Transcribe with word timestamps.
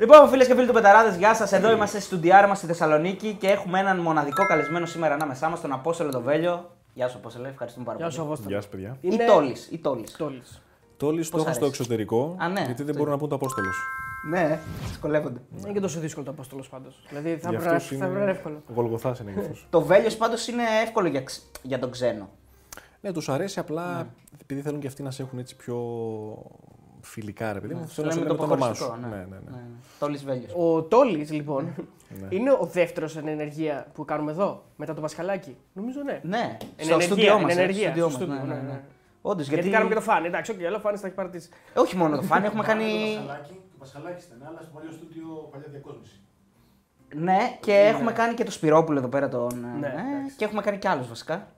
Λοιπόν, 0.00 0.28
φίλες 0.28 0.46
και 0.46 0.54
φίλοι 0.54 0.66
του 0.66 0.72
Πεταράδες, 0.72 1.16
γεια 1.16 1.34
σας. 1.34 1.52
Εδώ 1.52 1.70
είμαστε 1.72 1.96
στη 1.98 2.06
Στουντιάρα 2.06 2.46
μα 2.46 2.54
στη 2.54 2.66
Θεσσαλονίκη 2.66 3.36
και 3.40 3.46
έχουμε 3.48 3.78
έναν 3.78 3.98
μοναδικό 3.98 4.46
καλεσμένο 4.46 4.86
σήμερα 4.86 5.14
ανάμεσά 5.14 5.48
μας, 5.48 5.60
τον 5.60 5.72
Απόστολο 5.72 6.10
Δοβέλιο. 6.10 6.70
Γεια 6.94 7.08
σου, 7.08 7.16
Απόστολε, 7.16 7.48
ευχαριστούμε 7.48 7.84
πάρα 7.84 7.96
Γεια 7.98 8.06
πολύ. 8.06 8.18
σου, 8.18 8.24
Απόστολο. 8.26 8.50
Γεια 8.50 8.60
σα, 8.60 8.68
παιδιά. 8.68 8.96
Ή 9.00 9.16
Τόλης. 9.26 9.68
Ή 9.70 9.78
Τόλης. 9.78 10.16
Τόλης. 10.16 10.62
Τόλι 10.96 11.20
το 11.22 11.28
έχω 11.32 11.36
αρέσεις; 11.40 11.56
στο 11.56 11.66
εξωτερικό, 11.66 12.36
Α, 12.38 12.48
ναι. 12.48 12.62
γιατί 12.64 12.82
δεν 12.82 12.94
μπορούν 12.94 13.12
να 13.12 13.18
πούν 13.18 13.28
το 13.28 13.34
Απόστολος. 13.34 13.76
Ναι, 14.30 14.58
δυσκολεύονται. 14.86 15.40
Δεν 15.50 15.60
είναι 15.64 15.72
και 15.72 15.80
τόσο 15.80 16.00
δύσκολο 16.00 16.24
το 16.24 16.30
Απόστολος 16.30 16.68
πάντως. 16.68 17.02
Δηλαδή 17.08 17.36
θα 17.36 17.50
Για 17.50 17.58
πρέπει 17.58 17.74
αυτούς 17.74 17.90
να 17.90 17.96
θα 17.98 18.04
πρέπει 18.04 18.16
να 18.18 18.22
είναι 18.22 18.30
εύκολο. 18.30 18.62
Γολγοθάς 18.74 19.18
είναι 19.18 19.30
για 19.30 19.40
αυτούς. 19.40 19.66
Το 19.70 19.80
Βέλιος 19.80 20.16
πάντως 20.16 20.48
είναι 20.48 20.62
εύκολο 20.82 21.08
για, 21.08 21.22
ξ- 21.22 21.42
για 21.62 21.78
τον 21.78 21.90
ξένο. 21.90 22.28
ναι, 23.00 23.12
τους 23.12 23.28
αρέσει 23.28 23.58
απλά 23.58 24.06
επειδή 24.42 24.60
θέλουν 24.60 24.80
και 24.80 24.86
αυτοί 24.86 25.02
να 25.02 25.10
σε 25.10 25.22
έχουν 25.22 25.38
έτσι 25.38 25.56
πιο 25.56 25.76
φιλικά, 27.02 27.52
ρε 27.52 27.60
παιδί 27.60 27.74
μου. 27.74 27.80
Ναι, 27.80 27.86
Θέλουν 27.86 28.08
να 28.10 28.14
λέμε 28.16 28.28
σε 28.30 28.36
το 28.36 28.44
λένε 28.46 28.48
το 28.48 28.52
όνομά 28.54 28.66
αποχωριστικό, 28.66 28.94
σου. 28.94 29.00
ναι. 29.00 29.16
Ναι, 29.16 29.24
ναι, 29.50 29.56
ναι. 29.56 29.62
Τόλη 29.98 30.16
Βέλιο. 30.16 30.48
Ο 30.74 30.82
Τόλη, 30.82 31.24
λοιπόν, 31.30 31.74
Ναι. 32.20 32.26
είναι 32.30 32.50
ο 32.50 32.68
δεύτερος 32.72 33.16
εν 33.16 33.28
ενεργεία 33.28 33.86
που 33.94 34.04
κάνουμε 34.04 34.30
εδώ 34.30 34.62
μετά 34.76 34.94
το 34.94 35.00
Πασχαλάκι. 35.00 35.56
Νομίζω 35.72 36.02
ναι. 36.02 36.20
Ναι, 36.22 36.56
Εν 36.76 36.84
στο 36.84 36.94
ενεργεία, 36.94 37.00
στούντιό 37.06 37.34
εν 37.36 37.42
μας. 37.42 37.52
ενεργεία, 37.56 37.92
στο 37.94 38.06
Ναι, 38.06 38.10
στούντιο, 38.12 38.34
ναι, 38.34 38.40
ναι, 38.42 38.54
ναι. 38.54 38.60
ναι. 38.60 38.80
Όντως, 39.22 39.46
Γιατί... 39.48 39.60
γιατί. 39.62 39.76
κάνουμε 39.76 39.94
και 39.94 40.00
το 40.00 40.06
φαν. 40.10 40.24
Εντάξει, 40.24 40.50
όχι, 40.50 40.66
αλλά 40.66 40.76
ο 40.76 40.80
φαν 40.80 40.98
θα 40.98 41.06
έχει 41.06 41.16
πάρει 41.16 41.28
τις... 41.28 41.48
Όχι 41.74 41.96
μόνο 41.96 42.16
το 42.16 42.22
φαν, 42.22 42.44
έχουμε 42.44 42.62
κάνει. 42.70 42.84
Το 42.84 43.20
Πασχαλάκι, 43.26 43.52
το 43.70 43.76
Πασχαλάκι 43.78 44.24
ήταν, 44.26 44.48
αλλά 44.48 44.60
στο 44.62 44.70
παλιό 44.74 44.90
στούντιο 44.90 45.48
παλιά 45.50 45.66
διακόσμηση. 45.70 46.20
Ναι, 47.14 47.38
και 47.60 47.72
έχουμε 47.72 48.12
κάνει 48.12 48.34
και 48.34 48.44
το 48.44 48.50
Σπυρόπουλο 48.50 48.98
εδώ 48.98 49.08
πέρα 49.08 49.28
τον. 49.28 49.60
Ναι, 49.60 49.78
Ναι, 49.78 49.86
εντάξει. 49.86 50.36
και 50.36 50.44
έχουμε 50.44 50.62
κάνει 50.62 50.78
και 50.78 50.88
άλλους 50.88 51.08
βασικά. 51.08 51.48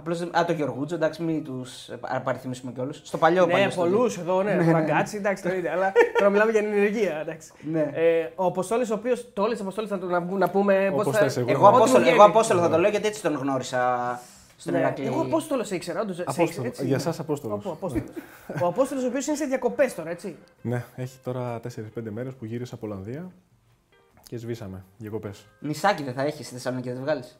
Απλώς. 0.00 0.20
Α, 0.20 0.44
το 0.46 0.52
Γεωργούτζο, 0.52 0.94
εντάξει, 0.94 1.22
μην 1.22 1.44
τους 1.44 1.88
απαριθμήσουμε 2.24 2.72
κι 2.72 2.77
όλους. 2.77 2.92
Στο 2.92 3.18
παλιό 3.18 3.46
Ναι, 3.46 3.52
παλιό 3.52 3.70
στούντιο. 3.70 3.90
πολλούς 3.96 4.18
εδώ, 4.18 4.42
ναι. 4.42 4.62
Φραγκάτσι, 4.62 5.16
εντάξει, 5.16 5.42
το 5.42 5.54
ίδιο. 5.54 5.72
Αλλά 5.72 5.92
τώρα 6.18 6.30
μιλάμε 6.30 6.50
για 6.50 6.60
ενεργεία, 6.60 7.20
εντάξει. 7.20 7.50
Ναι. 7.60 7.90
Ε, 7.94 8.30
ο 8.34 8.44
Αποστόλης, 8.44 8.90
ο 8.90 8.94
οποίος. 8.94 9.32
Τόλης 9.32 9.60
Αποστόλης, 9.60 9.90
να, 9.90 9.98
το- 9.98 10.06
να, 10.06 10.20
να 10.20 10.50
πούμε. 10.50 10.88
Όπως 10.92 11.04
πώς 11.04 11.16
θες, 11.16 11.36
εγώ 11.36 11.50
Εγώ 11.50 11.66
Ό,τι 11.66 11.76
Απόστολο, 11.76 12.00
βγαίνει. 12.02 12.16
εγώ 12.16 12.26
Απόστολο 12.26 12.60
θα 12.60 12.68
το 12.70 12.78
λέω 12.78 12.90
γιατί 12.90 13.06
έτσι 13.06 13.22
τον 13.22 13.34
γνώρισα 13.34 14.20
στον 14.56 14.72
Ναι, 14.72 14.78
Ηρακλή. 14.78 15.06
εγώ 15.06 15.20
Απόστολος 15.20 15.66
σε 15.66 15.74
ήξερα, 15.74 16.00
όντως. 16.00 16.20
Απόστολο. 16.24 16.70
Για 16.82 16.96
εσάς 16.96 17.14
Απόστολος. 17.18 17.64
Ο 17.64 17.70
Απόστολος. 17.70 18.08
Ο 18.62 18.66
Απόστολος, 18.66 19.04
ο 19.04 19.06
οποίος 19.06 19.26
είναι 19.26 19.36
σε 19.36 19.44
διακοπές 19.44 19.94
τώρα, 19.94 20.10
έτσι. 20.10 20.36
Ναι, 20.62 20.84
έχει 20.96 21.18
τώρα 21.24 21.60
4-5 21.60 22.10
μέρες 22.10 22.34
που 22.34 22.44
γύρισα 22.44 22.74
από 22.74 22.86
Ολλανδία 22.86 23.30
και 24.28 24.36
σβήσαμε 24.36 24.84
διακοπές. 24.98 25.46
Νησάκι 25.60 26.02
δεν 26.02 26.14
θα 26.14 26.22
έχεις 26.22 26.46
στη 26.46 26.54
Θεσσαλονίκη, 26.54 26.90
δεν 26.90 27.00
βγάλεις; 27.00 27.38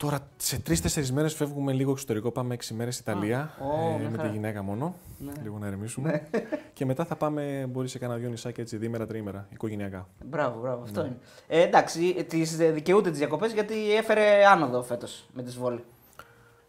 Τώρα 0.00 0.18
σε 0.36 0.62
3-4 0.68 1.06
μέρες 1.12 1.34
φεύγουμε 1.34 1.72
λίγο 1.72 1.90
εξωτερικό. 1.90 2.30
Πάμε 2.30 2.54
6 2.54 2.74
μέρες 2.74 2.98
Ιταλία. 2.98 3.50
ω, 3.60 3.94
ε, 3.94 3.98
μια 3.98 4.10
με 4.10 4.16
χαρά. 4.16 4.28
τη 4.28 4.34
γυναίκα 4.34 4.62
μόνο. 4.62 4.94
Ναι. 5.18 5.32
Λίγο 5.42 5.58
να 5.58 5.66
ηρεμήσουμε. 5.66 6.28
και 6.72 6.84
μετά 6.84 7.04
θα 7.04 7.16
πάμε, 7.16 7.66
μπορεί 7.70 7.88
σε 7.88 7.98
κάνα 7.98 8.16
δυο 8.16 8.28
νησάκια 8.28 8.62
έτσι 8.62 8.76
διήμερα, 8.76 9.06
τριήμερα, 9.06 9.46
οικογενειακά. 9.52 10.08
Μπράβο, 10.24 10.60
μπράβο, 10.60 10.76
Ναι. 10.76 10.82
αυτό 10.84 11.00
είναι. 11.00 11.16
Ε, 11.46 11.60
εντάξει, 11.62 12.24
τις 12.28 12.56
δικαιούται 12.56 13.10
τις 13.10 13.18
διακοπές 13.18 13.52
γιατί 13.52 13.94
έφερε 13.96 14.46
άνοδο 14.46 14.82
φέτος 14.82 15.28
με 15.32 15.42
τη 15.42 15.50
Σβόλη. 15.50 15.84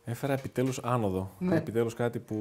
Έφερα 0.03 0.33
επιτέλους 0.33 0.79
άνοδο. 0.83 1.31
Ναι. 1.39 1.55
Επιτέλους 1.55 1.93
κάτι 1.93 2.19
που 2.19 2.35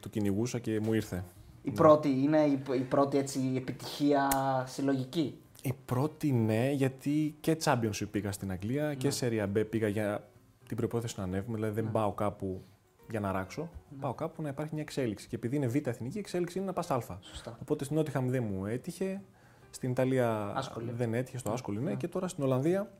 το 0.00 0.08
κυνηγούσα 0.08 0.58
και 0.58 0.80
μου 0.80 0.92
ήρθε. 0.92 1.24
Η 1.62 1.68
Ναι. 1.70 1.74
πρώτη 1.76 2.08
είναι 2.08 2.38
η, 2.38 2.62
η 2.76 2.80
πρώτη 2.80 3.18
έτσι, 3.18 3.40
επιτυχία 3.56 4.28
συλλογική; 4.66 5.38
Η 5.62 5.72
πρώτη 5.84 6.32
ναι, 6.32 6.70
γιατί 6.70 7.36
και 7.40 7.56
Championship 7.64 8.08
πήγα 8.10 8.32
στην 8.32 8.50
Αγγλία 8.50 8.86
Ναι. 8.86 8.94
και 8.94 9.12
Serie 9.20 9.46
B 9.56 9.64
πήγα 9.70 9.88
για 9.88 10.28
την 10.66 10.76
προπόθεση 10.76 11.14
να 11.18 11.24
ανέβουμε. 11.24 11.56
Δηλαδή 11.56 11.80
δεν 11.80 11.90
πάω 11.90 12.12
κάπου 12.12 12.62
για 13.10 13.20
να 13.20 13.32
ράξω. 13.32 13.62
Ναι. 13.90 13.98
Πάω 14.00 14.14
κάπου 14.14 14.42
να 14.42 14.48
υπάρχει 14.48 14.74
μια 14.74 14.82
εξέλιξη. 14.82 15.28
Και 15.28 15.36
επειδή 15.36 15.56
είναι 15.56 15.66
β' 15.66 15.86
εθνική, 15.86 16.16
η 16.16 16.20
εξέλιξη 16.20 16.58
είναι 16.58 16.66
να 16.66 16.72
πας 16.72 16.90
Α. 16.90 17.00
Σωστά. 17.20 17.58
Οπότε 17.60 17.84
στην 17.84 17.96
Νότιχαμ 17.96 18.28
δεν 18.28 18.44
μου 18.50 18.66
έτυχε. 18.66 19.22
Στην 19.70 19.90
Ιταλία 19.90 20.52
Άσκολη. 20.56 20.90
δεν 20.90 21.14
έτυχε, 21.14 21.38
στο 21.38 21.52
Άσκολη 21.52 21.80
ναι. 21.80 21.94
Και 21.94 22.08
τώρα 22.08 22.28
στην 22.28 22.44
Ολλανδία 22.44 22.90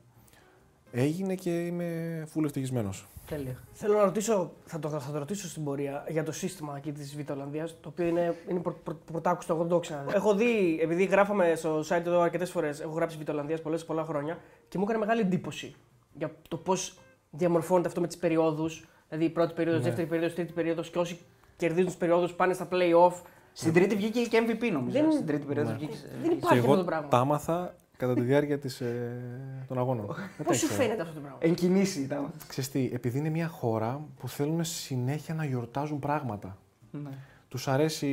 έγινε 0.95 1.35
και 1.35 1.65
είμαι 1.65 1.87
full 2.35 2.43
ευτυχισμένος. 2.43 3.07
Τέλεια. 3.27 3.57
Θέλω 3.73 3.97
να 3.97 4.03
ρωτήσω, 4.03 4.51
θα 4.65 4.79
το, 4.79 4.89
θα 4.89 5.11
το 5.11 5.17
ρωτήσω 5.17 5.47
στην 5.47 5.63
πορεία 5.63 6.05
για 6.09 6.23
το 6.23 6.31
σύστημα 6.31 6.73
εκεί 6.77 6.91
της 6.91 7.15
Β' 7.15 7.31
Ολλανδία, 7.31 7.65
το 7.81 7.89
οποίο 7.89 8.05
είναι, 8.07 8.35
είναι 8.49 8.59
πρω, 8.59 8.79
πρω, 8.83 8.97
πρωτάκουστο, 9.11 9.53
εγώ 9.53 9.61
δεν 9.61 9.69
το 9.71 9.75
έχω 9.75 9.83
ξαναδεί. 9.85 10.11
Έχω 10.15 10.35
δει, 10.35 10.79
επειδή 10.81 11.03
γράφαμε 11.03 11.53
στο 11.55 11.79
site 11.79 11.91
εδώ 12.05 12.19
αρκετές 12.21 12.49
φορές, 12.51 12.79
έχω 12.79 12.91
γράψει 12.93 13.17
Β' 13.25 13.29
Ολλανδία 13.29 13.57
πολλά 13.85 14.03
χρόνια 14.03 14.37
και 14.67 14.77
μου 14.77 14.83
έκανε 14.83 14.99
μεγάλη 14.99 15.21
εντύπωση 15.21 15.75
για 16.17 16.31
το 16.47 16.57
πώς 16.57 16.99
διαμορφώνεται 17.31 17.87
αυτό 17.87 18.01
με 18.01 18.07
τις 18.07 18.17
περιόδους. 18.17 18.85
Δηλαδή 19.09 19.25
η 19.27 19.29
πρώτη 19.33 19.53
περίοδος, 19.53 19.81
Ναι. 19.81 19.87
δεύτερη 19.87 20.07
περίοδος, 20.07 20.35
τρίτη 20.35 20.53
περίοδος 20.53 20.89
και 20.89 20.97
όσοι 20.99 21.19
κερδίζουν 21.57 21.89
τι 21.91 21.95
περιόδους 21.97 22.33
πάνε 22.33 22.53
στα 22.53 22.67
playoff. 22.71 23.13
Στην 23.53 23.73
τρίτη 23.73 23.95
βγήκε 23.95 24.21
και 24.21 24.43
MVP 24.47 24.71
νομίζω. 24.71 25.01
Δεν- 25.01 25.11
Στην 25.11 25.25
τρίτη 25.25 25.45
περίοδος 25.45 25.71
Ναι. 25.71 25.77
βγήκε. 25.77 25.95
Δεν 26.21 26.29
Και 26.29 26.35
υπάρχει 26.35 26.57
αυτό 26.59 26.71
εγώ 26.71 26.75
το 26.77 26.83
πράγμα. 26.83 27.07
τα 27.07 27.17
άμαθα 27.17 27.75
κατά 28.03 28.13
τη 28.19 28.21
διάρκεια 28.21 28.59
της, 28.59 28.81
ε, 28.81 29.21
των 29.67 29.77
αγώνων. 29.77 30.05
Δεν 30.05 30.15
τα 30.37 30.43
Πώς 30.43 30.57
σου 30.57 30.65
ήξερα. 30.65 30.83
φαίνεται 30.83 31.01
αυτό 31.01 31.13
το 31.13 31.19
πράγμα; 31.19 31.37
Εν 31.41 31.53
κινήσει 31.53 32.01
ήταν. 32.01 32.31
Ξέρεις 32.47 32.69
τι, 32.71 32.89
επειδή 32.93 33.17
είναι 33.17 33.29
μια 33.29 33.47
χώρα 33.47 34.01
που 34.19 34.27
θέλουν 34.29 34.63
συνέχεια 34.63 35.33
να 35.33 35.45
γιορτάζουν 35.45 35.99
πράγματα. 35.99 36.57
Ναι. 36.91 37.09
Τους 37.53 37.67
αρέσει 37.67 38.07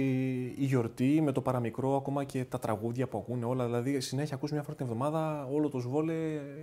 η 0.58 0.64
γιορτή 0.64 1.20
με 1.22 1.32
το 1.32 1.40
παραμικρό, 1.40 1.96
ακόμα 1.96 2.24
και 2.24 2.44
τα 2.44 2.58
τραγούδια 2.58 3.06
που 3.06 3.18
ακούνε 3.18 3.44
όλα. 3.44 3.64
Δηλαδή, 3.64 4.00
συνέχεια 4.00 4.34
ακούς 4.34 4.50
μια 4.50 4.62
φορά 4.62 4.76
την 4.76 4.86
εβδομάδα 4.86 5.48
όλο 5.52 5.68
το 5.68 5.78
σβόλε 5.78 6.14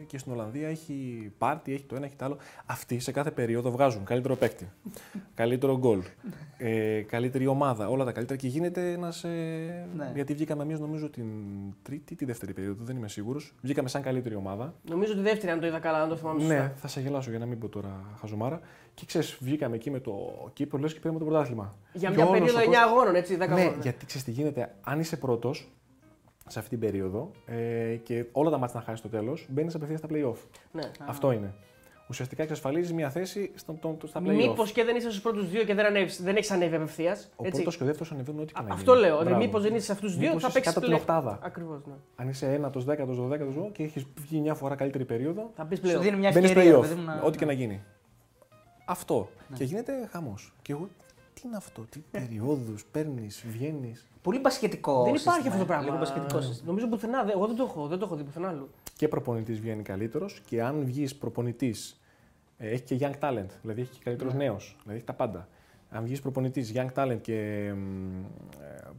και 0.07 0.17
στην 0.17 0.31
Ολλανδία 0.31 0.67
έχει 0.67 1.31
πάρτι, 1.37 1.73
έχει 1.73 1.83
το 1.83 1.95
ένα, 1.95 2.05
έχει 2.05 2.15
το 2.15 2.25
άλλο. 2.25 2.37
Αυτοί 2.65 2.99
σε 2.99 3.11
κάθε 3.11 3.31
περίοδο 3.31 3.71
βγάζουν 3.71 4.03
καλύτερο 4.03 4.35
παίκτη, 4.35 4.69
καλύτερο 5.33 5.77
γκολ, 5.77 5.99
ε, 6.57 7.01
καλύτερη 7.01 7.47
ομάδα, 7.47 7.89
όλα 7.89 8.05
τα 8.05 8.11
καλύτερα 8.11 8.39
και 8.39 8.47
γίνεται 8.47 8.91
ένας. 8.91 9.23
Ε, 9.23 9.87
Ναι. 9.95 10.11
Γιατί 10.13 10.33
βγήκαμε 10.33 10.63
εμείς, 10.63 10.79
νομίζω, 10.79 11.09
την 11.09 11.25
τρίτη 11.81 12.13
ή 12.13 12.15
τη 12.15 12.25
δεύτερη 12.25 12.53
περίοδο, 12.53 12.83
δεν 12.83 12.95
είμαι 12.95 13.07
σίγουρος. 13.07 13.53
Βγήκαμε 13.61 13.89
σαν 13.89 14.01
καλύτερη 14.01 14.35
ομάδα. 14.35 14.73
Νομίζω 14.89 15.11
ότι 15.11 15.21
δεύτερη, 15.21 15.51
αν 15.51 15.59
το 15.59 15.67
είδα 15.67 15.79
καλά, 15.79 16.01
αν 16.01 16.09
το 16.09 16.15
θυμάμαι 16.15 16.39
σωστά. 16.39 16.55
Ναι, 16.55 16.73
θα 16.75 16.87
σε 16.87 17.01
γελάσω 17.01 17.29
για 17.29 17.39
να 17.39 17.45
μην 17.45 17.59
πω 17.59 17.69
τώρα 17.69 18.03
χαζομάρα. 18.19 18.59
Και 18.99 19.05
ξέρει, 19.05 19.25
βγήκαμε 19.39 19.75
εκεί 19.75 19.91
με 19.91 19.99
το 19.99 20.13
κύπρο, 20.53 20.77
λε 20.79 20.87
και 20.87 20.99
πήραμε 20.99 21.19
το 21.19 21.25
πρωτάθλημα. 21.25 21.75
Για 21.93 22.09
Και 22.09 22.15
μια 22.15 22.25
όλος 22.25 22.39
περίοδο 22.39 22.57
ο 22.59 22.61
9 22.61 22.65
κόσμος- 22.65 22.83
αγώνων, 22.89 23.15
έτσι, 23.15 23.35
10 23.35 23.37
Ναι, 23.53 23.61
αγώνων. 23.61 23.81
γιατί 23.81 24.05
ξέρει 24.05 24.23
τι 24.23 24.31
γίνεται. 24.31 24.75
Αν 24.83 24.99
είσαι 24.99 25.17
πρώτο 25.17 25.53
σε 26.47 26.59
αυτή 26.59 26.69
την 26.69 26.79
περίοδο 26.79 27.31
ε, 27.45 27.95
και 28.03 28.25
όλα 28.31 28.49
τα 28.49 28.57
μάτια 28.57 28.79
να 28.79 28.85
χάσει 28.85 28.97
στο 28.97 29.07
τέλο, 29.09 29.37
μπαίνει 29.47 29.71
απευθεία 29.75 29.97
στα 29.97 30.07
playoff. 30.11 30.37
Ναι. 30.71 30.83
Αυτό 31.05 31.31
είναι. 31.31 31.53
Ουσιαστικά 32.09 32.43
εξασφαλίζει 32.43 32.93
μια 32.93 33.09
θέση 33.09 33.51
στο, 33.55 33.73
το, 33.81 33.95
το, 33.99 34.07
στα 34.07 34.19
playoff. 34.19 34.23
Μήπω 34.35 34.63
και 34.73 34.83
δεν 34.83 34.95
είσαι 34.95 35.11
στου 35.11 35.21
πρώτου 35.21 35.45
δύο 35.45 35.63
και 35.63 35.73
δεν, 35.73 35.85
ανέβεις, 35.85 36.21
δεν 36.23 36.35
έχει 36.35 36.53
ανέβει 36.53 36.75
απευθεία. 36.75 37.17
Ο 37.35 37.43
πρώτο 37.43 37.69
και 37.71 37.83
ο 37.83 37.85
δεύτερο 37.85 38.09
ανεβαίνουν 38.13 38.41
ό,τι 38.41 38.53
και 38.53 38.61
να 38.67 38.73
Αυτό 38.73 38.91
γίνει. 38.93 39.05
λέω. 39.05 39.11
Δηλαδή, 39.17 39.29
Μπράβο. 39.29 39.45
μήπω 39.45 39.59
δεν 39.59 39.75
είσαι 39.75 39.85
σε 39.85 39.91
αυτού 39.91 40.05
του 40.05 40.11
δύο, 40.13 40.27
Μήπως 40.27 40.41
θα 40.41 40.47
είσαι 40.47 40.57
παίξει 40.59 40.73
κάτω 40.73 40.79
από 40.85 40.87
την 40.95 40.95
οκτάδα. 40.95 41.39
Ακριβώ. 41.41 41.81
Ναι. 41.85 41.93
Αν 42.15 42.29
είσαι 42.29 42.53
ένατο, 42.53 42.79
δέκατο, 42.79 43.13
δωδέκατο 43.13 43.69
και 43.71 43.83
έχει 43.83 44.05
βγει 44.21 44.39
μια 44.39 44.53
φορά 44.53 44.75
καλύτερη 44.75 45.05
περίοδο, 45.05 45.51
Θα 45.55 45.65
πει 45.65 45.75
Σου 45.75 45.81
πλέον. 45.81 46.01
δίνει 46.01 46.17
μια 46.17 46.31
μπαίνει 46.33 46.45
ευκαιρία. 46.45 46.77
playoff. 46.77 46.81
παιδί 46.81 46.95
μου, 46.95 47.01
να- 47.05 47.21
Ό,τι 47.23 47.37
και 47.37 47.45
να 47.45 47.51
γίνει. 47.51 47.81
Αυτό. 48.89 49.29
Και 49.55 49.63
γίνεται 49.63 50.07
χαμός. 50.11 50.53
Και 50.61 50.71
εγώ, 50.71 50.89
τι 51.33 51.41
είναι 51.45 51.55
αυτό, 51.55 51.81
τι 51.89 51.99
περιόδους 52.11 52.85
παίρνεις, 52.91 53.45
βγαίνεις. 53.51 54.05
Πολύ 54.21 54.39
μπασχετικό. 54.39 55.03
Δεν 55.03 55.13
σύστημα, 55.13 55.33
υπάρχει 55.33 55.47
αυτό 55.47 55.65
το 55.65 55.65
ε. 55.65 55.67
πράγμα. 55.67 55.85
Λίγο 55.85 55.97
μπασκετικό 55.97 56.41
σύστημα. 56.41 56.67
Νομίζω 56.67 56.87
πουθενά. 56.87 57.23
δεν- 57.23 57.35
Εγώ 57.35 57.47
δεν 57.47 57.55
το 57.55 57.63
έχω, 57.63 57.87
δεν 57.87 57.99
το 57.99 58.05
έχω 58.05 58.15
δει 58.15 58.23
πουθενά 58.23 58.47
αλλού. 58.49 58.69
και 58.95 59.07
προπονητής 59.07 59.59
βγαίνει 59.59 59.83
καλύτερος 59.83 60.41
και 60.45 60.63
αν 60.63 60.85
βγεις 60.85 61.15
προπονητής, 61.15 62.01
ε, 62.57 62.69
έχει 62.69 62.83
και 62.83 62.97
young 62.99 63.13
talent, 63.19 63.45
δηλαδή 63.61 63.81
έχει 63.81 63.91
και 63.91 63.99
καλύτερος 64.03 64.33
Ναι. 64.33 64.43
νέος, 64.43 64.75
δηλαδή 64.79 64.95
έχει 64.97 65.05
τα 65.07 65.13
πάντα. 65.13 65.47
Αν 65.89 66.03
βγεις 66.03 66.21
προπονητής, 66.21 66.71
young 66.75 66.87
talent 66.95 67.17
και 67.21 67.71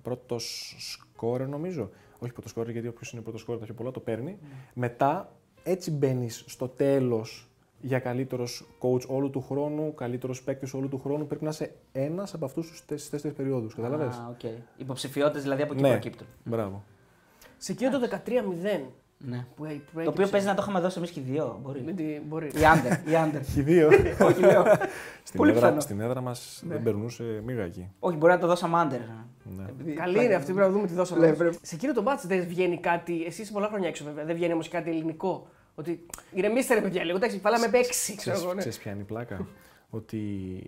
πρώτος 0.02 0.76
σκόρερ, 0.78 1.48
νομίζω. 1.48 1.90
Όχι 2.18 2.32
πρώτος 2.32 2.50
σκόρερ, 2.50 2.72
γιατί 2.72 2.88
όποιος 2.88 3.12
είναι 3.12 3.22
πρώτος 3.22 3.40
σκόρερ 3.40 3.60
τα 3.60 3.66
πιο 3.66 3.74
πολλά 3.74 3.90
το 3.90 4.00
παίρνει. 4.00 4.30
Ναι. 4.30 4.48
Μετά 4.74 5.32
έτσι 5.62 5.90
μπαίνεις 5.90 6.44
στο 6.46 6.68
τέλος 6.68 7.47
για 7.80 7.98
καλύτερος 7.98 8.66
coach 8.80 9.06
όλου 9.06 9.30
του 9.30 9.40
χρόνου, 9.48 9.94
καλύτερος 9.94 10.42
παίκτης 10.42 10.74
όλου 10.74 10.88
του 10.88 10.98
χρόνου. 10.98 11.26
Πρέπει 11.26 11.44
να 11.44 11.50
είσαι 11.50 11.72
ένας 11.92 12.34
από 12.34 12.44
αυτούς 12.44 12.70
τους 12.70 13.08
τέσσερι 13.10 13.34
περιόδους. 13.34 13.74
Κατάλαβε. 13.74 14.04
Α, 14.04 14.28
οκ. 14.30 14.50
Υποψηφιότητες 14.76 15.42
δηλαδή 15.42 15.62
από 15.62 15.72
εκεί 15.72 15.82
Ναι, 15.82 15.88
προκύπτουν. 15.90 16.26
μπράβο. 16.44 16.82
Σε 17.56 17.72
εκείνο 17.72 17.90
το 17.90 17.98
13-0 17.98 18.80
Ναι. 19.20 19.46
που, 19.56 19.62
που 19.62 19.64
Το 19.64 19.70
οποίο 19.92 20.02
έκυψε- 20.02 20.30
παίζει 20.30 20.46
να 20.46 20.54
το 20.54 20.62
είχαμε 20.62 20.80
δώσει 20.80 20.98
εμείς 20.98 21.10
και 21.10 21.20
οι 21.20 21.22
δύο. 21.22 21.60
Μπορεί. 21.62 21.80
Με 21.82 21.92
τη- 21.92 22.20
Μπορεί. 22.28 22.46
Η 22.60 22.64
άντερ. 22.64 23.08
Η 23.12 23.16
άντερ. 23.16 23.40
Έχει 23.40 23.62
δύο. 23.62 23.88
Όχι, 24.28 24.40
λέω. 24.40 24.64
στην, 25.22 25.36
Πολύ 25.38 25.50
έδρα, 25.50 25.60
πιθανό. 25.62 25.80
στην 25.80 26.00
έδρα 26.00 26.20
μας 26.20 26.62
δεν 26.68 26.82
περνούσε 26.82 27.42
μίγα 27.44 27.62
εκεί. 27.62 27.88
Όχι, 27.98 28.16
μπορεί 28.16 28.32
να 28.32 28.38
το 28.38 28.46
δώσαμε 28.46 28.78
άντερ. 28.78 28.98
Ναι. 29.00 29.64
Επειδή 29.68 29.92
Καλή 29.92 30.10
υπάρχει- 30.10 30.24
είναι 30.24 30.34
αυτή, 30.34 30.52
πρέπει 30.52 30.68
να 30.68 30.74
δούμε 30.74 30.86
τι 30.86 30.94
δώσαμε. 30.94 31.26
Ναι, 31.26 31.32
πρέπει. 31.34 31.56
Σε 31.62 31.74
εκείνο 31.74 31.92
το 31.92 32.02
μπάτς 32.02 32.26
δεν 32.26 32.46
βγαίνει 32.46 32.78
κάτι. 32.78 33.24
Εσύ 33.24 33.42
είσαι 33.42 33.52
πολλά 33.52 33.66
χρόνια 33.68 33.88
έξω 33.88 34.04
βέβαια. 34.04 34.24
Δεν 34.24 34.34
βγαίνει 34.34 34.52
όμως 34.52 34.68
κάτι 34.68 34.90
ελληνικό. 34.90 35.46
Ότι 35.78 36.06
ηρεμήστε 36.32 36.74
ρε 36.74 36.80
παιδιά 36.80 37.04
λίγο. 37.04 37.16
Εντάξει, 37.16 37.38
βάλαμε 37.38 37.68
παίξει. 37.68 38.16
Ξέρω 38.16 38.16
Ξέρεις, 38.16 38.42
εγώ. 38.42 38.52
ναι. 38.52 38.58
ξέρεις 38.58 38.78
ποια 38.78 38.92
είναι 38.92 39.00
η 39.00 39.04
πλάκα; 39.04 39.46
ότι 39.90 40.20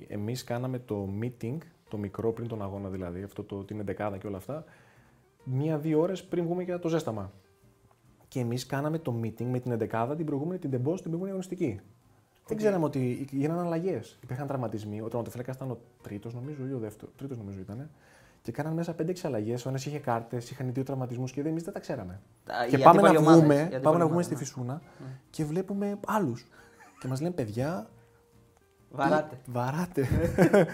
εμείς 0.09 0.45
κάναμε 0.45 0.79
το 0.79 1.09
meeting, 1.23 1.57
το 1.89 1.97
μικρό 1.97 2.33
πριν 2.33 2.49
τον 2.49 2.62
αγώνα 2.62 2.89
δηλαδή, 2.89 3.23
αυτό 3.23 3.43
το, 3.43 3.65
την 3.65 3.81
εντεκάδα 3.81 4.19
και 4.19 4.27
όλα 4.27 4.37
αυτά, 4.37 4.65
μία-δύο 5.45 6.01
ώρες 6.01 6.25
πριν 6.25 6.45
βγούμε 6.45 6.62
για 6.62 6.79
το 6.79 6.89
ζέσταμα. 6.89 7.33
Και 8.29 8.41
εμείς 8.41 8.67
κάναμε 8.67 8.99
το 8.99 9.21
meeting 9.23 9.45
με 9.45 9.61
την 9.61 9.71
εντεκάδα 9.73 10.17
την 10.17 10.27
προηγούμενη, 10.27 10.59
την 10.59 10.71
τεμπό, 10.71 10.93
την 10.93 11.03
προηγούμενη 11.03 11.29
αγωνιστική. 11.31 11.81
Δεν 12.47 12.56
ξέραμε 12.56 12.85
ότι 12.85 13.27
γίνανε 13.31 13.61
αλλαγές. 13.61 14.19
Υπήρχαν 14.23 14.47
τραυματισμοί. 14.47 15.01
Ο 15.01 15.09
τερματοφύλακα 15.09 15.53
ήταν 15.56 15.71
ο 15.71 15.79
τρίτος, 16.03 16.35
νομίζω, 16.35 16.67
ή 16.67 16.73
ο 16.73 16.79
δεύτερος. 16.79 17.15
Τρίτος, 17.17 17.39
νομίζω 17.39 17.61
ήταν. 17.61 17.91
Και 18.43 18.53
κάναν 18.53 18.73
μέσα 18.73 18.95
5-6 18.99 19.15
αλλαγέ. 19.23 19.55
Ο 19.55 19.69
ένας 19.69 19.87
είχε 19.87 19.99
κάρτες, 19.99 20.51
είχαν 20.51 20.73
δύο 20.73 20.83
τραυματισμούς 20.83 21.33
και 21.33 21.41
εμείς 21.41 21.63
δεν 21.63 21.73
τα 21.73 21.81
ξέραμε. 21.81 22.21
Τα- 22.45 22.67
και 22.69 22.77
οι 22.77 22.83
πάμε 22.83 23.01
να, 23.01 23.09
αντίπαλοι 23.09 23.17
ομάδες, 23.17 23.39
οι 23.39 23.41
βγούμε, 23.41 23.61
αντίπαλοι 23.61 23.83
πάμε 23.83 23.99
να 23.99 24.05
βγούμε 24.05 24.23
ομάδες, 24.23 24.25
στη 24.25 24.35
ναι. 24.35 24.41
Φυσούνα 24.41 24.83
και 25.31 25.45
βλέπουμε 25.45 25.99
άλλους. 26.07 26.47
και 27.01 27.09
μας 27.09 27.21
λένε 27.21 27.35
παιδιά, 27.35 27.91
Βαράτε. 28.91 29.41
Βαράτε. 29.47 30.07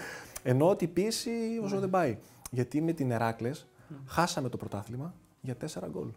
Εννοώ 0.43 0.69
ότι 0.69 0.83
η 0.83 0.87
πίεση 0.87 1.31
όσο 1.63 1.79
δεν 1.79 1.89
πάει. 1.89 2.17
Γιατί 2.51 2.81
με 2.81 2.91
την 2.93 3.11
Εράκλες 3.11 3.67
χάσαμε 4.05 4.49
το 4.49 4.57
πρωτάθλημα 4.57 5.13
για 5.41 5.55
4 5.55 5.87
γκολ. 5.89 6.07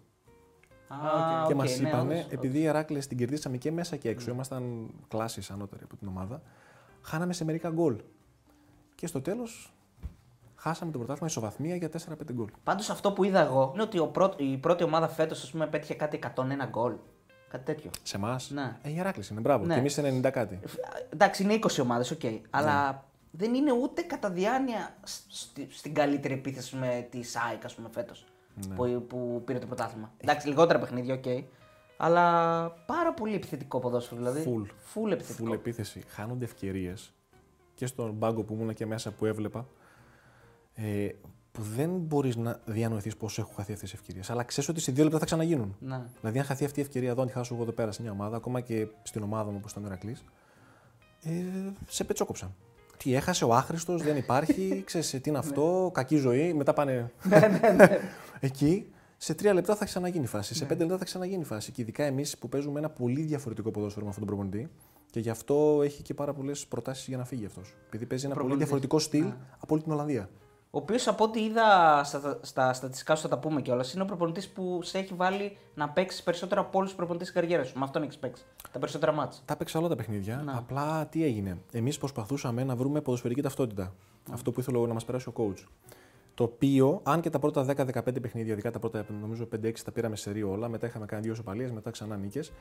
Α, 0.89 1.47
και 1.47 1.53
οκ, 1.53 1.59
μας 1.59 1.79
ναι, 1.79 1.89
είπανε, 1.89 2.15
όντως, 2.15 2.27
επειδή 2.33 2.59
η 2.59 2.65
Εράκλες 2.65 3.07
την 3.07 3.17
κερδίσαμε 3.17 3.57
και 3.57 3.73
μέσα 3.73 3.97
και 3.97 4.09
έξω, 4.09 4.31
ήμασταν 4.31 4.91
κλάσεις 5.09 5.43
ανώτεροι 5.53 5.83
από 5.85 5.97
την 5.97 6.09
ομάδα, 6.09 6.43
χάναμε 7.03 7.33
σε 7.33 7.45
μερικά 7.45 7.71
γκολ. 7.71 8.01
Και 8.95 9.07
στο 9.07 9.21
τέλος 9.21 9.75
χάσαμε 10.61 10.91
το 10.93 10.99
πρωτάθλημα 10.99 11.29
ισοβαθμία 11.29 11.77
για 11.77 11.89
4-5 11.89 12.33
γκολ. 12.33 12.47
Πάντως 12.65 12.91
αυτό 12.91 13.13
που 13.13 13.25
είδα 13.25 13.41
εγώ 13.41 13.71
είναι 13.75 13.83
ότι 13.83 13.99
ο 13.99 14.07
πρώτο, 14.07 14.37
η 14.45 14.57
πρώτη 14.57 14.85
ομάδα 14.85 15.09
φέτος 15.09 15.55
πέτυχε 15.71 15.95
κάτι 15.95 16.19
101 16.37 16.67
γκολ. 16.69 16.93
Κάτι 17.49 17.65
τέτοιο. 17.65 17.91
Σε 18.03 18.17
εμάς; 18.17 18.51
Ναι. 18.51 18.77
Ε, 18.83 18.91
η 18.91 18.99
Εράκλε 18.99 19.25
είναι, 19.31 19.41
μπράβο. 19.41 19.65
Ναι. 19.65 19.75
Και 19.75 19.81
εμείς 19.81 19.99
90 19.99 20.31
κάτι. 20.31 20.59
Ε, 20.63 20.67
Εντάξει, 21.13 21.43
είναι 21.43 21.55
20 21.55 21.79
ομάδες, 21.83 22.11
οκ. 22.11 22.23
Ναι. 22.23 22.41
Αλλά 22.51 23.05
δεν 23.31 23.55
είναι 23.55 23.73
ούτε 23.73 24.03
κατά 24.03 24.31
διάνοια 24.31 24.97
σ- 25.05 25.23
στη- 25.29 25.69
στην 25.71 25.95
καλύτερη 25.95 26.35
επίθεση 26.35 26.77
με 26.77 27.07
την 27.11 27.23
ΑΕΚ, 27.23 27.65
ας 27.65 27.75
πούμε, 27.75 27.89
φέτος. 27.93 28.25
Ναι. 28.69 28.75
Που, 28.75 29.05
που 29.09 29.43
πήρε 29.45 29.59
το 29.59 29.67
πρωτάθλημα. 29.67 30.13
Εντάξει, 30.17 30.49
λιγότερα 30.49 30.79
παιχνίδια, 30.79 31.15
οκ. 31.15 31.25
Αλλά 31.97 32.23
πάρα 32.87 33.13
πολύ 33.15 33.35
επιθετικό 33.35 33.79
ποδόσφαιρο. 33.79 34.21
Δηλαδή, 34.21 34.43
Φουλ. 34.47 34.67
Φουλ 34.67 35.11
επιθετικό. 35.11 35.45
Φουλ 35.47 35.53
επίθεση. 35.55 36.03
Χάνονται 36.09 36.45
ευκαιρίες 36.45 37.13
και 37.75 37.87
στον 37.87 38.19
πάγκο 38.19 38.43
που 38.43 38.55
ήμουν 38.55 38.75
και 38.75 38.87
μέσα 38.87 39.11
που 39.13 39.27
έβλεπα. 39.27 39.67
Ε, 40.83 41.09
που 41.53 41.63
δεν 41.63 41.91
μπορείς 41.91 42.37
να 42.37 42.61
διανοηθείς 42.65 43.17
πώς 43.17 43.29
έχουν 43.37 43.55
χαθεί 43.55 43.73
αυτές 43.73 43.91
τις 43.91 43.97
ευκαιρίες. 44.01 44.31
Αλλά 44.31 44.43
ξέρεις 44.43 44.69
ότι 44.69 44.81
σε 44.81 44.93
δύο 44.93 45.05
λεπτά 45.05 45.19
θα 45.19 45.25
ξαναγίνουν. 45.25 45.77
Ναι. 45.81 46.01
Δηλαδή, 46.21 46.39
αν 46.39 46.45
χαθεί 46.45 46.65
αυτή 46.65 46.81
η 46.81 46.83
ευκαιρία 46.83 47.11
εδώ, 47.11 47.21
αν 47.21 47.27
τη 47.27 47.33
χάσω 47.33 47.55
εγώ 47.55 47.63
εδώ 47.63 47.73
πέρα 47.73 47.93
σε 47.93 48.03
μια 48.03 48.11
ομάδα, 48.11 48.37
ακόμα 48.37 48.61
και 48.61 48.89
στην 49.03 49.23
ομάδα 49.23 49.51
μου 49.51 49.57
όπως 49.59 49.71
ήταν 49.71 49.83
ο 49.83 49.87
Ηρακλής, 49.87 50.25
ε, 51.23 51.31
σε 51.89 52.05
πετσόκοψαν. 52.05 52.55
Τι 52.97 53.15
έχασε 53.15 53.45
ο 53.45 53.55
άχρηστος, 53.55 54.03
δεν 54.03 54.17
υπάρχει, 54.17 54.69
ξέρεις 54.87 55.11
τι 55.11 55.21
είναι 55.25 55.39
αυτό, 55.39 55.91
κακή 55.95 56.17
ζωή. 56.17 56.55
Μετά 56.55 56.73
πάνε. 56.73 57.13
Εκεί 58.41 58.87
σε 59.17 59.35
τρία 59.35 59.55
λεπτά 59.55 59.77
θα 59.77 59.85
ξαναγίνει 59.85 60.25
η 60.25 60.27
φάση. 60.27 60.55
Σε 60.55 60.65
πέντε 60.65 60.83
λεπτά 60.83 60.99
θα 60.99 61.05
ξαναγίνει 61.05 61.41
η 61.41 61.45
φάση. 61.45 61.73
Και 61.73 61.83
ειδικά 61.83 62.05
εμείς 62.05 62.39
που 62.39 62.49
παίζουμε 62.49 62.79
ένα 62.79 62.91
πολύ 62.91 63.23
διαφορετικό 63.23 63.71
ποδόσφαιρο 63.71 64.05
με 64.05 64.11
αυτόν 64.11 64.27
τον 64.27 64.37
προπονητή. 64.37 64.71
Και 65.11 65.21
γι' 65.21 65.31
αυτό 65.31 65.81
έχει 65.85 66.03
και 66.03 66.15
πάρα 66.15 66.33
πολλές 66.33 66.67
προτάσεις 66.67 67.07
για 67.07 67.17
να 67.17 67.25
φύγει 67.25 67.47
αυτός. 67.47 67.75
Επειδή 67.87 68.07
παίζει 68.07 68.25
ένα 68.25 68.35
πολύ 68.35 68.47
Προπονητής. 68.47 68.57
διαφορετικό 68.57 68.99
στυλ 68.99 69.33
από 69.59 69.75
όλη 69.75 69.83
την 69.83 69.93
Ολλανδία. 69.93 70.29
Ο 70.73 70.79
οποίος 70.79 71.09
από 71.09 71.25
ό,τι 71.25 71.45
είδα 71.45 72.01
στα, 72.05 72.39
στα 72.43 72.73
στατιστικά 72.73 73.15
σου 73.15 73.23
θα 73.23 73.29
τα 73.29 73.39
πούμε 73.39 73.63
κιόλας, 73.63 73.93
είναι 73.93 74.03
ο 74.03 74.07
προπονητής 74.07 74.49
που 74.49 74.81
σε 74.83 74.99
έχει 74.99 75.15
βάλει 75.15 75.57
να 75.75 75.89
παίξεις 75.89 76.23
περισσότερο 76.23 76.61
από 76.61 76.79
όλους 76.79 76.89
τους 76.89 76.99
προπονητές 76.99 77.29
της 77.29 77.37
καριέρας 77.37 77.69
σου. 77.69 77.79
Με 77.79 77.85
αυτόν 77.85 78.03
έχεις 78.03 78.19
παίξει. 78.19 78.45
Τα 78.73 78.79
περισσότερα 78.79 79.13
μάτσα. 79.13 79.41
Τα 79.45 79.53
έπαιξα 79.53 79.79
όλα 79.79 79.89
τα 79.89 79.97
παιχνίδια. 79.97 80.43
Να. 80.45 80.57
Απλά 80.57 81.07
τι 81.07 81.25
έγινε. 81.25 81.59
Εμείς 81.73 81.99
προσπαθούσαμε 81.99 82.65
να 82.65 82.77
βρούμε 82.77 83.01
ποδοσφαιρική 83.01 83.43
ταυτότητα. 83.43 83.95
Αυτό 84.33 84.51
που 84.53 84.61
ήθελε 84.61 84.87
να 84.87 84.93
μας 84.93 85.05
περάσει 85.05 85.29
ο 85.29 85.33
coach. 85.37 85.65
Το 86.35 86.45
οποίο, 86.45 87.01
αν 87.05 87.21
και 87.21 87.31
τα 87.31 87.39
πρώτα 87.39 87.65
10-15 87.65 88.21
παιχνίδια, 88.21 88.53
ειδικά 88.53 88.71
τα 88.71 88.79
πρώτα 88.79 89.05
νομίζω 89.21 89.49
5-6 89.57 89.73
τα 89.85 89.93
πήραμε 89.93 90.17
σε 90.17 90.31
ρίο 90.31 90.51
όλα, 90.51 90.69
μετά 90.69 90.87
είχαμε 90.87 91.07
κάνει 91.07 91.23
δύο 91.23 91.35
σοπαλίες, 91.35 91.71
μετά 91.71 91.91
ξανά 91.91 92.17
νίκες. 92.17 92.53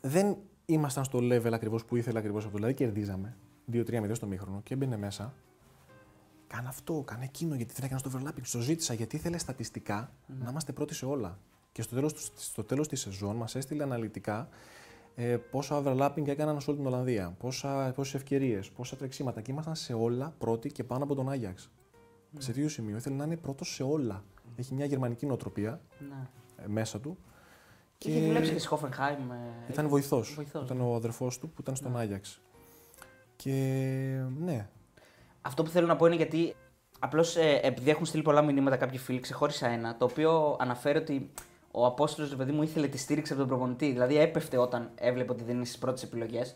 Δεν 0.00 0.36
ήμασταν 0.66 1.04
στο 1.04 1.18
level 1.18 1.52
ακριβώς 1.52 1.84
που 1.84 1.96
ήθελα 1.96 2.18
ακριβώς 2.18 2.44
αυτό. 2.44 2.56
Δηλαδή 2.56 2.74
κερδίζαμε 2.74 3.36
2-3-0 3.72 4.10
στο 4.12 4.26
μήχρονο 4.26 4.60
και 4.64 4.74
έμπαινε 4.74 4.96
μέσα. 4.96 5.34
Κάνε 6.54 6.68
αυτό, 6.68 7.02
κάνε 7.06 7.24
εκείνο, 7.24 7.54
γιατί 7.54 7.74
δεν 7.74 7.84
έκανες 7.84 8.02
το 8.02 8.10
overlapping. 8.14 8.40
Στο 8.42 8.60
ζήτησα 8.60 8.94
γιατί 8.94 9.16
ήθελε 9.16 9.38
στατιστικά 9.38 10.12
να 10.26 10.50
είμαστε 10.50 10.72
πρώτοι 10.72 10.94
σε 10.94 11.06
όλα. 11.06 11.38
Και 11.72 11.82
στο 11.82 11.94
τέλος, 11.94 12.12
του- 12.12 12.20
στο 12.36 12.64
τέλος 12.64 12.88
της 12.88 13.00
σεζόν 13.00 13.36
μας 13.36 13.54
έστειλε 13.54 13.82
αναλυτικά 13.82 14.48
ε, 15.14 15.36
πόσα 15.36 15.82
overlapping 15.84 16.26
έκαναν 16.28 16.60
σε 16.60 16.70
όλη 16.70 16.78
την 16.78 16.88
Ολλανδία, 16.88 17.34
πόσα, 17.38 17.92
πόσες 17.94 18.14
ευκαιρίες, 18.14 18.70
πόσα 18.70 18.96
τρεξίματα. 18.96 19.40
Και 19.40 19.50
ήμασταν 19.50 19.74
σε 19.74 19.92
όλα 19.94 20.34
πρώτοι 20.38 20.72
και 20.72 20.84
πάνω 20.84 21.04
από 21.04 21.14
τον 21.14 21.30
Άγιαξ. 21.30 21.70
Σε 22.38 22.52
δύο 22.52 22.68
σημείο 22.68 22.96
ήθελε 22.96 23.16
να 23.16 23.24
είναι 23.24 23.36
πρώτος 23.36 23.74
σε 23.74 23.82
όλα. 23.82 24.24
Έχει 24.56 24.74
μια 24.74 24.84
γερμανική 24.84 25.26
νοοτροπία 25.26 25.80
Ναι. 26.08 26.28
ε, 26.64 26.66
μέσα 26.68 27.00
του. 27.00 27.18
Και... 27.98 28.10
Είχε 28.10 28.26
δουλέψει 28.26 28.52
και 28.52 28.58
στη 28.58 28.68
Χόφενχάιμ. 28.68 29.30
ε, 29.30 29.36
Ήταν 29.70 29.88
βοηθός. 29.88 30.32
βοηθός, 30.34 30.64
Ήταν 30.64 30.80
ο 30.80 30.94
αδερφός 30.94 31.38
του 31.38 31.48
που 31.48 31.60
ήταν 31.60 31.76
στον 31.76 31.96
Άγιαξ. 31.96 32.40
Και 33.36 33.50
ναι, 34.38 34.68
Αυτό 35.42 35.62
που 35.62 35.70
θέλω 35.70 35.86
να 35.86 35.96
πω 35.96 36.06
είναι 36.06 36.14
γιατί 36.16 36.54
απλώς 36.98 37.36
επειδή 37.62 37.90
έχουν 37.90 38.06
στείλει 38.06 38.22
πολλά 38.22 38.42
μηνύματα 38.42 38.76
κάποιοι 38.76 38.98
φίλοι, 38.98 39.20
ξεχώρισα 39.20 39.68
ένα 39.68 39.96
το 39.96 40.04
οποίο 40.04 40.56
αναφέρει 40.60 40.98
ότι 40.98 41.30
ο 41.70 41.86
Απόστολος, 41.86 42.30
ρε 42.30 42.36
παιδί 42.36 42.52
μου, 42.52 42.62
ήθελε 42.62 42.86
τη 42.88 42.98
στήριξη 42.98 43.32
από 43.32 43.40
τον 43.40 43.50
προπονητή. 43.50 43.92
Δηλαδή 43.92 44.18
έπεφτε 44.18 44.56
όταν 44.56 44.90
έβλεπε 44.94 45.32
ότι 45.32 45.44
δεν 45.44 45.54
είναι 45.56 45.64
στις 45.64 45.78
πρώτες 45.78 46.02
επιλογές, 46.02 46.54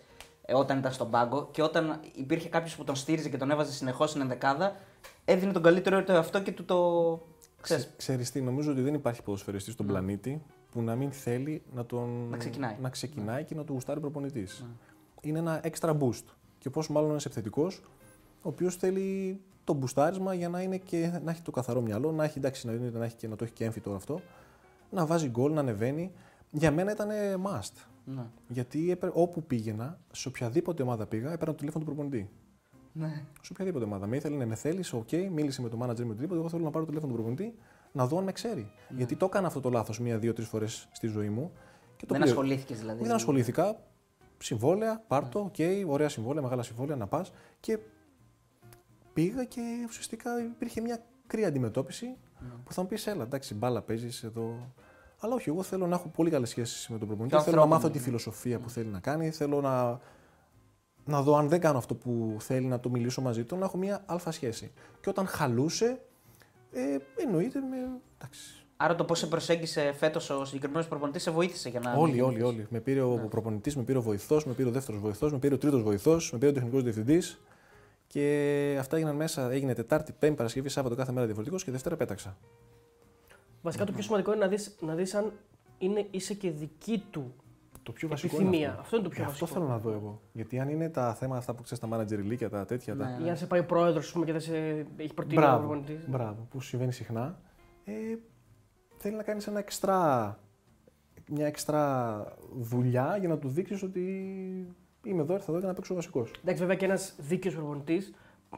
όταν 0.54 0.78
ήταν 0.78 0.92
στον 0.92 1.10
πάγκο 1.10 1.48
και 1.50 1.62
όταν 1.62 2.00
υπήρχε 2.14 2.48
κάποιος 2.48 2.76
που 2.76 2.84
τον 2.84 2.94
στήριζε 2.96 3.28
και 3.28 3.36
τον 3.36 3.50
έβαζε 3.50 3.72
συνεχώς 3.72 4.10
στην 4.10 4.22
ενδεκάδα, 4.22 4.76
έδινε 5.24 5.52
τον 5.52 5.62
καλύτερο 5.62 6.04
το 6.04 6.12
εαυτό 6.12 6.42
και 6.42 6.52
του 6.52 6.64
το. 6.64 7.20
Ξέρεις, 7.60 7.84
Ξε- 7.84 7.96
Ξέρεις 7.96 8.30
τι, 8.30 8.40
νομίζω 8.40 8.70
ότι 8.72 8.80
δεν 8.80 8.94
υπάρχει 8.94 9.22
ποδοσφαιριστής 9.22 9.72
στον 9.72 9.86
πλανήτη 9.86 10.42
που 10.70 10.82
να 10.82 10.94
μην 10.94 11.12
θέλει 11.12 11.62
να, 11.74 11.86
τον... 11.86 12.28
Να 12.30 12.36
ξεκινάει. 12.36 12.72
Ναι. 12.72 12.78
να 12.80 12.88
ξεκινάει 12.88 13.44
και 13.44 13.54
να 13.54 13.64
του 13.64 13.72
γουστάρει 13.72 14.00
προπονητής. 14.00 14.64
Είναι 15.20 15.38
ένα 15.38 15.60
extra 15.64 15.90
boost. 15.90 16.24
Και 16.58 16.70
πόσο 16.70 16.92
μάλλον 16.92 17.10
ένας 17.10 17.24
επιθετικός, 17.24 17.82
ο 18.46 18.48
οποίος 18.48 18.76
θέλει 18.76 19.40
το 19.64 19.72
μπουστάρισμα 19.72 20.34
για 20.34 20.48
να, 20.48 20.60
είναι 20.62 20.76
και, 20.76 21.20
να 21.24 21.30
έχει 21.30 21.42
το 21.42 21.50
καθαρό 21.50 21.80
μυαλό, 21.80 22.12
να 22.12 22.24
έχει, 22.24 22.38
εντάξει, 22.38 22.66
να, 22.66 22.72
είναι- 22.72 22.90
να, 22.90 23.04
έχει 23.04 23.16
και, 23.16 23.28
να 23.28 23.36
το 23.36 23.44
έχει 23.44 23.52
και 23.52 23.64
έμφυτο 23.64 23.94
αυτό, 23.94 24.20
να 24.90 25.06
βάζει 25.06 25.28
γκολ, 25.28 25.52
να 25.52 25.60
ανεβαίνει. 25.60 26.12
Για 26.50 26.72
μένα 26.72 26.90
ήταν 26.92 27.08
must. 27.46 27.72
ναι. 28.04 28.22
Γιατί 28.48 28.90
έπαι- 28.90 29.10
όπου 29.14 29.42
πήγαινα, 29.42 29.98
σε 30.12 30.28
οποιαδήποτε 30.28 30.82
ομάδα 30.82 31.06
πήγα, 31.06 31.26
έπαιρνα 31.32 31.52
το 31.52 31.58
τηλέφωνο 31.58 31.84
του 31.84 31.90
προπονητή. 31.94 32.30
Ναι. 32.92 33.22
Σε 33.40 33.52
οποιαδήποτε 33.52 33.84
ομάδα. 33.84 34.06
Με 34.06 34.16
ήθελε, 34.16 34.36
ναι, 34.36 34.44
με 34.46 34.54
θέλεις, 34.54 34.92
οκ, 34.92 35.12
μίλησε 35.32 35.62
με 35.62 35.68
τον 35.68 35.78
μάνατζερ 35.82 35.98
με 36.04 36.10
οτιδήποτε. 36.10 36.38
Εγώ 36.40 36.48
θέλω 36.48 36.62
να 36.64 36.70
πάρω 36.70 36.84
το 36.84 36.90
τηλέφωνο 36.90 37.12
του 37.14 37.22
προπονητή, 37.22 37.54
να 37.92 38.06
δω 38.06 38.18
αν 38.18 38.24
με 38.24 38.32
ξέρει. 38.32 38.70
Γιατί 38.96 39.16
το 39.16 39.24
έκανα 39.24 39.46
αυτό 39.46 39.60
το 39.60 39.70
λάθος 39.70 40.00
μία, 40.00 40.18
δύο, 40.18 40.32
τρεις 40.32 40.48
φορές 40.48 40.88
στη 40.92 41.06
ζωή 41.06 41.28
μου. 41.28 41.50
Και 41.96 42.06
το 42.06 42.14
Δεν 42.14 42.22
πληρω- 42.22 42.38
ασχολήθηκες 42.38 42.78
δηλαδή. 42.78 43.02
Δεν 43.04 43.12
ασχολήθηκα. 43.14 43.76
Συμβόλαια, 44.38 45.02
πάρ' 45.06 45.28
το, 45.28 45.38
οκ, 45.38 45.54
ωραία 45.86 46.08
συμβόλαια, 46.08 46.42
μεγάλα 46.42 46.62
συμβόλαια, 46.62 46.96
να 46.96 47.06
πας. 47.06 47.32
Και 47.60 47.78
πήγα 49.16 49.44
και 49.44 49.60
ουσιαστικά 49.88 50.42
υπήρχε 50.42 50.80
μια 50.80 51.04
κρύα 51.26 51.48
αντιμετώπιση 51.48 52.16
που 52.64 52.72
θα 52.72 52.82
μου 52.82 52.88
πεις: 52.88 53.06
Έλα, 53.06 53.22
εντάξει, 53.22 53.54
μπάλα 53.54 53.82
παίζεις 53.82 54.22
εδώ. 54.22 54.72
Αλλά 55.18 55.34
όχι, 55.34 55.48
εγώ 55.48 55.62
θέλω 55.62 55.86
να 55.86 55.94
έχω 55.94 56.08
πολύ 56.08 56.30
καλές 56.30 56.48
σχέσεις 56.48 56.88
με 56.88 56.98
τον 56.98 57.08
προπονητή. 57.08 57.36
Και 57.36 57.42
Θέλω 57.42 57.56
να 57.56 57.62
ανθρώπινο, 57.62 57.82
μάθω 57.82 57.92
τη 57.92 57.98
ναι. 57.98 58.04
φιλοσοφία 58.04 58.58
που 58.58 58.70
θέλει 58.70 58.88
να 58.88 59.00
κάνει. 59.00 59.30
Θέλω 59.30 59.60
να, 59.60 60.00
να 61.04 61.22
δω 61.22 61.36
αν 61.36 61.48
δεν 61.48 61.60
κάνω 61.60 61.78
αυτό 61.78 61.94
που 61.94 62.36
θέλει 62.38 62.66
να 62.66 62.80
το 62.80 62.90
μιλήσω 62.90 63.20
μαζί 63.20 63.44
του, 63.44 63.56
να 63.56 63.64
έχω 63.64 63.76
μια 63.76 64.02
άλφα 64.06 64.30
σχέση. 64.30 64.72
Και 65.00 65.08
όταν 65.08 65.26
χαλούσε, 65.26 66.00
ε, 66.72 66.96
εννοείται 67.16 67.60
με. 67.60 67.76
Εντάξει, 68.18 68.66
Άρα 68.76 68.94
το 68.94 69.04
πώς 69.04 69.18
σε 69.18 69.26
προσέγγισε 69.26 69.92
φέτος 69.92 70.30
ο 70.30 70.44
συγκεκριμένος 70.44 70.88
προπονητής 70.88 71.22
σε 71.22 71.30
βοήθησε 71.30 71.68
για 71.68 71.80
να. 71.80 71.94
Όλοι, 71.94 72.12
μην 72.12 72.22
όλοι, 72.22 72.34
γίνεις. 72.34 72.48
όλοι. 72.48 72.66
Με 72.70 72.80
πήρε 72.80 73.00
ο 73.00 73.26
προπονητής, 73.30 73.76
με 73.76 73.82
πήρε 73.82 73.98
ο 73.98 74.02
βοηθός, 74.02 74.44
με 74.44 74.52
πήρε 74.52 74.68
ο 74.68 74.72
δεύτερος 74.72 75.00
βοηθός, 75.00 75.32
με 75.32 75.38
πήρε 75.38 75.54
ο 75.54 75.58
τρίτος 75.58 75.82
βοηθός, 75.82 76.32
με 76.32 76.38
πήρε 76.38 76.50
ο 76.50 76.54
τεχνικός 76.54 76.82
διευθυντής. 76.82 77.40
Και 78.06 78.76
αυτά 78.80 78.96
έγιναν 78.96 79.16
μέσα. 79.16 79.50
Έγινε 79.50 79.74
Τετάρτη, 79.74 80.12
Πέμπτη, 80.18 80.36
Παρασκευή, 80.36 80.68
Σάββατο 80.68 80.94
κάθε 80.94 81.12
μέρα 81.12 81.24
διαφορετικός 81.24 81.64
και 81.64 81.70
Δευτέρα 81.70 81.96
πέταξα. 81.96 82.36
Βασικά 83.62 83.84
το 83.84 83.92
πιο 83.92 84.02
σημαντικό 84.02 84.32
είναι 84.32 84.40
να 84.44 84.48
δεις, 84.50 84.76
να 84.80 84.94
δεις 84.94 85.14
αν 85.14 85.32
είναι, 85.78 86.06
είσαι 86.10 86.34
και 86.34 86.50
δική 86.50 87.04
του 87.10 87.34
Το 87.82 87.92
πιο 87.92 88.08
βασικό. 88.08 88.36
είναι 88.36 88.44
επιθυμία. 88.46 88.68
αυτό. 88.70 88.80
Αυτό 88.82 88.96
είναι 88.96 89.04
το 89.04 89.10
πιο 89.10 89.22
Ε, 89.22 89.26
αυτό 89.26 89.38
βασικό. 89.46 89.60
θέλω 89.60 89.72
να 89.72 89.78
δω 89.78 89.90
εγώ. 89.90 90.20
Γιατί 90.32 90.58
αν 90.60 90.68
είναι 90.68 90.88
τα 90.88 91.14
θέματα 91.14 91.38
αυτά 91.38 91.54
που 91.54 91.62
ξέρεις, 91.62 91.88
τα 91.88 91.96
manager 91.98 92.18
ηλίκια, 92.18 92.48
τα 92.50 92.64
τέτοια. 92.64 92.96
Τα... 92.96 93.20
Ή 93.24 93.28
αν 93.30 93.36
σε 93.36 93.46
πάει 93.46 93.60
ο 93.60 93.64
πρόεδρος 93.64 94.12
και 94.24 94.32
δεν 94.32 94.40
σε 94.40 94.56
έχει 94.96 95.14
προτείνει 95.14 95.38
ο 95.38 95.40
Μπράβο, 95.42 95.58
προπονητής. 95.58 96.08
μπράβο, 96.08 96.46
που 96.50 96.60
συμβαίνει 96.60 96.92
συχνά. 96.92 97.38
Ε, 97.84 97.92
θέλει 98.96 99.16
να 99.16 99.22
κάνεις 99.22 99.46
ένα 99.46 99.58
εξτρά, 99.58 100.38
μια 101.30 101.46
εξτρά 101.46 102.24
δουλειά 102.58 103.16
για 103.20 103.28
να 103.28 103.38
του 103.38 103.48
δείξεις 103.48 103.82
ότι 103.82 104.74
είμαι 105.06 105.22
εδώ, 105.22 105.34
ήρθα 105.34 105.46
εδώ 105.48 105.58
για 105.58 105.68
να 105.68 105.74
παίξω 105.74 105.94
βασικός. 105.94 106.30
Εντάξει, 106.40 106.60
βέβαια 106.60 106.76
και 106.76 106.84
ένας 106.84 107.14
δίκαιος 107.18 107.54
προπονητής, 107.54 108.12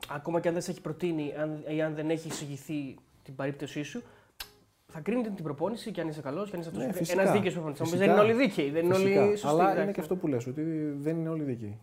ακόμα 0.09 0.41
και 0.41 0.49
αν 0.49 0.55
δεν 0.55 0.63
σε 0.63 0.71
έχει 0.71 0.81
προτείνει 0.81 1.35
αν, 1.39 1.65
ή 1.69 1.83
αν 1.83 1.95
δεν 1.95 2.11
έχει 2.11 2.29
εισηγηθεί 2.29 2.97
την 3.23 3.37
περίπτωσή 3.37 3.83
σου, 3.83 4.03
θα 4.93 5.01
κρίνει 5.01 5.23
την 5.23 5.45
προπόνηση 5.45 5.91
και 5.91 6.01
αν 6.01 6.09
είσαι 6.09 6.21
καλός 6.21 6.51
και 6.51 6.55
αν 6.57 6.61
είσαι 6.61 6.69
αυτός. 6.69 6.85
Ναι, 6.85 6.89
ένα 6.91 6.99
φυσικά. 6.99 7.33
δίκαιο 7.33 7.53
προπονητή. 7.53 7.83
Όμω 7.83 7.91
Φυσικά. 7.91 7.99
δεν 7.99 8.11
είναι 8.11 8.21
όλοι 8.21 8.33
δίκαιοι, 8.33 8.71
δεν 8.71 8.85
είναι 8.85 8.95
Φυσικά. 8.95 9.23
όλοι 9.23 9.31
σωστοί. 9.37 9.47
Αλλά 9.49 9.63
εντάξει. 9.63 9.83
είναι 9.83 9.93
και 9.93 10.01
αυτό 10.01 10.17
που 10.17 10.27
λες, 10.27 10.47
ότι 10.47 10.63
δεν 10.99 11.17
είναι 11.17 11.29
όλοι 11.29 11.43
δίκαιοι. 11.43 11.79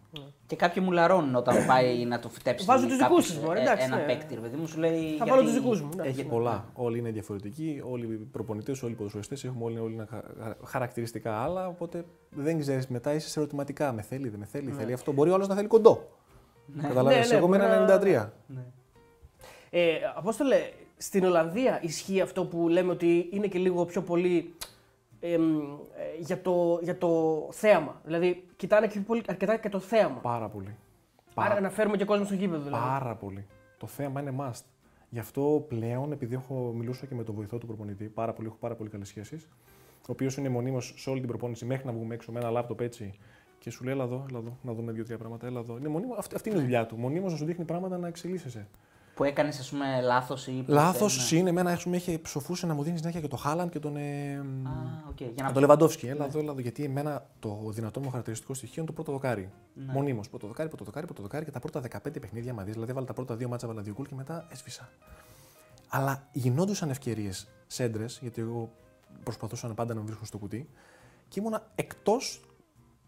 Και 0.46 0.56
κάποιοι 0.56 0.84
μου 0.86 0.92
λαρώνουν 0.92 1.36
όταν 1.36 1.56
πάει 1.72 2.06
να 2.06 2.20
του 2.20 2.30
φυτέψει. 2.30 2.66
Βάζουν 2.66 2.88
τους 2.90 2.98
κάποιος, 2.98 3.20
δικούς 3.26 3.36
τους, 3.38 3.46
μωρέ, 3.46 3.60
ε, 3.60 3.62
εντάξει, 3.62 3.86
Ένα 3.86 3.96
ναι. 3.96 4.04
παίκτη, 4.06 4.34
ρε 4.36 4.40
παιδί 4.40 4.58
μου, 4.58 4.68
σου 4.68 4.80
λέει. 4.80 4.92
Θα 4.92 5.00
γιατί- 5.16 5.30
βάλω 5.30 5.42
τους 5.42 5.54
δικούς 5.54 5.82
μου. 5.82 5.90
εντάξει. 5.94 6.12
Έχει 6.12 6.24
πολλά. 6.28 6.66
Όλοι 6.74 6.98
είναι 7.00 7.10
διαφορετικοί, 7.12 7.82
όλοι 7.90 8.06
οι 8.06 8.28
προπονητές, 8.32 8.84
όλοι 8.84 8.92
οι 8.92 8.96
ποδοσφαιριστές 8.96 9.44
έχουμε 9.44 9.64
όλοι, 9.66 9.80
όλοι 9.80 9.94
ένα 9.94 10.08
χα- 10.10 10.56
χαρακτηριστικά 10.68 11.38
άλλα. 11.38 11.68
Οπότε 11.68 12.06
δεν 12.30 12.60
ξέρεις 12.60 12.88
μετά, 12.88 13.14
είσαι 13.14 13.30
σε 13.30 13.40
ερωτηματικά. 13.40 13.92
Με 13.92 14.02
θέλει, 14.02 14.30
δεν 14.30 14.40
με 14.40 14.46
θέλει, 14.46 14.72
θέλει 14.72 14.94
αυτό. 14.94 15.12
Μπορεί 15.12 15.30
ο 15.30 15.34
άλλος 15.34 15.48
να 15.48 15.56
θέλει 15.56 15.68
κοντό. 15.68 16.10
Καταλαβαίνεις, 16.82 17.28
Ναι, 17.28 17.32
ναι, 17.34 17.38
εγώ 17.38 17.48
με 17.48 17.58
μπορεί 17.58 17.70
ένα 17.70 17.80
να- 17.80 17.86
93. 17.86 18.32
Ε, 19.70 19.94
Απόστολε, 20.16 20.56
στην 20.98 21.24
Ολλανδία 21.24 21.80
ισχύει 21.82 22.22
αυτό 22.22 22.46
που 22.46 22.68
λέμε 22.70 22.92
ότι 22.92 23.30
είναι 23.32 23.48
και 23.48 23.60
λίγο 23.60 23.86
πιο 23.86 24.02
πολύ 24.02 24.56
εμ, 25.20 25.60
ε, 25.60 26.20
για, 26.20 26.42
το, 26.42 26.80
για 26.82 26.98
το 26.98 27.48
θέαμα. 27.52 28.02
Δηλαδή, 28.04 28.44
κοιτάνε 28.56 28.88
και 28.88 29.00
πολύ, 29.00 29.24
αρκετά 29.28 29.58
και 29.58 29.70
το 29.70 29.80
θέαμα. 29.80 30.16
Πάρα 30.16 30.48
πολύ. 30.48 30.76
Άρα 31.34 31.60
να 31.60 31.70
φέρουμε 31.70 31.98
και 31.98 32.06
κόσμο 32.06 32.26
στο 32.26 32.34
γήπεδο. 32.34 32.64
Δηλαδή. 32.64 32.84
Πάρα 32.84 33.16
πολύ. 33.16 33.46
Το 33.78 33.88
θέμα 33.88 34.22
είναι 34.22 34.34
must. 34.40 34.64
Γι' 35.10 35.20
αυτό 35.20 35.66
πλέον, 35.68 36.12
επειδή 36.12 36.36
έχω 36.36 36.74
μιλούσα 36.76 37.06
και 37.06 37.16
με 37.16 37.24
τον 37.24 37.36
βοηθό 37.36 37.58
του 37.58 37.68
προπονητή, 37.68 38.06
πάρα 38.06 38.34
πολύ, 38.34 38.48
έχω 38.48 38.58
πάρα 38.60 38.76
πολύ 38.76 38.90
καλές 38.90 39.08
σχέσεις, 39.08 39.48
ο 40.02 40.12
οποίος 40.12 40.38
είναι 40.38 40.50
μονίμως 40.50 40.94
σε 40.98 41.10
όλη 41.10 41.20
την 41.20 41.30
προπόνηση 41.30 41.66
μέχρι 41.66 41.86
να 41.86 41.92
βγούμε 41.92 42.14
έξω 42.14 42.32
με 42.32 42.40
ένα 42.40 42.50
λάπτοπ 42.50 42.82
έτσι 42.82 43.14
και 43.60 43.70
σου 43.70 43.84
λέει: 43.84 43.94
Έλα 43.94 44.04
εδώ, 44.04 44.26
έλα 44.30 44.40
εδώ, 44.40 44.58
να 44.62 44.74
δούμε 44.74 44.92
δύο-τρία 44.92 45.18
πράγματα. 45.18 45.48
Έλα 45.48 45.60
εδώ. 45.60 45.78
Είναι 45.78 45.88
μονίμως, 45.88 46.18
αυτή, 46.18 46.36
αυτή 46.36 46.50
είναι 46.50 46.58
η 46.58 46.62
δουλειά 46.62 46.86
του. 46.86 46.98
Μονίμως 46.98 47.32
να 47.32 47.38
σου 47.38 47.46
δείχνει 47.46 47.66
πράγματα 47.66 47.98
να 47.98 48.08
εξελίσσεσαι. 48.08 48.68
Που 49.16 49.24
έκανες, 49.24 49.60
ας 49.60 49.70
πούμε, 49.70 50.02
λάθος 50.02 50.48
ή. 50.48 50.64
Λάθος 50.68 51.32
ναι. 51.32 51.38
είναι, 51.38 51.50
εμένα 51.50 51.72
έχουμε 51.72 51.96
έχει 51.96 52.20
ψοφούσε 52.22 52.66
να 52.66 52.74
μου 52.74 52.84
δίνει 52.84 52.98
συνέχεια 52.98 53.22
και 53.22 53.28
το 53.28 53.36
Χάλαντ 53.36 53.70
και 53.70 53.80
τον. 53.80 53.96
Ε, 53.96 54.36
Α, 54.64 54.72
οκ. 55.10 55.20
Για 55.20 55.28
και 55.28 55.44
να 55.44 55.52
τον 55.52 55.62
Λεβαντόφσκι. 55.62 56.08
Έλα 56.08 56.26
εδώ, 56.26 56.40
έλα 56.40 56.52
εδώ. 56.52 56.62
Γιατί 56.62 56.84
εμένα 56.84 57.26
το 57.40 57.62
δυνατό 57.70 58.00
μου 58.00 58.10
χαρακτηριστικό 58.10 58.54
στοιχείο 58.54 58.76
είναι 58.78 58.86
το 58.86 58.94
πρώτο 58.94 59.12
δοκάρι. 59.12 59.52
Ναι. 59.74 59.94
Μονίμως. 59.94 60.30
Πρώτο 60.30 60.48
δοκάρι, 60.48 60.70
πρώτο 60.70 60.84
δοκάρι, 60.84 61.06
πρώτο 61.06 61.22
δοκάρι 61.22 61.46
και 61.46 61.52
τα 61.52 61.60
πρώτα 61.60 61.82
15 61.82 62.22
παιχνίδια 62.22 62.54
μαζί. 62.54 62.72
Δηλαδή, 62.72 62.92
έβαλα 62.92 63.06
τα 63.06 63.14
πρώτα 63.14 63.36
δύο 63.36 63.48
μάτσα, 63.48 63.66
έβαλα 63.66 63.82
δύο 63.82 63.94
γκολ 63.94 64.06
και 64.06 64.16
μετά 64.16 64.48
έσβησα. 64.52 64.90
Αλλά 65.90 66.28
γινόντουσαν 66.32 66.90
ευκαιρίες 66.90 67.48
σέντρε, 67.68 68.06
γιατί 68.22 68.42
εγώ 68.42 68.72
προσπαθούσα 69.24 69.68
πάντα 69.68 69.94
να 69.94 70.00
με 70.00 70.06
βρίσκουν 70.06 70.28
στο 70.28 70.38
κουτί 70.38 70.70
και 71.28 71.40
ήμουνα 71.40 71.72
εκτός 71.76 72.42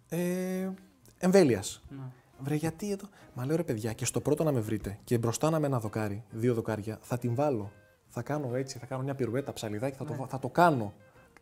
ε, 0.09 0.69
εμβέλειας. 1.17 1.83
Ναι. 1.89 1.97
Βρε, 2.39 2.55
γιατί 2.55 2.91
εδώ; 2.91 3.07
Μα 3.33 3.45
λέω 3.45 3.55
ρε 3.55 3.63
παιδιά, 3.63 3.93
και 3.93 4.05
στο 4.05 4.21
πρώτο 4.21 4.43
να 4.43 4.51
με 4.51 4.59
βρείτε 4.59 4.99
και 5.03 5.17
μπροστά 5.17 5.49
να 5.49 5.59
με 5.59 5.67
ένα 5.67 5.79
δοκάρι, 5.79 6.23
δύο 6.29 6.53
δοκάρια, 6.53 6.97
θα 7.01 7.17
την 7.17 7.35
βάλω. 7.35 7.71
Θα 8.07 8.21
κάνω 8.21 8.55
έτσι, 8.55 8.77
θα 8.77 8.85
κάνω 8.85 9.03
μια 9.03 9.15
πυρουέτα, 9.15 9.53
ψαλιδάκι, 9.53 9.97
θα, 9.97 10.05
το, 10.05 10.25
θα 10.29 10.39
το 10.39 10.49
κάνω. 10.49 10.93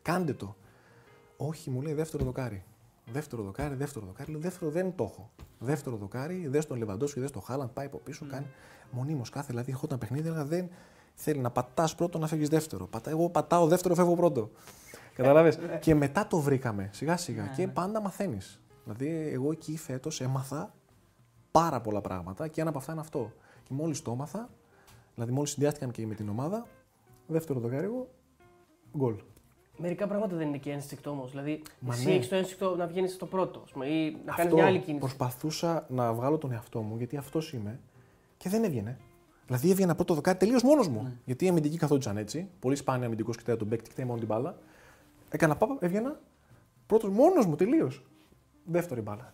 Κάντε 0.02 0.34
το. 0.34 0.56
Όχι, 1.38 1.70
μου 1.70 1.82
λέει 1.82 1.94
δεύτερο 1.94 2.24
δοκάρι. 2.24 2.64
Δεύτερο 3.12 3.44
δοκάρι, 3.44 3.76
δεύτερο 3.76 4.06
δοκάρι. 4.06 4.32
Λέω 4.32 4.40
δεύτερο 4.40 4.72
δεν 4.72 4.96
το 4.96 5.04
έχω. 5.04 5.32
Δεύτερο 5.60 5.96
δοκάρι, 5.96 6.48
δες 6.48 6.68
τον 6.68 6.78
Λεβαντόσκι, 6.78 7.20
δες 7.20 7.32
τον 7.32 7.42
Χάλαντ, 7.42 7.70
πάει 7.70 7.86
από 7.86 7.98
πίσω, 7.98 8.26
κάνει 8.30 8.46
μονίμως 8.92 9.30
κάθε. 9.30 9.48
Δηλαδή, 9.50 9.72
έχω 9.72 9.86
ένα 9.90 9.98
παιχνίδι, 9.98 10.30
αλλά 10.30 10.46
δεν 10.46 10.70
θέλει 11.14 11.40
να 11.40 11.52
πατάς 11.52 11.96
πρώτο 11.96 12.18
να 12.18 12.28
φεύγεις 12.28 12.50
δεύτερο. 12.50 12.88
Πατά, 12.88 13.10
εγώ 13.10 13.30
πατάω 13.30 13.68
δεύτερο, 13.68 13.96
φεύγω 13.96 14.16
πρώτο. 14.16 14.52
Κατάλαβε. 15.14 15.80
και 15.82 15.96
μετά 15.96 16.28
το 16.28 16.40
βρήκαμε 16.40 16.90
σιγά 16.94 17.18
σιγά 17.18 17.48
και 17.56 17.68
πάντα 17.68 18.02
μαθαίνεις. 18.02 18.62
Δηλαδή, 18.84 19.30
εγώ 19.34 19.52
εκεί 19.52 19.78
φέτος 19.78 20.22
έμαθα 20.22 20.74
πάρα 21.60 21.82
πολλά 21.82 22.02
πράγματα 22.02 22.48
και 22.48 22.62
ένα 22.62 22.70
από 22.70 22.80
αυτά 22.80 22.92
είναι 22.92 23.02
αυτό. 23.02 23.32
Και 23.64 23.74
μόλις 23.74 24.02
το 24.02 24.12
έμαθα, 24.12 24.50
δηλαδή 25.16 25.32
μόλις 25.32 25.50
συνδυάστηκαν 25.50 25.92
και 25.92 26.06
με 26.06 26.16
την 26.16 26.30
ομάδα, 26.30 26.68
δεύτερο 27.28 27.60
δοκάρι 27.60 27.86
εγώ, 27.86 28.08
γκολ. 28.98 29.16
Μερικά 29.78 30.08
πράγματα 30.08 30.36
δεν 30.36 30.48
είναι 30.48 30.58
και 30.58 30.72
ένστικτο 30.72 31.10
όμως. 31.10 31.32
Δηλαδή, 31.32 31.62
Μα 31.80 31.94
εσύ 31.94 32.06
ναι. 32.06 32.14
έχεις 32.14 32.28
το 32.28 32.36
ένστικτο 32.36 32.76
να 32.76 32.88
βγαίνεις 32.88 33.14
στο 33.14 33.26
πρώτο 33.26 33.62
ας 33.64 33.72
πούμε, 33.72 33.86
ή 33.86 34.12
να 34.12 34.18
κάνεις 34.18 34.44
Αυτό 34.44 34.56
μια 34.56 34.66
άλλη 34.66 34.80
κίνηση. 34.80 35.00
προσπαθούσα 35.00 35.86
να 35.90 36.14
βγάλω 36.14 36.38
τον 36.38 36.52
εαυτό 36.52 36.82
μου, 36.82 36.98
γιατί 36.98 37.18
αυτός 37.18 37.54
είμαι, 37.54 37.80
και 38.38 38.50
δεν 38.50 38.64
έβγαινε. 38.64 38.98
Δηλαδή 39.46 39.72
έβγαινα 39.72 39.96
πρώτο 39.96 40.14
δοκάρι 40.14 40.38
τελείως 40.38 40.64
μόνος 40.64 40.88
μου. 40.88 41.02
Ναι. 41.04 41.12
Γιατί 41.26 41.46
οι 41.46 41.48
αμυντικοί 41.48 41.78
καθόντουσαν 41.78 42.18
έτσι. 42.18 42.50
Πολύ 42.60 42.76
σπάνια 42.76 43.06
αμυντικός 43.06 43.38
κοιτάει 43.38 43.56
τον 43.58 43.68
παίκτη, 43.68 43.90
κοιτάει 43.90 44.06
μόνο 44.06 44.18
την 44.20 44.28
μπάλα. 44.28 44.58
Έκανα 45.30 45.56
πάπα, 45.56 45.78
έβγαινα 45.80 46.20
πρώτος 46.88 47.10
μόνος 47.10 47.46
μου 47.46 47.56
τελείως. 47.56 48.04
Δεύτερη 48.66 49.02
μπάλα. 49.02 49.32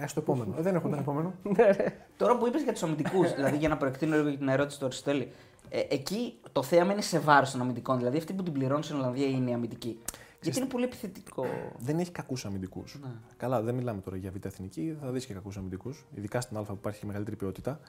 Ε, 0.00 0.06
στο 0.06 0.20
επόμενο. 0.20 0.54
Ε, 0.58 0.62
δεν 0.62 0.74
έχω 0.74 0.88
τον 0.88 0.98
επόμενο. 0.98 1.34
Τώρα 2.16 2.38
που 2.38 2.46
είπες 2.46 2.62
για 2.62 2.72
τους 2.72 2.82
αμυντικούς, 2.82 3.34
δηλαδή 3.34 3.56
για 3.56 3.68
να 3.68 3.76
προεκτείνω 3.76 4.16
λίγο 4.16 4.36
την 4.36 4.48
ερώτηση 4.48 4.78
του 4.78 4.84
Αριστοτέλη, 4.84 5.32
ε, 5.68 5.80
εκεί 5.88 6.40
το 6.52 6.62
θέαμα 6.62 6.92
είναι 6.92 7.00
σε 7.00 7.18
βάρος 7.18 7.50
των 7.50 7.60
αμυντικών. 7.60 7.98
Δηλαδή 7.98 8.16
αυτοί 8.16 8.32
που 8.32 8.42
την 8.42 8.52
πληρώνουν 8.52 8.82
στην 8.82 8.96
Ολλανδία 8.96 9.26
είναι 9.26 9.50
οι 9.50 9.54
αμυντικοί. 9.54 9.98
Γιατί 10.42 10.58
είναι 10.58 10.68
πολύ 10.68 10.84
επιθετικό. 10.84 11.44
δεν 11.78 11.98
έχει 11.98 12.10
κακούς 12.10 12.44
αμυντικούς. 12.44 12.98
Ναι. 13.02 13.08
Καλά, 13.36 13.62
δεν 13.62 13.74
μιλάμε 13.74 14.00
τώρα 14.00 14.16
για 14.16 14.30
β' 14.30 14.44
εθνική, 14.46 14.96
θα 15.00 15.10
δεις 15.10 15.26
και 15.26 15.34
κακούς 15.34 15.56
αμυντικούς. 15.56 16.04
Ειδικά 16.14 16.40
στην 16.40 16.56
Α 16.56 16.62
που 16.62 16.72
υπάρχει 16.72 17.06
μεγαλύτερη 17.06 17.36
ποιότητα. 17.36 17.80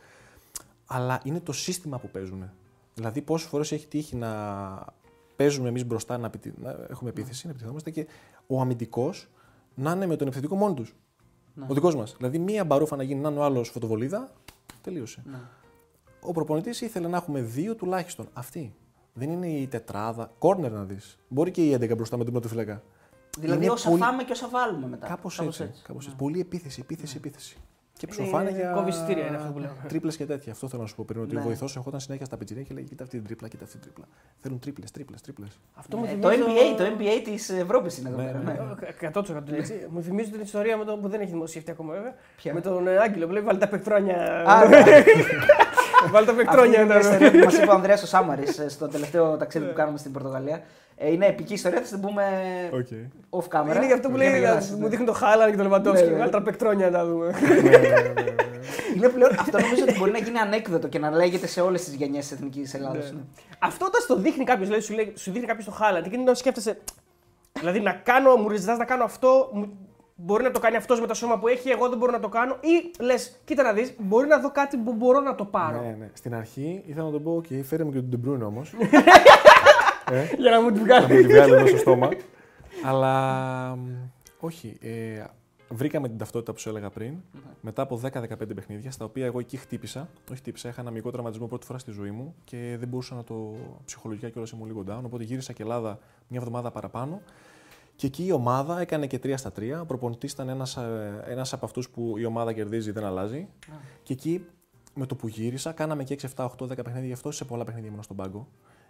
Αλλά 0.85 1.19
είναι 1.23 1.39
το 1.39 1.51
σύστημα 1.51 1.99
που 1.99 2.09
παίζουν. 2.09 2.49
Δηλαδή, 2.95 3.21
πόσες 3.21 3.47
φορές 3.47 3.71
έχει 3.71 3.87
τύχει 3.87 4.15
να 4.15 4.85
παίζουμε 5.35 5.67
εμείς 5.69 5.85
μπροστά, 5.85 6.17
να, 6.17 6.25
επιτι- 6.25 6.57
να 6.61 6.75
έχουμε 6.89 7.09
επίθεση, 7.09 7.45
να 7.45 7.51
επιτυχόμαστε 7.51 7.89
και 7.89 8.07
ο 8.47 8.61
αμυντικός 8.61 9.27
να 9.75 9.91
είναι 9.91 10.05
με 10.05 10.15
τον 10.15 10.27
επιθετικό 10.27 10.55
μόνο 10.55 10.73
τους. 10.73 10.95
Ναι. 11.53 11.65
Ο 11.69 11.73
δικός 11.73 11.95
μας. 11.95 12.15
Δηλαδή, 12.17 12.39
μία 12.39 12.65
μπαρούφα 12.65 12.95
να 12.95 13.03
γίνει 13.03 13.21
να 13.21 13.29
είναι 13.29 13.39
ο 13.39 13.43
άλλος 13.43 13.69
φωτοβολίδα, 13.69 14.31
τελείωσε. 14.81 15.23
Ναι. 15.25 15.37
Ο 16.21 16.31
προπονητής 16.31 16.81
ήθελε 16.81 17.07
να 17.07 17.17
έχουμε 17.17 17.41
δύο 17.41 17.75
τουλάχιστον. 17.75 18.27
Αυτή. 18.33 18.75
Δεν 19.13 19.29
είναι 19.29 19.47
η 19.47 19.67
τετράδα. 19.67 20.31
Κόρνερ 20.39 20.71
να 20.71 20.83
δεις. 20.83 21.17
Μπορεί 21.27 21.51
και 21.51 21.65
η 21.65 21.73
11 21.73 21.95
μπροστά 21.95 22.17
με 22.17 22.23
τον 22.23 22.33
πρώτο 22.33 22.47
φυλακά. 22.47 22.83
Δηλαδή 23.39 23.63
Είναι 23.63 23.73
όσα 23.73 23.89
πολύ- 23.89 24.01
φάμε 24.01 24.23
και 24.23 24.31
όσα 24.31 24.47
βάλουμε 24.49 24.87
μετά. 24.87 25.07
Κάπως 25.07 25.39
έτσι. 25.39 25.71
Κάπως 25.83 26.05
έτσι. 26.05 26.17
Πολύ 26.17 26.39
επίθεση, 26.39 26.79
επίθεση, 26.81 27.17
επίθεση. 27.17 27.57
Και 27.99 28.07
Είναι- 28.09 28.21
ψοφάνε 28.27 28.49
για. 28.49 28.71
κόβει 28.75 28.89
εισιτήρια, 28.89 29.25
είναι 29.27 29.35
αυτό 29.37 29.51
που 29.51 29.59
λέμε. 29.59 29.71
Τρίπλες 29.87 30.15
και 30.17 30.25
τέτοια. 30.25 30.51
Αυτό 30.51 30.67
θέλω 30.67 30.81
να 30.81 30.87
σου 30.87 30.95
πω 30.95 31.03
πριν. 31.07 31.21
Ότι 31.21 31.33
Ναι. 31.35 31.39
ο 31.39 31.43
βοηθό 31.43 31.65
ερχόταν 31.75 31.99
συνέχεια 31.99 32.25
στα 32.25 32.37
πιτσιρία 32.37 32.63
και 32.63 32.73
λέει: 32.73 32.83
Κοίτα 32.83 33.03
αυτή 33.03 33.15
την 33.17 33.25
τρίπλα, 33.25 33.47
κοίτα 33.47 33.63
αυτή 33.63 33.77
την 33.77 33.85
τρίπλα. 33.85 34.05
Θέλουν 34.41 34.59
τρίπλες, 34.59 34.91
τρίπλες, 34.91 35.21
τρίπλες. 35.21 35.59
Αυτό 35.75 35.97
μου 35.97 36.03
Ε, 36.03 36.07
θυμίζει. 36.07 36.21
το 36.37 36.45
NBA, 36.45 36.77
το 36.77 36.83
NBA 36.83 37.21
της 37.23 37.49
Ευρώπης 37.49 37.97
είναι 37.97 38.09
εδώ 38.09 38.17
Ναι, 38.17 38.25
πέρα. 38.25 38.37
ναι. 38.39 38.53
ναι. 38.53 39.09
100% 39.11 39.53
έτσι. 39.53 39.87
Μου 39.89 40.01
θυμίζει 40.01 40.29
την 40.31 40.41
ιστορία 40.41 40.77
με 40.77 40.85
τον, 40.85 41.01
που 41.01 41.07
δεν 41.09 41.19
έχει 41.21 41.29
δημοσιευτεί 41.31 41.71
ακόμα 41.71 41.93
βέβαια. 41.93 42.13
Ποια; 42.37 42.53
Με 42.53 42.61
τον 42.61 42.87
ε, 42.87 42.97
Άγγελο 42.97 43.25
που 43.27 43.31
λέει 43.33 43.43
βάλει 43.43 43.59
τα 43.59 43.67
παιχτρόνια. 43.67 44.43
Α, 44.47 44.67
ναι. 44.67 44.83
Βάλει 46.11 46.25
τα 46.25 46.31
Αυτή 46.31 46.43
παιχτρόνια. 46.43 46.75
είναι 46.81 46.85
μια 46.85 46.93
ναι. 46.95 46.99
ιστορία 46.99 47.31
που 47.31 47.37
μας 47.37 47.53
είπε 47.57 47.67
ο 47.69 47.73
Ανδρέας 47.73 48.03
ο 48.03 48.07
Σάμαρης 48.07 48.63
στο 48.67 48.87
τελευταίο 48.87 49.37
ταξίδι 49.37 49.65
που 49.65 49.73
κάναμε 49.73 49.97
στην 49.97 50.11
Πορτογαλία. 50.11 50.61
Ε, 51.01 51.11
Είναι 51.11 51.25
επική 51.25 51.53
ιστορία, 51.53 51.81
θα 51.81 51.87
την 51.87 51.99
πούμε 52.01 52.23
Okay. 52.73 53.37
off 53.39 53.47
camera. 53.59 53.75
Είναι 53.75 53.85
γι' 53.85 53.93
αυτό 53.93 54.09
που 54.09 54.15
Για 54.17 54.25
να 54.25 54.31
λέει, 54.31 54.39
γελάσεις, 54.41 54.71
μου 54.71 54.79
ναι. 54.81 54.87
δείχνει 54.87 55.05
το 55.05 55.13
Χάλαν 55.13 55.51
και 55.51 55.57
το 55.57 55.63
Λεβαντόφσκι. 55.63 56.05
Ναι, 56.05 56.11
ναι. 56.11 56.17
Βάλει 56.17 56.31
τα 56.31 56.41
παιχτρόνια 56.41 56.89
να 56.89 56.97
τα 56.97 57.05
δούμε. 57.05 57.33
Είναι 58.95 59.09
πλέον, 59.09 59.31
αυτό 59.39 59.59
νομίζω 59.59 59.83
ότι 59.83 59.97
μπορεί 59.99 60.11
να 60.11 60.17
γίνει 60.17 60.37
ανέκδοτο 60.37 60.87
και 60.87 60.99
να 60.99 61.09
λέγεται 61.11 61.47
σε 61.47 61.61
όλες 61.61 61.83
τις 61.83 61.93
γενιές 61.93 62.27
της 62.27 62.31
Εθνικής 62.37 62.73
Ελλάδα. 62.73 62.97
Ναι. 62.97 63.19
Αυτό 63.59 63.85
όταν 63.85 64.01
στο 64.01 64.15
δείχνει 64.15 64.43
κάποιος, 64.43 64.67
δηλαδή 64.67 64.83
σου, 64.85 64.93
λέει, 64.93 65.13
σου 65.17 65.31
δείχνει 65.31 65.47
κάποιος 65.47 65.65
το 65.65 65.71
Χάλαντ 65.71 66.07
και 66.07 66.17
να 66.17 66.33
σκέφτεσαι. 66.33 66.77
Δηλαδή 67.59 67.79
να 67.79 67.91
κάνω, 67.93 68.35
μου 68.35 68.55
ζητά 68.55 68.75
να 68.77 68.85
κάνω 68.85 69.03
αυτό, 69.03 69.49
μου- 69.53 69.77
μπορεί 70.15 70.43
να 70.43 70.51
το 70.51 70.59
κάνει 70.59 70.75
αυτός 70.75 70.99
με 71.01 71.07
το 71.07 71.13
σώμα 71.13 71.39
που 71.39 71.47
έχει, 71.47 71.69
εγώ 71.69 71.89
δεν 71.89 71.97
μπορώ 71.97 72.11
να 72.11 72.19
το 72.19 72.29
κάνω. 72.29 72.57
Ή 72.61 73.03
λες, 73.03 73.39
κοίτα 73.45 73.63
να 73.63 73.73
δεις, 73.73 73.93
μπορεί 73.97 74.27
να 74.27 74.39
δω 74.39 74.51
κάτι 74.51 74.77
που 74.77 74.93
μπορώ 74.93 75.19
να 75.19 75.35
το 75.35 75.45
πάρω. 75.45 75.81
Ναι, 75.81 75.95
ναι. 75.99 76.09
Στην 76.13 76.35
αρχή 76.35 76.83
ήθελα 76.85 77.05
να 77.05 77.11
τον 77.11 77.23
πω: 77.23 77.41
OK, 77.43 77.59
φέρε 77.63 77.83
μου 77.83 77.91
και 77.91 77.97
τον 77.97 78.09
Ντεμπρούν 78.09 78.41
όμως. 78.41 78.73
Για 80.37 80.51
να 80.51 80.61
μου 80.61 80.71
τη 80.71 80.79
να 80.79 80.83
βγάλει. 80.83 81.13
μου 81.13 81.21
τη 81.21 81.27
βγάλει 81.27 81.53
εδώ 81.53 81.67
στο 81.67 81.77
στόμα. 81.77 82.09
Αλλά 82.85 83.75
μ, 83.75 83.89
όχι. 84.39 84.77
Ε, 84.81 85.23
βρήκαμε 85.69 86.07
την 86.07 86.17
ταυτότητα 86.17 86.53
που 86.53 86.59
σου 86.59 86.69
έλεγα 86.69 86.89
πριν. 86.89 87.13
Μετά 87.61 87.81
από 87.81 88.01
10-15 88.03 88.55
παιχνίδια, 88.55 88.91
στα 88.91 89.05
οποία 89.05 89.25
εγώ 89.25 89.39
εκεί 89.39 89.57
χτύπησα. 89.57 90.09
Όχι 90.29 90.39
χτύπησα, 90.39 90.69
είχα 90.69 90.81
ένα 90.81 90.91
μικρό 90.91 91.11
τραυματισμό 91.11 91.47
πρώτη 91.47 91.65
φορά 91.65 91.79
στη 91.79 91.91
ζωή 91.91 92.11
μου 92.11 92.35
και 92.43 92.75
δεν 92.79 92.87
μπορούσα 92.87 93.15
να 93.15 93.23
το 93.23 93.55
ψυχολογικά 93.85 94.29
κιόλα 94.29 94.47
ήμουν 94.53 94.67
λίγο 94.67 94.83
down. 94.87 95.01
Οπότε 95.05 95.23
γύρισα 95.23 95.53
και 95.53 95.63
Ελλάδα 95.63 95.99
μια 96.27 96.39
εβδομάδα 96.39 96.71
παραπάνω. 96.71 97.21
Και 97.95 98.07
εκεί 98.07 98.25
η 98.25 98.31
ομάδα 98.31 98.79
έκανε 98.79 99.07
και 99.07 99.19
3 99.23 99.33
στα 99.35 99.51
3. 99.59 99.79
Ο 99.81 99.85
προπονητής 99.85 100.31
ήταν 100.31 100.49
ένας 100.49 100.77
ένας 101.27 101.53
από 101.53 101.65
αυτούς 101.65 101.89
που 101.89 102.17
η 102.17 102.25
ομάδα 102.25 102.53
κερδίζει, 102.53 102.91
δεν 102.91 103.03
αλλάζει. 103.03 103.47
Και 104.03 104.13
εκεί 104.13 104.45
με 104.93 105.05
το 105.05 105.15
που 105.15 105.27
γύρισα, 105.27 105.71
κάναμε 105.71 106.03
και 106.03 106.17
6, 106.21 106.27
7, 106.35 106.45
8, 106.45 106.67
10 106.67 106.83
παιχνίδια. 106.83 107.05
Γι' 107.05 107.13
αυτό 107.13 107.31
σε 107.31 107.45
πολλά 107.45 107.63
παιχνίδια 107.63 107.89
ήμουν 107.89 108.03
στον 108.03 108.15
πάγκο. 108.15 108.47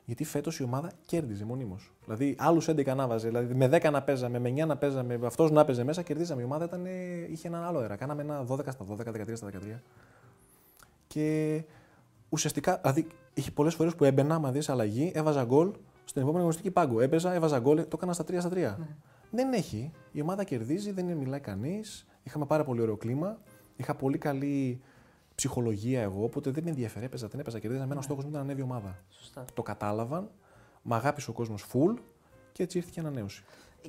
Γιατί 0.10 0.24
φέτος 0.24 0.60
η 0.60 0.64
ομάδα 0.64 0.92
κέρδιζε 1.06 1.46
μονίμως. 1.46 1.94
Δηλαδή, 2.04 2.36
άλλους 2.38 2.68
11 2.68 2.96
να 2.96 3.08
βάζε. 3.08 3.28
Δηλαδή, 3.28 3.54
με 3.54 3.68
10 3.68 3.92
να 3.92 4.02
παίζαμε, 4.02 4.40
με 4.40 4.50
9 4.50 4.66
να 4.66 4.78
παίζαμε, 4.78 5.18
με 5.18 5.26
αυτός 5.26 5.52
να 5.52 5.66
παίζε 5.66 5.84
μέσα, 5.84 6.02
κερδίζαμε. 6.02 6.42
Η 6.42 6.46
ομάδα 6.46 6.66
ήταν, 6.66 6.86
ε, 6.86 6.92
είχε 7.30 7.48
ένα 7.48 7.68
άλλο 7.68 7.80
αέρα. 7.80 7.96
Κάναμε 7.96 8.22
ένα 8.22 8.44
12 8.44 8.72
στα 8.72 8.86
12, 8.86 9.12
13 9.12 9.36
στα 9.36 9.48
13. 9.48 9.82
Και 11.08 11.62
ουσιαστικά, 12.30 12.78
δηλαδή, 12.82 13.08
είχε 13.34 13.52
πολλές 13.52 13.76
φορές 13.76 13.96
που 13.96 14.04
έμπαινα, 14.04 14.36
άμα 14.36 14.52
δεις 14.52 14.70
αλλαγή, 14.70 15.12
έβαζα 15.16 15.44
γκολ 15.44 15.72
στην 16.04 16.22
επόμενη 16.22 16.40
αγωνιστική 16.40 16.72
πάγκο. 16.72 17.02
Έπαιζα, 17.02 17.34
έβαζα 17.34 17.60
γκολ, 17.60 17.78
το 17.78 17.94
έκανα 17.94 18.14
στα 18.14 18.24
3 18.24 18.40
στα 18.40 18.50
3. 18.50 18.78
Δεν 19.32 19.54
έχει. 19.54 19.92
Η 20.12 20.22
ομάδα 20.22 20.44
κερδίζει, 20.44 20.92
δεν 20.92 21.06
μιλάει 21.06 21.40
κανείς. 21.40 22.06
Είχαμε 22.24 22.46
πάρα 22.46 22.64
πολύ 22.64 22.82
ωραίο 22.82 22.98
κλίμα. 22.98 23.38
Είχα 23.76 23.96
πολύ 23.96 24.18
καλή 24.18 24.82
ψυχολογία 25.40 26.02
εγώ, 26.02 26.24
οπότε 26.24 26.52
δεν 26.52 26.64
με 26.64 26.70
ενδιαφέρε. 26.70 27.06
Έπαιζα, 27.06 27.28
δεν 27.28 27.40
έπαιζα, 27.40 27.60
κερδίζαμε. 27.60 27.92
Ένα 27.94 28.02
στόχο 28.02 28.22
μου 28.22 28.28
ήταν 28.28 28.40
να 28.40 28.46
ανέβει 28.46 28.60
η 28.60 28.64
ομάδα. 28.64 28.98
Σωστά. 29.10 29.46
Το 29.54 29.62
κατάλαβαν, 29.62 30.30
μ' 30.82 30.94
αγάπησε 30.94 31.30
ο 31.30 31.34
κόσμος 31.34 31.66
full 31.74 31.94
και 32.52 32.64
έτσι 32.64 32.78
ήρθε 32.78 32.90
και 32.94 33.00
η 33.00 33.04
ανανέωση. 33.04 33.44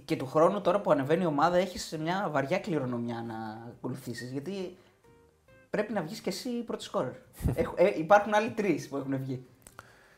Και 0.04 0.16
του 0.16 0.26
χρόνου 0.26 0.61
τώρα 0.61 0.80
που 0.80 0.90
ανεβαίνει 0.90 1.23
η 1.23 1.26
ομάδα 1.26 1.57
έχεις 1.57 1.99
μια 2.00 2.28
βαριά 2.33 2.59
κληρονομιά 2.59 3.23
να 3.26 3.35
ακολουθήσεις. 3.69 4.30
Γιατί 4.30 4.76
πρέπει 5.71 5.92
να 5.92 6.02
βγεις 6.02 6.21
και 6.21 6.28
εσύ 6.28 6.62
πρώτη 6.62 6.83
σκόρερ. 6.83 7.12
Έχ- 7.61 7.73
ε, 7.76 7.99
υπάρχουν 7.99 8.35
άλλοι 8.35 8.50
τρεις 8.50 8.88
που 8.88 8.97
έχουν 8.97 9.19
βγει. 9.19 9.45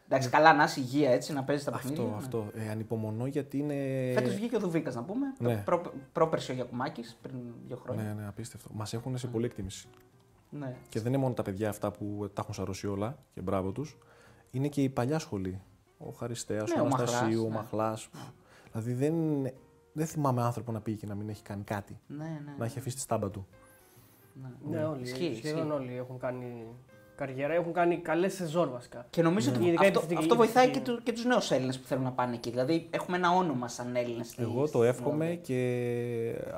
Εντάξει, 0.07 0.29
καλά 0.29 0.55
να 0.55 0.65
είσαι 0.65 0.81
υγεία 0.81 1.11
έτσι, 1.11 1.33
να 1.33 1.45
παίζεις 1.45 1.65
τα 1.65 1.71
παιχνίδια. 1.71 2.03
Αυτό, 2.03 2.17
αυτό. 2.17 2.51
Ε, 2.61 2.71
ανυπομονώ 2.71 3.27
γιατί 3.27 3.59
είναι. 3.59 3.75
Φέτος 4.15 4.35
βγήκε 4.35 4.57
ο 4.57 4.59
Δουβίκας 4.59 4.95
να 4.95 5.03
πούμε. 5.03 5.27
Ναι. 5.39 5.57
Προ, 5.57 5.93
πρόπερσι 6.13 6.51
ο 6.51 6.55
Γιακουμάκης 6.55 7.19
πριν 7.23 7.37
δύο 7.67 7.77
χρόνια. 7.77 8.03
Ναι, 8.05 8.13
ναι, 8.13 8.27
απίστευτο. 8.29 8.71
Μας 8.75 8.93
έχουν 8.93 9.19
σε 9.19 9.27
πολλή 9.27 9.45
εκτίμηση. 9.45 9.89
Ναι. 10.59 10.77
Και 10.89 11.01
δεν 11.01 11.13
είναι 11.13 11.23
μόνο 11.23 11.35
τα 11.35 11.43
παιδιά 11.43 11.69
αυτά 11.69 11.91
που 11.91 12.31
τα 12.33 12.41
έχουν 12.43 12.55
σαρώσει 12.55 12.87
όλα 12.87 13.19
και 13.35 13.41
μπράβο 13.41 13.73
τους. 13.73 13.99
είναι 14.51 14.69
και 14.69 14.83
η 14.83 14.89
παλιά 14.89 15.19
σχολή. 15.19 15.61
Ο 15.99 16.11
Χαριστέας, 16.11 16.75
Ναι, 16.75 16.81
ο 16.81 16.85
ο 16.85 16.89
Μαχλάς, 16.89 17.09
Αναστασίου, 17.11 17.45
ο 17.45 17.49
ναι. 17.49 17.55
Μαχλά. 17.55 17.99
Δηλαδή 18.71 18.93
δεν, 18.93 19.15
δεν 19.93 20.07
θυμάμαι 20.07 20.43
άνθρωπο 20.43 20.73
να 20.73 20.81
πήγε 20.81 20.97
και 20.97 21.07
να 21.07 21.15
μην 21.15 21.29
έχει 21.29 21.43
κάνει 21.43 21.63
κάτι. 21.63 22.01
Ναι, 22.07 22.41
ναι. 22.45 22.55
Να 22.59 22.65
έχει 22.65 22.79
αφήσει 22.79 22.95
τη 22.97 23.03
στάμπα 23.03 23.31
του. 23.31 23.47
Ναι, 24.71 24.85
όλοι. 24.85 25.03
Ισχύει, 25.03 25.35
σχεδόν 25.37 25.59
ισχύει. 25.67 25.73
όλοι 25.73 25.97
έχουν 25.97 26.19
κάνει 26.19 26.67
καριέρα, 27.17 27.55
έχουν 27.55 27.73
κάνει 27.73 27.97
καλές 27.97 28.35
σεζόν 28.35 28.71
βασικά. 28.73 29.07
Και 29.11 29.23
νομίζω 29.23 29.51
Ναι. 29.51 29.57
ότι 29.57 29.67
Ειδικά 29.67 29.83
αυτό, 29.83 29.99
η 29.99 30.03
θετική- 30.03 30.21
αυτό 30.21 30.35
η 30.35 30.37
βοηθάει 30.37 30.67
και, 30.67 30.73
θετική- 30.73 30.97
του, 30.97 31.03
και 31.03 31.13
τους 31.13 31.25
νέους 31.25 31.51
Έλληνες 31.51 31.79
που 31.79 31.87
θέλουν 31.87 32.05
να 32.05 32.11
πάνε 32.13 32.35
εκεί. 32.35 32.51
Δηλαδή 32.51 32.87
έχουμε 32.91 33.17
ένα 33.17 33.31
όνομα 33.31 33.69
σαν 33.69 33.97
Έλληνες. 33.97 34.39
Εγώ 34.39 34.69
το 34.69 34.83
εύχομαι 34.83 35.39
και 35.43 35.59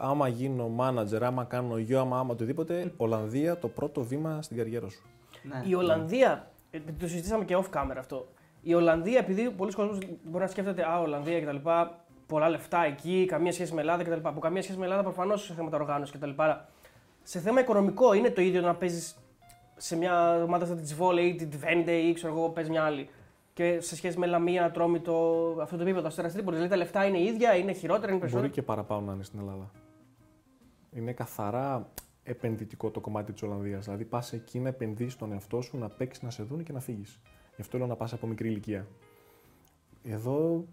άμα 0.01 0.29
γίνω 0.29 0.71
manager, 0.79 1.23
άμα 1.23 1.45
κάνω 1.45 1.79
γιο, 1.79 2.01
άμα, 2.01 2.19
άμα 2.19 2.31
οτιδήποτε, 2.33 2.93
Ολλανδία 2.97 3.59
το 3.59 3.69
πρώτο 3.69 4.03
βήμα 4.03 4.43
στην 4.43 4.57
καριέρα 4.57 4.89
σου. 4.89 5.03
Ναι. 5.43 5.63
Η 5.69 5.75
Ολλανδία, 5.75 6.51
ε, 6.71 6.79
το 7.01 7.07
συζητήσαμε 7.09 7.45
και 7.45 7.57
off 7.57 7.77
camera 7.79 7.97
αυτό. 7.99 8.27
Η 8.63 8.75
Ολλανδία, 8.75 9.19
επειδή 9.19 9.51
πολλοί 9.51 9.73
κόσμοι 9.73 10.19
μπορεί 10.25 10.45
να 10.45 10.51
σκέφτεται 10.51 10.83
Α, 10.91 11.01
Ολλανδία 11.01 11.41
κτλ. 11.41 11.57
Πολλά 12.27 12.49
λεφτά 12.49 12.85
εκεί, 12.85 13.25
καμία 13.29 13.53
σχέση 13.53 13.75
με 13.75 13.81
Ελλάδα 13.81 14.03
κτλ. 14.03 14.29
Που 14.29 14.39
καμία 14.39 14.63
σχέση 14.63 14.79
με 14.79 14.85
Ελλάδα 14.85 15.03
προφανώς 15.03 15.45
σε 15.45 15.55
θέματα 15.55 15.77
οργάνωση 15.77 16.13
κτλ. 16.13 16.31
Αλλά 16.37 16.69
σε 17.23 17.39
θέμα 17.39 17.61
οικονομικό 17.61 18.13
είναι 18.13 18.31
το 18.31 18.41
ίδιο 18.41 18.61
να 18.61 18.75
παίζεις 18.75 19.17
σε 19.77 19.97
μια 19.97 20.43
ομάδα 20.43 20.67
σαν 20.67 20.83
τη 20.83 20.95
Βόλε 20.95 21.21
ή 21.21 21.35
την 21.35 21.51
Twente 21.53 21.89
ή 21.89 22.13
ξέρω 22.13 22.33
εγώ, 22.33 22.49
παίζει 22.49 22.71
μια 22.71 22.83
άλλη. 22.85 23.09
Και 23.53 23.81
σε 23.81 23.97
σχέση 23.97 24.19
με 24.19 24.27
Λαμία, 24.27 24.71
Τρόμητο, 24.71 25.47
αυτό 25.61 25.77
το 25.77 25.83
επίπεδο, 25.83 26.07
Αστέρα 26.07 26.29
Τρίπολη. 26.29 26.57
Δηλαδή 26.57 26.73
τα 26.73 26.77
λεφτά 26.77 27.05
είναι 27.05 27.21
ίδια, 27.21 27.57
είναι 27.57 27.73
χειρότερα, 27.73 28.13
είναι 28.13 28.19
Μπορεί 28.19 28.21
περισσότερα. 28.21 28.49
και 28.53 28.63
παραπάνω 28.63 29.07
να 29.07 29.13
είναι 29.13 29.23
στην 29.23 29.39
Ελλάδα. 29.39 29.71
Είναι 30.93 31.13
καθαρά 31.13 31.89
επενδυτικό 32.23 32.91
το 32.91 33.01
κομμάτι 33.01 33.33
της 33.33 33.43
Ολλανδίας. 33.43 33.85
Δηλαδή, 33.85 34.05
πας 34.05 34.33
εκεί 34.33 34.59
να 34.59 34.69
επενδύσεις 34.69 35.17
τον 35.17 35.33
εαυτό 35.33 35.61
σου, 35.61 35.79
να 35.79 35.89
παίξεις, 35.89 36.23
να 36.23 36.31
σε 36.31 36.43
δουν 36.43 36.63
και 36.63 36.73
να 36.73 36.81
φύγεις. 36.81 37.21
Γι' 37.55 37.61
αυτό 37.61 37.79
λέω 37.79 37.87
να 37.87 37.97
πας 37.97 38.13
από 38.13 38.27
μικρή 38.27 38.49
ηλικία. 38.49 38.87
Εδώ 40.05 40.65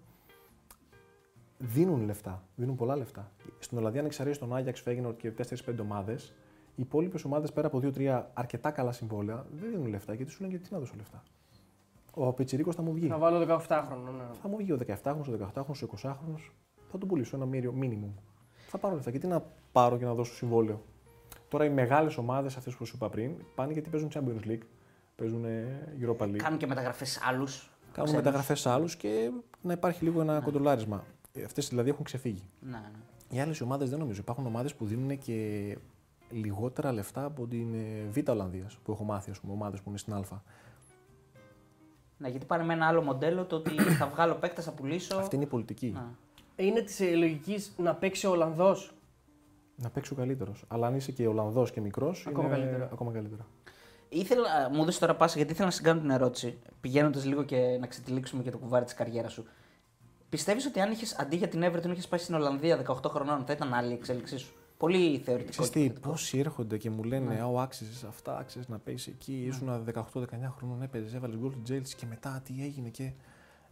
δίνουν 1.58 2.06
λεφτά. 2.06 2.44
Δίνουν 2.56 2.76
πολλά 2.76 2.96
λεφτά. 2.96 3.32
Στην 3.60 3.78
Ολλανδία, 3.78 4.00
αν 4.00 4.06
εξαιρέσει 4.06 4.40
τον 4.40 4.56
Άγιαξ, 4.56 4.82
Φέγγινορ 4.82 5.16
και 5.16 5.32
4-5 5.32 5.82
ομάδες, 5.82 6.34
οι 6.76 6.82
υπόλοιπες 6.82 7.24
ομάδες 7.24 7.52
πέρα 7.52 7.68
από 7.68 7.80
2-3 7.84 8.24
αρκετά 8.34 8.72
καλά 8.72 8.92
συμβόλαια 8.92 9.46
δεν 9.52 9.70
δίνουν 9.70 9.88
λεφτά 9.88 10.14
γιατί 10.14 10.32
σου 10.32 10.42
λένε 10.42 10.54
γιατί 10.54 10.74
να 10.74 10.80
δώσω 10.80 10.94
λεφτά. 10.98 11.24
Ο 12.14 12.34
Πιτσυρίκο 12.34 12.72
θα 12.72 12.82
μου 12.82 12.94
βγει. 12.94 13.08
Θα 13.08 13.18
βάλω 13.18 13.60
17 13.68 13.84
χρόνια. 13.88 14.12
Ναι. 14.12 14.24
Θα 14.42 14.48
μου 14.48 14.58
βγει 14.58 14.72
ο 14.72 14.78
17χρονο, 14.88 15.24
ο 15.28 15.50
18χρονο, 15.54 15.76
ο 15.84 15.98
20χρονο. 16.02 16.36
Θα 16.92 16.98
τον 16.98 17.08
πουλήσω 17.08 17.36
ένα 17.36 17.46
μύριο 17.46 17.74
minimum. 17.82 18.12
Θα 18.68 18.78
πάρω 18.78 18.96
λεφτά. 18.96 19.10
Γιατί 19.10 19.28
να 19.28 19.44
πάρω 19.72 19.98
και 19.98 20.06
να 20.06 20.14
δώσω 20.14 20.34
συμβόλαιο; 20.34 20.82
Τώρα 21.48 21.66
οι 21.66 21.70
μεγάλες 21.70 22.18
ομάδες, 22.18 22.58
αυτές 22.58 22.76
που 22.76 22.86
σου 22.86 22.96
είπα 22.96 23.10
πριν, 23.10 23.32
πάνε 23.56 23.74
γιατί 23.74 23.90
παίζουν 23.90 24.10
Champions 24.14 24.48
League, 24.48 24.64
παίζουν 25.16 25.46
ε, 25.46 25.94
Europa 26.02 26.24
League. 26.24 26.36
Κάνουν 26.36 26.60
και 26.60 26.68
μεταγραφές 26.68 27.22
άλλους. 27.24 27.70
Κάνουν 27.92 28.16
μεταγραφές 28.16 28.60
σε 28.60 28.70
άλλους 28.70 28.96
και 28.96 29.32
να 29.62 29.74
υπάρχει 29.74 30.04
λίγο 30.04 30.22
ένα 30.22 30.40
κοντολάρισμα. 30.40 31.04
Αυτές 31.46 31.68
δηλαδή 31.70 31.90
έχουν 31.90 32.04
ξεφύγει. 32.04 32.44
Ναι, 32.60 32.72
ναι. 32.72 32.90
Οι 33.30 33.40
άλλες 33.40 33.62
ομάδες 33.62 33.90
δεν 33.90 34.00
νομίζω. 34.00 34.20
Υπάρχουν 34.20 34.46
ομάδες 34.46 34.76
που 34.76 34.86
δίνουν 34.86 35.18
και 35.18 35.78
λιγότερα 36.32 36.92
λεφτά 36.92 37.24
από 37.24 37.48
την 37.48 37.74
ε, 37.74 38.10
Β' 38.10 38.30
Ολλανδίας 38.30 38.78
που 38.84 38.92
έχω 38.92 39.04
μάθει, 39.04 39.32
ας 39.32 39.40
πούμε, 39.40 39.54
ομάδες 39.54 39.80
που 39.82 39.90
είναι 39.90 39.98
στην 39.98 40.14
Α. 40.14 40.24
Ναι, 42.18 42.30
γιατί 42.30 42.46
πάνε 42.46 42.64
με 42.64 42.74
ένα 42.74 42.88
άλλο 42.88 43.02
μοντέλο 43.02 43.46
το 43.46 43.56
ότι 43.56 43.76
θα 43.82 44.08
βγάλω 44.08 44.34
παίκτα, 44.34 44.62
θα 44.62 44.72
πουλήσω. 44.72 45.18
Αυτή 45.18 45.36
είναι 45.36 45.44
η 45.44 45.48
πολιτική. 45.48 45.92
Ναι. 45.94 46.66
Είναι 46.66 46.82
της 46.82 47.00
λογικής 47.00 47.74
να 47.78 47.96
παίξει 47.96 48.28
ο 48.28 48.32
Ολλανδός; 48.32 48.94
Να 49.76 49.90
παίξει 49.90 50.14
ο 50.14 50.16
καλύτερος. 50.16 50.66
Αλλά 50.68 50.88
αν 50.88 50.96
είσαι 50.96 51.12
και 51.12 51.28
Ολλανδός 51.28 51.72
και 51.72 51.82
μικρός, 51.82 52.26
Ακόμα 52.28 52.48
είναι 52.48 52.56
καλύτερα. 52.56 52.90
ακόμα 52.94 53.12
καλύτερα. 53.12 53.46
Ήθελα, 54.10 54.70
μου 54.74 54.86
δώσει 54.86 55.00
τώρα 55.00 55.16
πάσα 55.16 55.38
γιατί 55.38 55.52
ήθελα 55.52 55.66
να 55.68 55.72
σε 55.74 55.82
κάνω 55.82 56.00
την 56.00 56.10
ερώτηση, 56.10 56.60
πηγαίνοντας 56.82 57.26
λίγο 57.26 57.44
και 57.44 57.78
να 57.80 57.88
ξετυλίξουμε 57.88 58.44
και 58.44 58.52
το 58.52 58.58
κουβάρι 58.58 58.86
της 58.86 58.94
καριέρας 58.94 59.32
σου. 59.32 59.46
Πιστεύεις 60.30 60.66
ότι 60.66 60.80
αν 60.80 60.92
είχες 60.92 61.20
αντί 61.20 61.36
για 61.36 61.48
την 61.48 61.64
Everton 61.66 61.90
είχες 61.92 62.08
πάει 62.08 62.20
στην 62.20 62.36
Ολλανδία 62.36 62.78
18 62.78 63.10
χρονών, 63.10 63.44
θα 63.46 63.54
ήταν 63.54 63.74
άλλη 63.74 63.90
η 63.90 63.94
εξέλιξή 63.94 64.38
σου; 64.38 64.54
Πολύ 64.82 65.18
θεωρητικό. 65.18 65.50
Ξέρεις 65.52 65.72
και 65.72 65.80
τι, 65.80 65.88
θετικό. 65.88 66.10
πόσοι 66.10 66.38
έρχονται 66.38 66.78
και 66.78 66.90
μου 66.90 67.04
λένε 67.04 67.34
Ναι. 67.34 67.42
Α, 67.42 67.46
ο 67.48 67.60
άξιζες 67.60 68.04
αυτά, 68.04 68.38
άξιζες 68.38 68.68
να 68.68 68.80
παίζει 68.80 69.10
εκεί. 69.10 69.44
Ήσουν 69.48 69.84
18-19 69.94 70.04
χρονών, 70.58 70.82
έπαιζες, 70.82 71.14
έβαλες 71.14 71.38
γκολ 71.38 71.52
του 71.52 71.62
Τσέλσι 71.62 71.96
και 71.96 72.06
μετά 72.06 72.42
τι 72.46 72.54
έγινε 72.64 72.90
και 72.90 73.12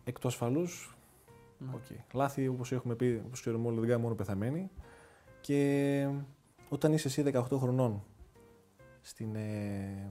εκ 0.04 0.20
του 0.20 0.28
ασφαλούς. 0.28 0.98
Ναι. 1.58 1.72
Οκ. 1.74 2.14
Λάθη, 2.14 2.48
όπως 2.48 2.72
έχουμε 2.72 2.96
πει, 2.96 3.22
όπως 3.26 3.42
ξέρουμε 3.42 3.68
όλοι, 3.68 3.80
δεν 3.80 3.88
κάνουν 3.88 4.02
μόνο 4.04 4.16
πεθαμένοι. 4.16 4.70
Και 5.42 6.08
όταν 6.70 6.94
είσαι 6.94 7.08
εσύ 7.08 7.24
18 7.34 7.58
χρονών 7.58 8.04
στην, 9.02 9.36
ε, 9.36 10.10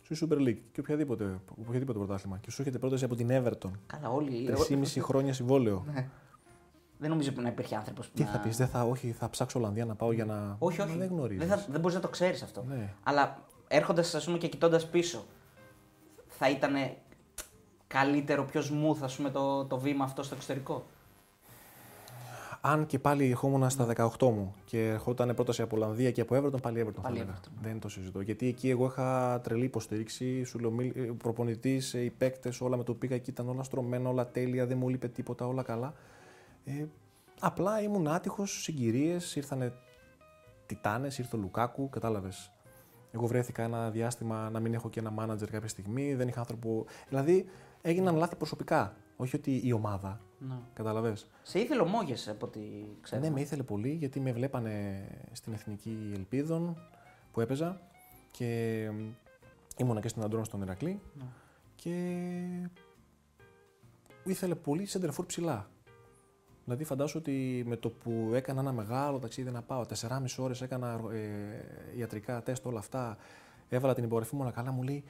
στη 0.00 0.26
Super 0.26 0.36
League 0.36 0.58
και 0.72 0.80
οποιαδήποτε, 0.80 1.40
οποιαδήποτε 1.60 1.98
πρωτάθλημα 1.98 2.38
και 2.38 2.50
σου 2.50 2.60
έρχεται 2.60 2.78
πρόταση 2.78 3.04
από 3.04 3.14
την 3.14 3.28
Everton, 3.30 3.70
Καλά, 3.86 4.10
όλοι. 4.10 4.48
3,5 4.68 5.00
χρόνια 5.00 5.32
συμβόλαιο. 5.32 5.84
Ναι. 5.92 6.08
Δεν 7.00 7.10
νομίζω 7.10 7.32
που 7.32 7.40
να 7.40 7.48
υπήρχε 7.48 7.76
άνθρωπος 7.76 8.06
που. 8.06 8.12
Τι 8.16 8.22
να... 8.22 8.30
θα 8.30 8.38
πεις, 8.38 8.56
δεν 8.56 8.68
θα, 8.68 8.82
όχι, 8.82 9.12
θα 9.12 9.30
ψάξω 9.30 9.58
Ολλανδία 9.58 9.84
να 9.84 9.94
πάω 9.94 10.12
για 10.12 10.24
να. 10.24 10.56
Όχι, 10.58 10.78
Μα 10.78 10.84
όχι. 10.84 10.96
Δεν 10.96 11.08
γνωρίζεις. 11.08 11.46
Δεν, 11.46 11.58
θα, 11.58 11.64
δεν 11.68 11.80
μπορείς 11.80 11.96
να 11.96 12.02
το 12.02 12.08
ξέρεις 12.08 12.42
αυτό. 12.42 12.64
Ναι. 12.68 12.92
Αλλά 13.02 13.38
έρχοντας, 13.68 14.14
ας 14.14 14.24
πούμε, 14.24 14.38
και 14.38 14.48
κοιτώντας 14.48 14.86
πίσω, 14.86 15.24
θα 16.26 16.50
ήταν 16.50 16.72
καλύτερο, 17.86 18.44
πιο 18.44 18.60
smooth, 18.60 18.98
ας 19.02 19.16
πούμε, 19.16 19.30
το, 19.30 19.64
το 19.64 19.78
βήμα 19.78 20.04
αυτό 20.04 20.22
στο 20.22 20.34
εξωτερικό; 20.34 20.86
Αν 22.60 22.86
και 22.86 22.98
πάλι 22.98 23.30
ερχόμουν 23.30 23.70
στα 23.70 23.86
18 23.96 24.08
μου 24.20 24.54
και 24.64 24.88
ερχόταν 24.88 25.34
πρόταση 25.34 25.62
από 25.62 25.76
Ολλανδία 25.76 26.10
και 26.10 26.20
από 26.20 26.36
Everton, 26.36 26.62
πάλι 26.62 26.84
Everton 26.86 26.94
θα 26.94 27.00
Πάλι 27.00 27.18
έλεγα. 27.18 27.36
Everton. 27.36 27.50
Δεν 27.62 27.80
το 27.80 27.88
συζητώ. 27.88 28.20
Γιατί 28.20 28.46
εκεί 28.46 28.70
εγώ 28.70 28.86
είχα 28.86 29.40
τρελή 29.42 29.64
υποστήριξη. 29.64 30.44
Σου 30.44 30.58
λέω, 30.58 30.72
προπονητής, 31.16 31.92
οι 31.94 32.12
παίκτες, 32.18 32.60
όλα 32.60 32.76
με 32.76 32.84
το 32.84 32.94
πήγα 32.94 33.14
εκεί 33.14 33.30
ήταν 33.30 33.48
όλα 33.48 33.62
στρωμένα, 33.62 34.08
όλα 34.08 34.26
τέλεια, 34.26 34.66
δεν 34.66 34.78
μου 34.78 34.88
λείπε 34.88 35.08
τίποτα, 35.08 35.46
όλα 35.46 35.62
καλά. 35.62 35.94
Ε, 36.64 36.84
απλά 37.40 37.82
ήμουν 37.82 38.08
άτυχος, 38.08 38.62
συγκυρίες, 38.62 39.36
ήρθανε 39.36 39.72
τιτάνες, 40.66 41.18
ήρθε 41.18 41.36
ο 41.36 41.38
Λουκάκου, 41.38 41.88
κατάλαβες. 41.88 42.52
Εγώ 43.12 43.26
βρέθηκα 43.26 43.62
ένα 43.62 43.90
διάστημα 43.90 44.50
να 44.50 44.60
μην 44.60 44.74
έχω 44.74 44.90
και 44.90 45.00
ένα 45.00 45.10
μάνατζερ 45.10 45.50
κάποια 45.50 45.68
στιγμή, 45.68 46.14
δεν 46.14 46.28
είχα 46.28 46.38
άνθρωπο. 46.38 46.86
Δηλαδή 47.08 47.46
έγιναν 47.82 48.16
λάθη 48.16 48.36
προσωπικά. 48.36 48.96
Όχι 49.16 49.36
ότι 49.36 49.60
η 49.64 49.72
ομάδα. 49.72 50.20
Ναι. 50.38 50.54
Κατάλαβες. 50.72 51.26
Σε 51.42 51.58
ήθελε 51.58 51.80
ο 51.82 51.86
Μόγες, 51.86 52.28
από 52.28 52.46
ό,τι 52.46 52.60
ξέρω. 53.00 53.22
Ναι, 53.22 53.30
με 53.30 53.40
ήθελε 53.40 53.62
πολύ 53.62 53.90
γιατί 53.90 54.20
με 54.20 54.32
βλέπανε 54.32 55.04
στην 55.32 55.52
Εθνική 55.52 56.10
Ελπίδων 56.14 56.76
που 57.32 57.40
έπαιζα 57.40 57.80
και 58.30 58.82
ήμουνα 59.76 60.00
και 60.00 60.08
στην 60.08 60.22
Αντρών 60.22 60.44
στον 60.44 60.62
Ηρακλή 60.62 61.00
Ναι. 61.14 61.24
και 61.74 62.68
ήθελε 64.24 64.54
πολύ 64.54 64.86
σεντερφόρ 64.86 65.26
ψηλά. 65.26 65.70
Δηλαδή 66.70 66.88
φαντάσου 66.88 67.18
ότι 67.18 67.64
με 67.66 67.76
το 67.76 67.88
που 67.88 68.30
έκανα 68.34 68.60
ένα 68.60 68.72
μεγάλο 68.72 69.18
ταξίδι 69.18 69.50
να 69.50 69.62
πάω, 69.62 69.84
4,5 70.00 70.16
ώρες 70.38 70.62
έκανα 70.62 71.00
ε, 71.12 71.98
ιατρικά 71.98 72.42
τεστ 72.42 72.66
όλα 72.66 72.78
αυτά, 72.78 73.16
έβαλα 73.68 73.94
την 73.94 74.04
υπογραφή 74.04 74.34
μου 74.34 74.40
όλα 74.42 74.50
καλά, 74.50 74.70
μου 74.70 74.82
λέει 74.82 75.04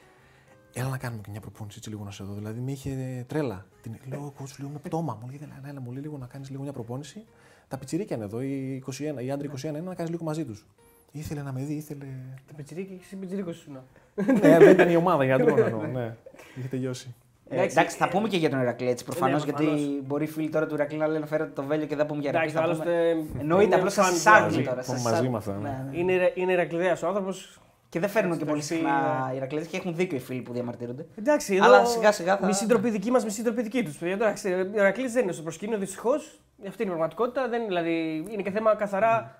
Έλα 0.72 0.88
να 0.88 0.98
κάνουμε 0.98 1.20
και 1.24 1.30
μια 1.30 1.40
προπόνηση 1.40 1.76
έτσι 1.78 1.90
λίγο 1.90 2.04
να 2.04 2.10
σε 2.10 2.24
δω. 2.24 2.32
Δηλαδή 2.32 2.60
με 2.60 2.70
είχε 2.70 3.24
τρέλα. 3.28 3.66
Την 3.82 3.98
λέω, 4.08 4.32
coach, 4.38 4.54
λίγο 4.58 4.70
με 4.70 4.78
πτώμα. 4.78 5.18
Μου 5.22 5.28
λέει, 5.28 5.40
έλα, 5.42 5.68
έλα, 5.70 5.80
μου 5.80 5.92
λέει 5.92 6.02
λίγο 6.02 6.18
να 6.18 6.26
κάνεις 6.26 6.50
λίγο 6.50 6.62
μια 6.62 6.72
προπόνηση. 6.72 7.24
Τα 7.68 7.78
πιτσιρίκια 7.78 8.16
είναι 8.16 8.24
εδώ, 8.24 8.40
οι, 8.42 8.82
21, 8.86 9.22
οι 9.24 9.30
άντρε 9.30 9.48
21 9.56 9.62
είναι 9.62 9.80
να 9.80 9.94
κάνεις 9.94 10.10
λίγο 10.10 10.24
μαζί 10.24 10.44
τους. 10.44 10.66
Ήθελε 11.12 11.42
να 11.42 11.52
με 11.52 11.64
δει, 11.64 11.74
ήθελε. 11.74 12.06
Τα 12.46 12.54
πιτσιρίκια 12.54 12.96
και 12.96 13.02
εσύ 13.04 13.16
πιτσιρίκος 13.16 13.56
σου 13.56 13.72
να. 13.72 13.84
ναι, 14.32 14.58
δεν 14.58 14.70
ήταν 14.70 14.88
η 14.90 14.96
ομάδα 14.96 15.24
για 15.24 15.34
αντρών 15.34 15.58
εννοώ, 15.58 15.86
ναι. 15.86 16.16
Είχε 16.56 16.68
τελειώσει. 16.68 17.14
Ε, 17.52 17.56
Εντάξει, 17.56 17.76
εντάξει, 17.78 17.96
θα 17.96 18.08
πούμε 18.08 18.28
και 18.28 18.36
για 18.36 18.50
τον 18.50 18.60
Ηρακλή 18.60 18.88
έτσι 18.88 19.04
προφανώ. 19.04 19.36
ναι, 19.36 19.42
γιατί 19.44 19.64
προφανώς. 19.64 20.00
μπορεί 20.06 20.24
οι 20.24 20.26
φίλοι 20.26 20.48
τώρα 20.48 20.66
του 20.66 20.74
Ηρακλή 20.74 20.98
να 20.98 21.06
λένε 21.06 21.26
φέρετε 21.26 21.50
το 21.54 21.62
βέλιο 21.62 21.86
και 21.86 21.96
δεν 21.96 22.06
πούμε 22.06 22.20
για 22.20 22.30
Εντάξει, 22.30 22.50
Ηρακλή. 22.56 22.74
θα 22.74 22.82
πούμε. 22.82 22.92
άλλωστε. 22.94 23.38
Εννοείται, 23.40 23.64
είναι 23.64 23.74
απλώς 23.74 23.92
σας 23.92 24.06
φαν 24.06 24.14
εισάγουν 24.14 24.42
μαζί. 24.44 24.56
τώρα. 24.62 24.70
Πάμε 24.70 24.82
σας 24.82 25.02
μαζί 25.02 25.08
εισάγουν. 25.14 25.30
με 25.30 25.36
αυτά, 25.36 25.52
ναι. 25.52 25.68
Ναι, 25.68 25.84
ναι. 25.90 25.98
Είναι, 25.98 26.32
είναι 26.34 26.52
Ηρακλειδέα 26.52 26.96
ο 27.04 27.06
άνθρωπος. 27.06 27.60
Και 27.88 28.00
δεν 28.00 28.08
φέρνουν 28.08 28.32
και 28.38 28.44
πολύ 28.44 28.50
Εντάξει, 28.56 28.74
συχνά 28.74 29.24
ναι. 29.28 29.32
οι 29.32 29.36
Ηρακλήδες 29.36 29.66
και 29.68 29.76
έχουν 29.76 29.94
δίκιο 29.94 30.16
οι 30.16 30.20
φίλοι 30.20 30.40
που 30.40 30.52
διαμαρτύρονται. 30.52 31.06
Εντάξει, 31.18 31.54
εδώ. 31.54 31.64
Αλλά 31.64 31.84
σιγά 31.84 32.12
σιγά 32.12 32.36
θα- 32.36 32.46
Μισή 32.46 32.66
ντροπή 32.66 32.90
δική 32.90 33.10
μας, 33.10 33.24
μισή 33.24 33.42
ντροπή 33.42 33.62
δική 33.62 33.82
τους. 33.82 34.02
Εντάξει, 34.02 34.52
ο 34.52 34.58
Ηρακλής 34.78 35.12
δεν 35.12 35.22
είναι 35.22 35.32
στο 35.32 35.42
προσκήνιο 35.42 35.78
δυστυχώς. 35.78 36.40
Αυτή 36.68 36.82
είναι 36.82 36.92
η 36.92 36.94
πραγματικότητα. 36.94 37.48
Δεν, 37.48 37.58
είναι, 37.60 37.68
δηλαδή, 37.68 38.24
είναι 38.30 38.42
και 38.42 38.50
θέμα 38.50 38.74
καθαρά 38.74 39.39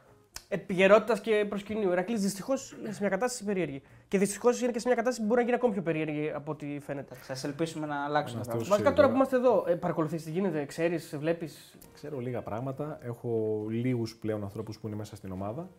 επικαιρότητα 0.52 1.18
και 1.18 1.46
προσκυνείου. 1.48 1.88
Ο 1.88 1.92
Ηρακλή 1.92 2.16
δυστυχώς 2.16 2.76
είναι 2.80 2.92
σε 2.92 3.00
μια 3.00 3.10
κατάσταση 3.10 3.44
περίεργη. 3.44 3.82
Και 4.08 4.18
δυστυχώς 4.18 4.60
είναι 4.62 4.72
και 4.72 4.78
σε 4.78 4.86
μια 4.86 4.96
κατάσταση 4.96 5.20
που 5.20 5.26
μπορεί 5.26 5.40
να 5.40 5.44
γίνει 5.44 5.56
ακόμη 5.56 5.72
πιο 5.72 5.82
περίεργη 5.82 6.30
από 6.34 6.50
ό,τι 6.52 6.78
φαίνεται. 6.80 7.14
Θα 7.14 7.48
ελπίσουμε 7.48 7.86
να 7.86 8.04
αλλάξουν 8.04 8.34
τα 8.34 8.40
Αυτό 8.40 8.52
πράγματα. 8.52 8.68
Βασικά 8.68 8.90
ξέρει 8.92 8.94
τώρα 8.94 8.94
τώρα. 8.94 9.08
που 9.08 9.14
είμαστε 9.14 9.36
εδώ, 9.36 9.64
ε, 9.68 9.74
παρακολουθείς 9.74 10.24
τι 10.24 10.30
γίνεται, 10.30 10.64
ξέρεις, 10.64 11.16
βλέπεις. 11.18 11.78
Ξέρω 11.92 12.18
λίγα 12.18 12.42
πράγματα. 12.42 12.98
Έχω 13.02 13.64
λίγους 13.68 14.16
πλέον 14.16 14.42
ανθρώπους 14.42 14.78
που 14.78 14.86
είναι 14.86 14.96
μέσα 14.96 15.16
στην 15.16 15.32
ομάδα. 15.32 15.70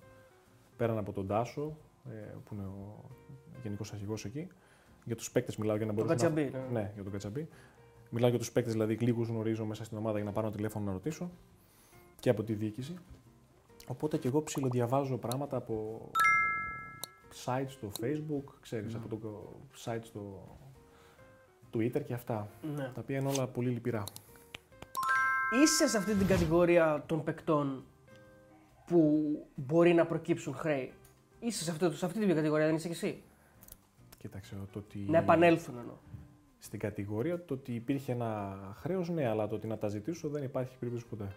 Πέραν 0.77 0.97
από 0.97 1.11
τον 1.11 1.27
Τάσο, 1.27 1.77
ε, 2.09 2.15
που 2.45 2.53
είναι 2.53 2.63
ο 2.63 3.03
γενικός 3.63 3.91
αρχηγός 3.93 4.25
εκεί. 4.25 4.47
Για 5.05 5.15
τους 5.15 5.31
παίκτες 5.31 5.55
μιλάω 5.57 5.75
για 5.75 5.85
να 5.85 5.91
μπορέσω. 5.91 6.13
Κατσαμπή, 6.13 6.49
Να... 6.53 6.59
ναι. 6.59 6.79
ναι, 6.79 6.91
για 6.93 7.03
τον 7.03 7.11
Κατσαμπή. 7.11 7.47
Μιλάω 8.09 8.29
για 8.29 8.39
τους 8.39 8.51
παίκτες, 8.51 8.73
δηλαδή 8.73 8.95
λίγους 8.95 9.27
γνωρίζω 9.27 9.65
μέσα 9.65 9.83
στην 9.83 9.97
ομάδα 9.97 10.15
για 10.17 10.25
να 10.25 10.31
πάρω 10.31 10.47
ένα 10.47 10.55
τηλέφωνο 10.55 10.85
να 10.85 10.91
ρωτήσω. 10.91 11.31
Και 12.19 12.29
από 12.29 12.43
τη 12.43 12.53
διοίκηση. 12.53 12.95
Οπότε 13.87 14.17
και 14.17 14.27
εγώ 14.27 14.43
ψιλοδιαβάζω 14.43 15.17
πράγματα 15.17 15.57
από 15.57 16.09
site 17.45 17.67
στο 17.67 17.91
facebook, 18.01 18.53
ξέρεις, 18.61 18.95
από 18.95 19.17
το 19.17 19.55
site 19.85 20.01
στο, 20.01 20.47
Twitter 21.73 22.03
και 22.03 22.13
αυτά. 22.13 22.49
Ναι. 22.75 22.83
Τα 22.93 23.01
οποία 23.01 23.17
είναι 23.17 23.29
όλα 23.29 23.47
πολύ 23.47 23.69
λυπηρά. 23.69 24.03
Είσαι 25.63 25.87
σε 25.87 25.97
αυτή 25.97 26.13
την 26.13 26.27
κατηγορία 26.27 27.03
των 27.05 27.23
παικτών 27.23 27.83
που 28.85 29.31
μπορεί 29.55 29.93
να 29.93 30.05
προκύψουν 30.05 30.55
χρέη; 30.55 30.93
Είσαι 31.39 31.63
σε, 31.63 31.71
αυτό, 31.71 31.91
σε 31.91 32.05
αυτή 32.05 32.19
την 32.19 32.35
κατηγορία, 32.35 32.65
δεν 32.65 32.75
είσαι 32.75 32.87
και 32.87 32.93
εσύ; 32.93 33.23
Κοίταξε, 34.17 34.55
το 34.71 34.79
ότι. 34.79 34.99
Να 34.99 35.17
επανέλθουν 35.17 35.77
εννοώ. 35.77 35.95
Στην 36.57 36.79
κατηγορία 36.79 37.45
το 37.45 37.53
ότι 37.53 37.73
υπήρχε 37.73 38.11
ένα 38.11 38.57
χρέος, 38.79 39.09
ναι, 39.09 39.27
αλλά 39.27 39.47
το 39.47 39.55
ότι 39.55 39.67
να 39.67 39.77
τα 39.77 39.87
ζητήσω 39.87 40.29
δεν 40.29 40.43
υπάρχει 40.43 40.77
περίπτωση 40.77 41.05
ποτέ. 41.07 41.27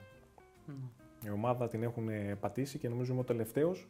Η 1.27 1.31
ομάδα 1.31 1.69
την 1.69 1.83
έχουν 1.83 2.09
πατήσει 2.41 2.79
και 2.79 2.89
νομίζω 2.89 3.13
είμαι 3.13 3.21
ο 3.21 3.25
τελευταίος 3.25 3.89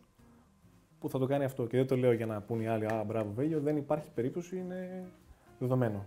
που 1.01 1.09
θα 1.09 1.19
το 1.19 1.27
κάνει 1.27 1.45
αυτό. 1.45 1.67
Και 1.67 1.77
δεν 1.77 1.87
το 1.87 1.97
λέω 1.97 2.13
για 2.13 2.27
να 2.27 2.41
πούνε 2.41 2.63
οι 2.63 2.67
άλλοι, 2.67 2.87
Α, 2.87 3.05
μπράβο, 3.07 3.33
Βέλιο, 3.35 3.61
δεν 3.61 3.77
υπάρχει 3.77 4.11
περίπτωση, 4.15 4.57
είναι 4.57 5.05
δεδομένο. 5.59 6.07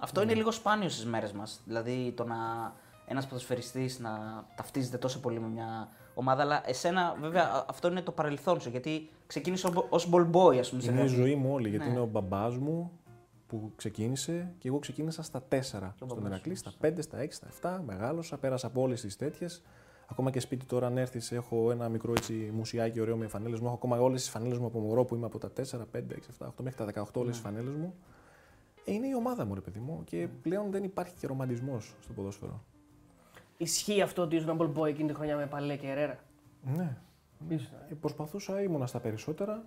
Αυτό 0.00 0.22
είναι 0.22 0.34
λίγο 0.34 0.50
σπάνιο 0.50 0.88
στις 0.88 1.06
μέρες 1.06 1.32
μας. 1.32 1.62
Δηλαδή 1.66 2.12
το 2.16 2.24
να 2.24 2.36
ένας 3.06 3.26
ποδοσφαιριστής 3.26 3.98
να 3.98 4.10
ταυτίζεται 4.56 4.98
τόσο 4.98 5.20
πολύ 5.20 5.40
με 5.40 5.46
μια 5.48 5.88
ομάδα. 6.14 6.42
Αλλά 6.42 6.62
εσένα, 6.66 7.16
βέβαια, 7.20 7.42
α- 7.42 7.64
αυτό 7.68 7.88
είναι 7.88 8.00
το 8.02 8.12
παρελθόν 8.12 8.60
σου. 8.60 8.68
Γιατί 8.68 9.08
ξεκίνησε 9.26 9.68
ως 9.88 10.08
ball 10.12 10.30
boy, 10.32 10.56
ας 10.58 10.70
πούμε. 10.70 10.82
σε 10.82 10.90
Είναι 10.90 11.00
η 11.00 11.02
κάτι. 11.02 11.14
ζωή 11.14 11.34
μου 11.34 11.52
όλη, 11.52 11.68
γιατί 11.68 11.84
Ναι. 11.84 11.90
είναι 11.90 12.00
ο 12.00 12.06
μπαμπάς 12.06 12.56
μου 12.56 12.90
που 13.52 13.72
ξεκίνησε 13.76 14.54
και 14.58 14.68
εγώ 14.68 14.78
ξεκίνησα 14.78 15.22
στα 15.22 15.42
4 15.48 15.58
στον 15.94 16.08
μπαμπάς 16.08 16.24
Ερακλή, 16.26 16.54
σου. 16.54 16.60
στα 16.60 16.72
5, 16.80 17.02
στα 17.02 17.18
6, 17.18 17.26
στα 17.30 17.78
7. 17.80 17.82
Μεγάλωσα, 17.84 18.38
πέρασα 18.38 18.66
από 18.66 18.80
όλες 18.80 19.00
τις 19.00 19.16
τέτοιες. 19.16 19.62
Ακόμα 20.06 20.30
και 20.30 20.40
σπίτι 20.40 20.64
τώρα, 20.66 20.86
αν 20.86 20.96
έρθεις, 20.98 21.32
έχω 21.32 21.70
ένα 21.70 21.88
μικρό 21.88 22.12
έτσι, 22.12 22.50
μουσιάκι 22.54 23.00
ωραίο 23.00 23.16
με 23.16 23.26
φανέλες 23.26 23.60
μου. 23.60 23.66
Έχω 23.66 23.74
ακόμα 23.74 23.98
όλες 24.00 24.20
τις 24.20 24.30
φανέλες 24.30 24.58
μου 24.58 24.66
από 24.66 24.78
μωρό 24.78 25.04
που 25.04 25.14
είμαι 25.14 25.26
από 25.26 25.38
τα 25.38 25.50
4, 25.50 25.86
5, 25.90 26.14
6, 26.14 26.30
7, 26.38 26.46
8 26.46 26.62
μέχρι 26.62 26.78
τα 26.78 26.84
18 26.84 27.20
όλες 27.20 27.36
τις 27.36 27.44
Ναι. 27.44 27.50
φανέλες 27.50 27.74
μου. 27.74 27.94
Ε, 28.84 28.92
είναι 28.92 29.06
η 29.06 29.14
ομάδα 29.14 29.44
μου, 29.44 29.54
ρε 29.54 29.60
παιδί 29.60 29.78
μου. 29.80 30.04
Και 30.04 30.28
πλέον 30.42 30.70
δεν 30.70 30.84
υπάρχει 30.84 31.14
και 31.14 31.26
ρομαντισμός 31.26 31.94
στο 32.02 32.12
ποδόσφαιρο. 32.12 32.64
Ισχύει 33.56 34.00
αυτό 34.02 34.22
ότι 34.22 34.36
ήσουν 34.36 34.58
ball 34.60 34.78
boy 34.80 34.88
εκείνη 34.88 35.08
τη 35.08 35.14
χρονιά 35.14 35.36
με 35.36 35.46
Παλέ 35.46 35.76
και 35.76 35.86
Ερέρα. 35.88 36.18
Ναι. 36.76 36.96
Ε, 37.48 37.94
προσπαθούσα, 38.00 38.62
ήμουνα 38.62 38.86
στα 38.86 39.00
περισσότερα 39.00 39.64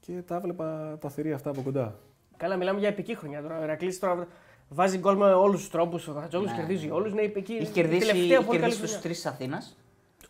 και 0.00 0.22
τα 0.22 0.36
έβλεπα 0.36 0.98
τα 0.98 1.08
θηρία 1.08 1.34
αυτά 1.34 1.50
από 1.50 1.62
κοντά. 1.62 1.98
Καλά, 2.42 2.56
μιλάμε 2.56 2.78
για 2.78 2.88
επική 2.88 3.14
χρονιά 3.16 3.42
τώρα. 3.42 3.58
Ο 3.58 3.62
Ερακλής 3.62 3.98
τώρα 3.98 4.26
βάζει 4.68 4.98
γκολ 4.98 5.16
με 5.16 5.32
όλους 5.32 5.60
τους 5.60 5.70
τρόπους. 5.70 6.08
Ο 6.08 6.12
Χατζόγλου 6.20 6.48
Ναι, 6.48 6.56
κερδίζει 6.56 6.86
ναι. 6.86 6.92
όλους. 6.92 7.12
Είναι 7.12 7.22
επική. 7.22 7.52
Έχει 7.52 7.72
κερδίσει, 7.72 8.06
τελευταία 8.06 8.36
έχει 8.36 8.46
πολύ 8.46 8.58
καλή 8.58 8.72
κερδίσει 8.72 8.80
τους 8.80 8.90
χρονιά. 8.90 9.02
τρεις 9.02 9.22
τη 9.22 9.28
Αθήνας. 9.28 9.76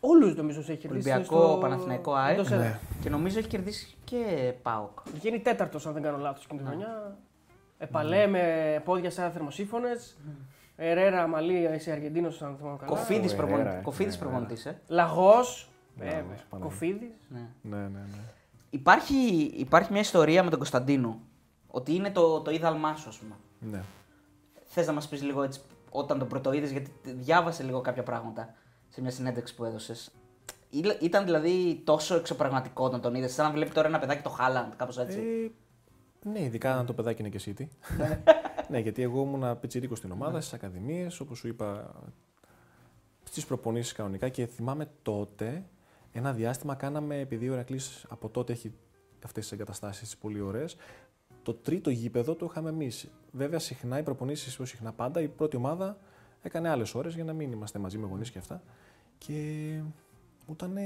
Όλους 0.00 0.34
νομίζω 0.36 0.62
σε 0.62 0.72
έχει 0.72 0.80
κερδίσει. 0.80 1.08
Ολυμπιακό, 1.10 1.46
στο- 1.48 1.58
Παναθηναϊκό, 1.60 2.12
ΑΕΚ. 2.14 2.34
εντός 2.34 2.50
έδρας. 2.50 2.66
Ναι. 2.68 2.78
Και 3.02 3.10
νομίζω 3.10 3.38
έχει 3.38 3.48
κερδίσει 3.48 3.94
και 4.04 4.52
ΠΑΟΚ. 4.62 4.98
Βγαίνει 5.14 5.40
τέταρτος, 5.40 5.86
αν 5.86 5.92
δεν 5.92 6.02
κάνω 6.02 6.16
λάθος 6.18 6.44
εκείνη 6.44 6.58
τη 6.60 6.64
Ναι. 6.64 6.70
χρονιά. 6.70 7.16
Επαλέ 7.78 8.26
με 8.26 8.42
πόδια 8.84 9.10
σαν 9.10 9.30
θερμοσύφωνες. 9.30 10.16
Ερέρα, 10.76 11.26
Μαλή, 11.26 11.68
είσαι 11.74 11.90
Αργεντίνος, 11.92 12.42
αν 12.42 12.56
θυμάμαι 12.58 12.76
καλά. 12.76 12.90
Κοφίδης 12.90 13.32
Ο 13.32 13.36
προπονητή. 13.36 13.60
Ερέρα, 13.66 13.78
ε. 13.78 13.82
Κοφίδης 13.82 14.14
Ναι, 14.14 14.20
προπονητής, 14.26 14.66
ε. 14.66 14.80
Λαγός. 14.86 15.16
Λαγός, 15.26 15.70
Βέβαια. 15.96 16.14
Παναγία. 16.50 16.68
Κοφίδης. 16.70 17.10
Ναι. 17.28 17.48
Ναι, 17.62 17.76
ναι, 17.76 17.82
ναι. 17.88 18.18
Υπάρχει, 18.70 19.14
υπάρχει 19.56 19.92
μια 19.92 20.00
ιστορία 20.00 20.42
με 20.42 20.50
τον 20.50 20.58
Κωνσταντίνο. 20.58 21.20
Ότι 21.74 21.94
είναι 21.94 22.10
το, 22.10 22.40
το 22.40 22.50
είδαλμά 22.50 22.96
σου, 22.96 23.08
ας 23.08 23.18
πούμε. 23.18 23.34
ναι. 23.60 23.82
Θες 24.64 24.86
να 24.86 24.92
μας 24.92 25.08
πεις 25.08 25.22
λίγο 25.22 25.42
έτσι 25.42 25.60
όταν 25.90 26.18
τον 26.18 26.28
πρωτοείδε, 26.28 26.66
γιατί 26.66 26.90
διάβασε 27.04 27.62
λίγο 27.62 27.80
κάποια 27.80 28.02
πράγματα 28.02 28.54
σε 28.88 29.00
μια 29.00 29.10
συνέντευξη 29.10 29.54
που 29.54 29.64
έδωσες. 29.64 30.10
Ήταν 31.00 31.24
δηλαδή 31.24 31.82
τόσο 31.84 32.14
εξωπραγματικό 32.14 32.84
όταν 32.84 33.00
τον 33.00 33.14
είδες, 33.14 33.32
σαν 33.32 33.46
να 33.46 33.52
βλέπει 33.52 33.70
τώρα 33.70 33.88
ένα 33.88 33.98
παιδάκι 33.98 34.22
το 34.22 34.28
Χάλαντ, 34.30 34.72
κάπως 34.76 34.98
έτσι. 34.98 35.18
Ε, 36.24 36.28
ναι, 36.28 36.42
ειδικά 36.42 36.76
αν 36.76 36.86
το 36.86 36.92
παιδάκι 36.92 37.20
είναι 37.20 37.36
και 37.36 37.40
City. 37.44 37.66
ναι, 38.68 38.78
γιατί 38.86 39.02
εγώ 39.02 39.22
ήμουν 39.22 39.60
πιτσιρίκος 39.60 39.98
στην 39.98 40.10
ομάδα, 40.10 40.40
στις 40.40 40.52
ακαδημίες, 40.52 41.20
όπως 41.20 41.38
σου 41.38 41.48
είπα, 41.48 41.94
στις 43.22 43.46
προπονήσεις 43.46 43.92
κανονικά 43.92 44.28
και 44.28 44.46
θυμάμαι 44.46 44.90
τότε 45.02 45.64
ένα 46.12 46.32
διάστημα 46.32 46.74
κάναμε, 46.74 47.18
επειδή 47.18 47.48
ο 47.48 47.52
Ηρακλής 47.52 48.04
από 48.08 48.28
τότε 48.28 48.52
έχει 48.52 48.72
αυτές 49.24 49.42
τις 49.42 49.52
εγκαταστάσεις 49.52 50.16
πολύ 50.16 50.40
ωραίες, 50.40 50.76
το 51.42 51.54
τρίτο 51.54 51.90
γήπεδο 51.90 52.34
το 52.34 52.46
είχαμε 52.50 52.68
εμείς. 52.68 53.10
Βέβαια, 53.32 53.58
συχνά 53.58 53.98
οι 53.98 54.02
προπονήσεις, 54.02 54.58
όχι 54.58 54.68
συχνά 54.70 54.92
πάντα, 54.92 55.20
η 55.20 55.28
πρώτη 55.28 55.56
ομάδα 55.56 55.96
έκανε 56.42 56.68
άλλες 56.68 56.94
ώρες 56.94 57.14
για 57.14 57.24
να 57.24 57.32
μην 57.32 57.52
είμαστε 57.52 57.78
μαζί 57.78 57.98
με 57.98 58.06
γονείς 58.06 58.30
και 58.30 58.38
αυτά. 58.38 58.62
Και 59.18 59.34
μου 60.46 60.52
ήταν 60.52 60.76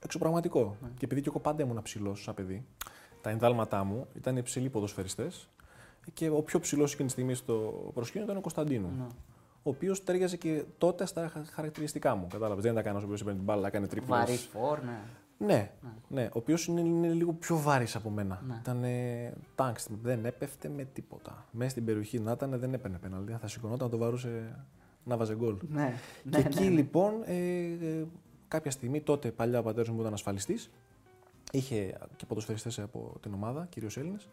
εξωπραγματικό. 0.00 0.76
Και 0.96 1.04
επειδή 1.04 1.20
και 1.20 1.28
εγώ 1.28 1.38
πάντα 1.40 1.62
ήμουν 1.62 1.82
ψηλός 1.82 2.22
σαν 2.22 2.34
παιδί, 2.34 2.66
τα 3.20 3.30
ενδάλματά 3.30 3.84
μου 3.84 4.06
ήταν 4.16 4.36
υψηλοί 4.36 4.68
ποδοσφαιριστές 4.68 5.48
και 6.12 6.28
ο 6.28 6.42
πιο 6.42 6.60
ψηλός 6.60 6.92
εκείνη 6.92 7.06
τη 7.06 7.12
στιγμή 7.12 7.34
στο 7.34 7.90
προσκήνιο 7.94 8.24
ήταν 8.26 8.36
ο 8.36 8.40
Κωνσταντίνο. 8.40 8.88
Ναι. 8.98 9.06
Ο 9.62 9.70
οποίος 9.70 10.04
τέριαζε 10.04 10.36
και 10.36 10.64
τότε 10.78 11.06
στα 11.06 11.28
χα- 11.28 11.44
χαρακτηριστικά 11.44 12.14
μου. 12.14 12.26
Κατάλαβες. 12.30 12.62
Δεν 12.62 12.72
ήταν 12.72 12.82
κανένας 12.82 13.02
ο 13.02 13.06
οποίος 13.06 13.20
έπαιρνε 13.20 13.38
την 13.38 13.48
μπάλα, 13.48 13.66
έκανε 13.66 13.86
τρίπλε. 13.86 14.08
Βαρύ 14.16 14.32
φόρ, 14.36 14.78
ναι. 15.38 15.70
Ναι, 15.80 15.90
ναι. 16.08 16.24
Ο 16.24 16.38
οποίος 16.38 16.66
είναι, 16.66 16.80
είναι 16.80 17.08
λίγο 17.08 17.32
πιο 17.32 17.56
βάρης 17.56 17.96
από 17.96 18.10
μένα. 18.10 18.42
Ναι. 18.46 18.54
Ήταν 18.54 18.84
τάγκς, 19.54 19.86
δεν 20.02 20.24
έπεφτε 20.24 20.68
με 20.68 20.84
τίποτα. 20.84 21.46
Μέσα 21.50 21.70
στην 21.70 21.84
περιοχή 21.84 22.20
να 22.20 22.32
ήταν 22.32 22.58
δεν 22.58 22.74
έπαιρνε 22.74 22.98
πέναλτι. 22.98 23.36
Θα 23.40 23.48
σηκωνόταν 23.48 23.86
να 23.86 23.92
το 23.92 23.98
βαρούσε 23.98 24.56
να 25.08 25.16
βάζε 25.16 25.34
γκολ. 25.34 25.56
Ναι, 25.68 25.94
και 26.22 26.28
ναι, 26.30 26.38
εκεί 26.38 26.58
ναι, 26.58 26.64
ναι. 26.64 26.70
λοιπόν, 26.70 27.12
ε, 27.24 27.36
ε, 27.36 28.06
κάποια 28.48 28.70
στιγμή, 28.70 29.00
τότε 29.00 29.30
παλιά 29.30 29.58
ο 29.58 29.62
πατέρας 29.62 29.88
μου 29.88 30.00
ήταν 30.00 30.12
ασφαλιστής. 30.12 30.70
Είχε 31.52 31.98
και 32.16 32.26
ποδοσφαιριστές 32.26 32.78
από 32.78 33.14
την 33.20 33.34
ομάδα, 33.34 33.66
κυρίως 33.70 33.96
Έλληνες, 33.96 34.28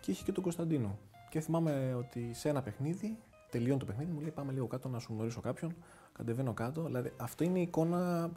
και 0.00 0.10
είχε 0.10 0.24
και 0.24 0.32
τον 0.32 0.42
Κωνσταντίνο. 0.42 0.98
Και 1.30 1.40
θυμάμαι 1.40 1.94
ότι 1.98 2.30
σε 2.32 2.48
ένα 2.48 2.62
παιχνίδι, 2.62 3.18
τελειώνει 3.50 3.78
το 3.78 3.84
παιχνίδι, 3.84 4.12
μου 4.12 4.20
λέει: 4.20 4.30
Πάμε 4.30 4.52
λίγο 4.52 4.66
κάτω 4.66 4.88
να 4.88 4.98
σου 4.98 5.12
γνωρίσω 5.12 5.40
κάποιον. 5.40 5.74
Κατεβαίνω 6.12 6.52
κάτω. 6.52 6.82
Δηλαδή, 6.82 7.12
αυτό 7.16 7.44
είναι 7.44 7.58
η 7.58 7.62
εικόνα. 7.62 8.30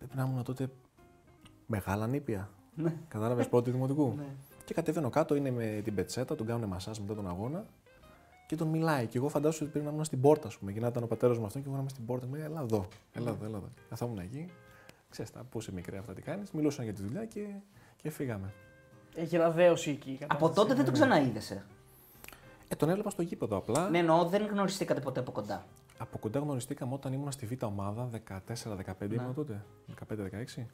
Πρέπει 0.00 0.16
να 0.16 0.22
ήμουν 0.22 0.42
τότε 0.42 0.68
μεγάλα 1.66 2.06
νήπια. 2.06 2.50
Ναι. 2.74 2.94
Κατάλαβες 3.08 3.48
πρώτη 3.48 3.70
δημοτικού. 3.70 4.14
Ναι. 4.16 4.24
Και 4.64 4.74
κατεβαίνω 4.74 5.10
κάτω, 5.10 5.34
είναι 5.34 5.50
με 5.50 5.80
την 5.84 5.94
πετσέτα, 5.94 6.34
τον 6.34 6.46
κάνουν 6.46 6.68
μασάζ 6.68 6.98
μετά 6.98 7.14
τον 7.14 7.28
αγώνα 7.28 7.64
και 8.46 8.56
τον 8.56 8.68
μιλάει. 8.68 9.06
Και 9.06 9.18
εγώ 9.18 9.28
φαντάζομαι 9.28 9.62
ότι 9.62 9.70
πρέπει 9.72 9.84
να 9.86 9.90
ήμουν 9.92 10.04
στην 10.04 10.20
πόρτα, 10.20 10.46
ας 10.46 10.56
πούμε. 10.58 10.72
Γινόταν 10.72 11.02
ο 11.02 11.06
πατέρας 11.06 11.38
μου 11.38 11.44
αυτό 11.46 11.58
και 11.58 11.64
εγώ 11.66 11.74
να 11.74 11.80
είμαι 11.80 11.90
στην 11.90 12.04
πόρτα. 12.04 12.26
Μου 12.26 12.34
λέει, 12.34 12.44
Ελά 12.44 12.60
εδώ, 12.60 12.88
ελά 13.12 13.30
εδώ, 13.30 13.44
ελά 13.44 13.56
εδώ. 13.56 13.68
Καθόμουν 13.88 14.18
εκεί. 14.18 14.50
Ξέρεις 15.10 15.30
τα, 15.30 15.44
πόσο 15.50 15.72
μικρή 15.72 15.96
αυτά 15.96 16.12
τι 16.12 16.22
κάνεις. 16.22 16.50
Μιλούσαν 16.50 16.84
για 16.84 16.94
τη 16.94 17.02
δουλειά 17.02 17.24
και, 17.24 17.46
και 17.96 18.10
φύγαμε. 18.10 18.52
Έχει 19.14 19.34
ένα 19.36 19.50
δέωση 19.50 19.90
εκεί. 19.90 20.10
η 20.10 20.14
Από 20.14 20.26
κατάσταση. 20.26 20.54
τότε 20.54 20.74
δεν 20.74 20.84
τον 20.84 20.94
ξαναείδε. 20.94 21.40
Ε, 22.68 22.74
τον 22.74 22.88
έβλεπα 22.88 23.10
στο 23.10 23.22
γήπεδο 23.22 23.56
απλά. 23.56 23.88
Ναι, 23.90 23.98
εννοώ 23.98 24.24
δεν 24.24 24.46
γνωριστήκατε 24.46 25.00
ποτέ 25.00 25.20
από 25.20 25.32
κοντά. 25.32 25.64
Από 26.02 26.18
κοντά 26.18 26.38
γνωριστήκαμε 26.38 26.94
όταν 26.94 27.12
ήμουν 27.12 27.32
στη 27.32 27.46
Β' 27.46 27.64
ομάδα, 27.64 28.08
14-15 28.08 29.12
ήμουν 29.12 29.34
τότε. 29.34 29.64
15-16. 30.56 30.66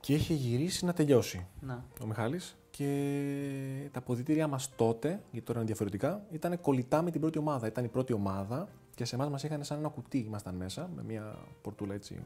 Και 0.00 0.14
είχε 0.14 0.34
γυρίσει 0.34 0.84
να 0.84 0.92
τελειώσει. 0.92 1.46
Να. 1.60 1.84
ο 2.02 2.06
Μιχάλης 2.06 2.56
και 2.70 3.88
τα 3.92 3.98
αποδητήριά 3.98 4.46
μας 4.46 4.74
τότε, 4.76 5.22
γιατί 5.30 5.46
τώρα 5.46 5.58
είναι 5.58 5.68
διαφορετικά, 5.68 6.22
ήταν 6.30 6.60
κολλητά 6.60 7.02
με 7.02 7.10
την 7.10 7.20
πρώτη 7.20 7.38
ομάδα. 7.38 7.66
Ήταν 7.66 7.84
η 7.84 7.88
πρώτη 7.88 8.12
ομάδα 8.12 8.68
και 8.94 9.04
σε 9.04 9.14
εμάς 9.14 9.28
μας 9.28 9.42
είχαν 9.42 9.64
σαν 9.64 9.78
ένα 9.78 9.88
κουτί, 9.88 10.18
ήμασταν 10.18 10.54
μέσα, 10.54 10.90
με 10.94 11.02
μια 11.02 11.38
πορτούλα 11.62 11.94
έτσι 11.94 12.22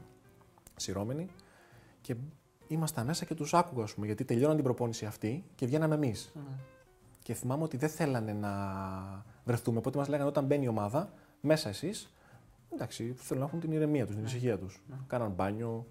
σειρώμενη 0.75 1.27
και 2.01 2.15
ήμασταν 2.67 3.05
μέσα 3.05 3.25
και 3.25 3.33
τους 3.33 3.53
άκουγα, 3.53 3.83
ας 3.83 3.93
πούμε, 3.93 4.05
γιατί 4.05 4.25
τελειώναν 4.25 4.55
την 4.55 4.63
προπόνηση 4.63 5.05
αυτή 5.05 5.43
και 5.55 5.65
βγαίναμε 5.65 5.95
εμείς. 5.95 6.31
Ναι. 6.35 6.41
Και 7.23 7.33
θυμάμαι 7.33 7.63
ότι 7.63 7.77
δεν 7.77 7.89
θέλανε 7.89 8.33
να 8.33 8.51
βρεθούμε, 9.45 9.77
οπότε 9.77 9.97
μας 9.97 10.07
λέγανε 10.07 10.29
όταν 10.29 10.45
μπαίνει 10.45 10.65
η 10.65 10.67
ομάδα, 10.67 11.13
μέσα 11.45 11.69
εσείς, 11.69 12.13
εντάξει, 12.73 13.13
θέλουν 13.17 13.41
να 13.41 13.47
έχουν 13.47 13.59
την 13.59 13.71
ηρεμία 13.71 14.05
τους, 14.05 14.15
την 14.15 14.25
ησυχία 14.25 14.57
τους. 14.57 14.83
Κάναν 15.07 15.31
μπάνιο 15.31 15.85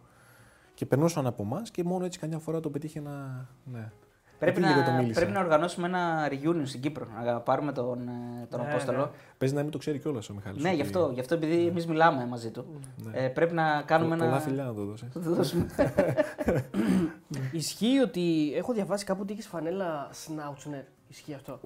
και 0.74 0.86
περνούσαν 0.86 1.26
από 1.26 1.42
εμάς 1.42 1.70
και 1.70 1.84
μόνο 1.84 2.04
έτσι 2.04 2.18
καμιά 2.18 2.38
φορά 2.38 2.60
το 2.60 2.70
πετύχε 2.70 3.00
να... 3.00 3.46
Ναι. 3.64 3.92
Πρέπει 4.38 4.58
Εκεί 4.58 4.68
λίγο 4.68 4.80
να, 4.80 4.86
το 4.86 4.92
μίλησα. 4.92 5.20
πρέπει 5.20 5.32
να 5.36 5.40
οργανώσουμε 5.40 5.86
ένα 5.86 6.28
reunion 6.30 6.62
στην 6.64 6.80
Κύπρο. 6.80 7.06
Να 7.24 7.40
πάρουμε 7.40 7.72
τον, 7.72 8.08
ε, 8.08 8.46
τον 8.50 8.60
Ναι, 8.60 8.68
Απόστολο. 8.68 8.98
ναι. 8.98 9.10
Παίζει 9.38 9.54
να 9.54 9.62
μην 9.62 9.70
το 9.70 9.78
ξέρει 9.78 9.98
κιόλας 9.98 10.28
ο 10.28 10.34
Μιχάλης. 10.34 10.62
Ναι, 10.62 10.68
ότι- 10.68 10.76
γι' 10.76 10.82
αυτό, 10.82 11.10
γι' 11.14 11.20
αυτό 11.20 11.34
επειδή 11.34 11.66
εμείς 11.66 11.86
μιλάμε 11.86 12.26
μαζί 12.26 12.50
του. 12.50 12.66
Ναι. 13.04 13.10
Ε, 13.24 13.28
πρέπει 13.28 13.54
να 13.54 13.82
κάνουμε 13.82 14.16
Πολλά 14.16 14.28
ένα. 14.28 14.40
φιλιά 14.40 14.64
να 14.64 14.74
το 14.74 14.84
δώσεις. 14.84 15.08
Θα 15.12 15.20
του 15.20 15.34
δώσουμε. 15.34 15.66
Ισχύει 17.52 17.98
ότι 17.98 18.52
έχω 18.56 18.72
διαβάσει 18.72 19.04
κάπου 19.04 19.20
ότι 19.22 19.32
είχες 19.32 19.46
φανέλα 19.46 20.08
Σνάουτσνερ. 20.12 20.82
Ισχύει 21.08 21.34
αυτό; 21.34 21.60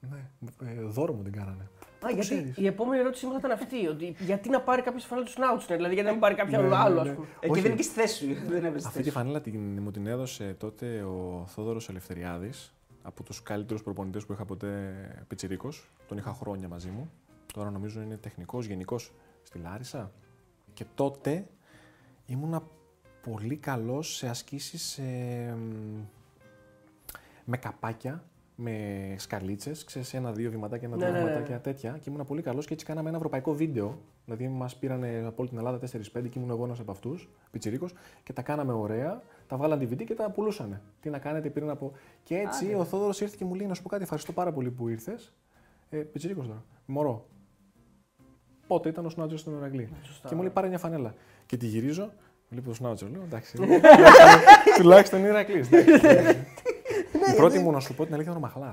Ναι, 0.00 0.18
ε, 0.70 0.80
δώρο 0.82 1.12
μου 1.12 1.22
την 1.22 1.32
κάνανε. 1.32 1.68
Α, 2.04 2.08
γιατί 2.10 2.20
ξέρεις; 2.20 2.56
η 2.56 2.66
επόμενη 2.66 3.00
ερώτησή 3.00 3.26
μου 3.26 3.32
θα 3.32 3.38
ήταν 3.38 3.50
αυτή. 3.50 3.86
Ότι 3.86 4.14
γιατί 4.18 4.48
να 4.48 4.60
πάρει 4.60 4.82
κάποιος 4.82 5.04
φανέλα 5.04 5.26
του 5.26 5.32
Σνάουτσνερ, 5.32 5.76
δηλαδή 5.76 5.94
γιατί 5.94 6.06
να 6.08 6.12
μην 6.14 6.22
πάρει 6.24 6.34
κάποιον 6.34 6.62
Ναι, 6.62 6.68
ναι, 6.68 6.76
άλλο, 6.76 7.00
ας 7.00 7.06
ναι. 7.06 7.12
πούμε. 7.14 7.26
Εκεί 7.40 7.50
Όχι. 7.52 7.60
δεν 7.60 7.70
είναι 7.70 7.80
και 7.80 7.86
στη 7.86 8.00
θέση 8.00 8.14
σου. 8.16 8.26
Δεν 8.50 8.64
έπαιζε 8.64 8.78
στη 8.78 8.86
Αυτή 8.86 8.88
θέση 8.88 9.02
τη 9.02 9.04
σου. 9.08 9.12
φανέλα 9.12 9.40
την, 9.40 9.82
μου 9.82 9.90
την 9.90 10.06
έδωσε 10.06 10.54
τότε 10.58 11.02
ο 11.02 11.44
Θόδωρος 11.46 11.88
Ελευθεριάδης, 11.88 12.74
από 13.02 13.22
τους 13.22 13.42
καλύτερους 13.42 13.82
προπονητές 13.82 14.26
που 14.26 14.32
είχα 14.32 14.44
ποτέ 14.44 14.94
πιτσιρίκος. 15.28 15.90
Τον 16.08 16.18
είχα 16.18 16.32
χρόνια 16.32 16.68
μαζί 16.68 16.88
μου. 16.88 17.10
Τώρα 17.54 17.70
νομίζω 17.70 18.00
είναι 18.00 18.16
τεχνικός, 18.16 18.66
γενικός 18.66 19.12
στη 19.42 19.58
Λάρισα. 19.58 20.12
Και 20.74 20.84
τότε 20.94 21.46
ήμουνα 22.26 22.62
πολύ 23.30 23.56
καλός 23.56 24.16
σε 24.16 24.28
ασκήσεις 24.28 24.98
ε, 24.98 25.54
μ, 25.58 26.00
με 27.44 27.56
καπάκια 27.56 28.24
με 28.58 28.74
σκαλίτσες, 29.18 29.84
ξέρεις, 29.84 30.14
ένα-δύο 30.14 30.50
βηματάκια, 30.50 30.88
ένα-δύο 30.88 31.06
Ναι, 31.06 31.12
ναι, 31.12 31.18
ναι. 31.18 31.24
βηματάκια 31.24 31.60
τέτοια. 31.60 31.98
Και 32.00 32.10
ήμουν 32.10 32.26
πολύ 32.26 32.42
καλός 32.42 32.66
και 32.66 32.72
έτσι 32.72 32.86
κάναμε 32.86 33.08
ένα 33.08 33.16
ευρωπαϊκό 33.16 33.52
βίντεο. 33.52 33.98
Δηλαδή, 34.24 34.48
μας 34.48 34.76
πήραν 34.76 35.04
από 35.26 35.34
όλη 35.36 35.48
την 35.48 35.58
Ελλάδα 35.58 35.78
4-5 35.78 36.28
και 36.28 36.38
ήμουν 36.38 36.50
εγώ 36.50 36.64
ένας 36.64 36.80
από 36.80 36.90
αυτούς, 36.90 37.28
πιτσιρίκος, 37.50 37.94
και 38.22 38.32
τα 38.32 38.42
κάναμε 38.42 38.72
ωραία. 38.72 39.22
Τα 39.46 39.56
βγάλαν 39.56 39.80
DVD 39.80 40.04
και 40.04 40.14
τα 40.14 40.30
πουλούσαν. 40.30 40.80
Τι 41.00 41.10
να 41.10 41.18
κάνετε, 41.18 41.48
πήραν 41.48 41.70
από. 41.70 41.92
Και 42.22 42.36
έτσι 42.36 42.74
ο 42.74 42.84
Θόδωρος 42.84 43.20
ήρθε 43.20 43.34
και 43.38 43.44
μου 43.44 43.54
λέει: 43.54 43.66
Να 43.66 43.74
σου 43.74 43.82
πω 43.82 43.88
κάτι, 43.88 44.02
ευχαριστώ 44.02 44.32
πάρα 44.32 44.52
πολύ 44.52 44.70
που 44.70 44.88
ήρθες. 44.88 45.32
Ε, 45.90 45.96
πιτσιρίκος 45.96 46.46
τώρα. 46.46 46.64
Μωρό. 46.86 47.26
Πότε 48.66 48.88
ήταν 48.88 49.06
ο 49.06 49.08
Σνάτζο 49.08 49.36
στον 49.36 49.52
Ηρακλή. 49.56 49.88
σωστά. 50.02 50.28
Και 50.28 50.34
μου 50.34 50.40
λέει: 50.40 50.50
Πάρε 50.50 50.68
μια 50.68 50.78
φανέλα. 50.78 51.14
Και 51.46 51.56
τη 51.56 51.66
γυρίζω, 51.66 52.12
βλέπω 52.48 52.68
το 52.68 52.74
Σνάτζο. 52.74 53.08
Λέω: 53.12 53.22
Εντάξει. 53.22 53.58
Τουλάχιστον 54.78 55.18
είναι 55.18 55.28
Ηρακλή. 55.28 55.64
Η 57.32 57.36
πρώτη 57.36 57.58
μου 57.58 57.70
να 57.70 57.80
σου 57.80 57.94
πω 57.94 58.04
την 58.04 58.14
αλήθεια 58.14 58.32
ήταν 58.32 58.44
ο 58.44 58.46
Μαχλά. 58.46 58.72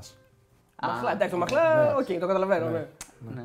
Μαχλά, 0.81 1.11
εντάξει, 1.11 1.29
το 1.33 1.37
μαχλά, 1.37 1.95
οκ, 1.95 2.05
το 2.05 2.27
καταλαβαίνω. 2.27 2.69
ναι. 2.69 2.87
Ναι. 3.35 3.41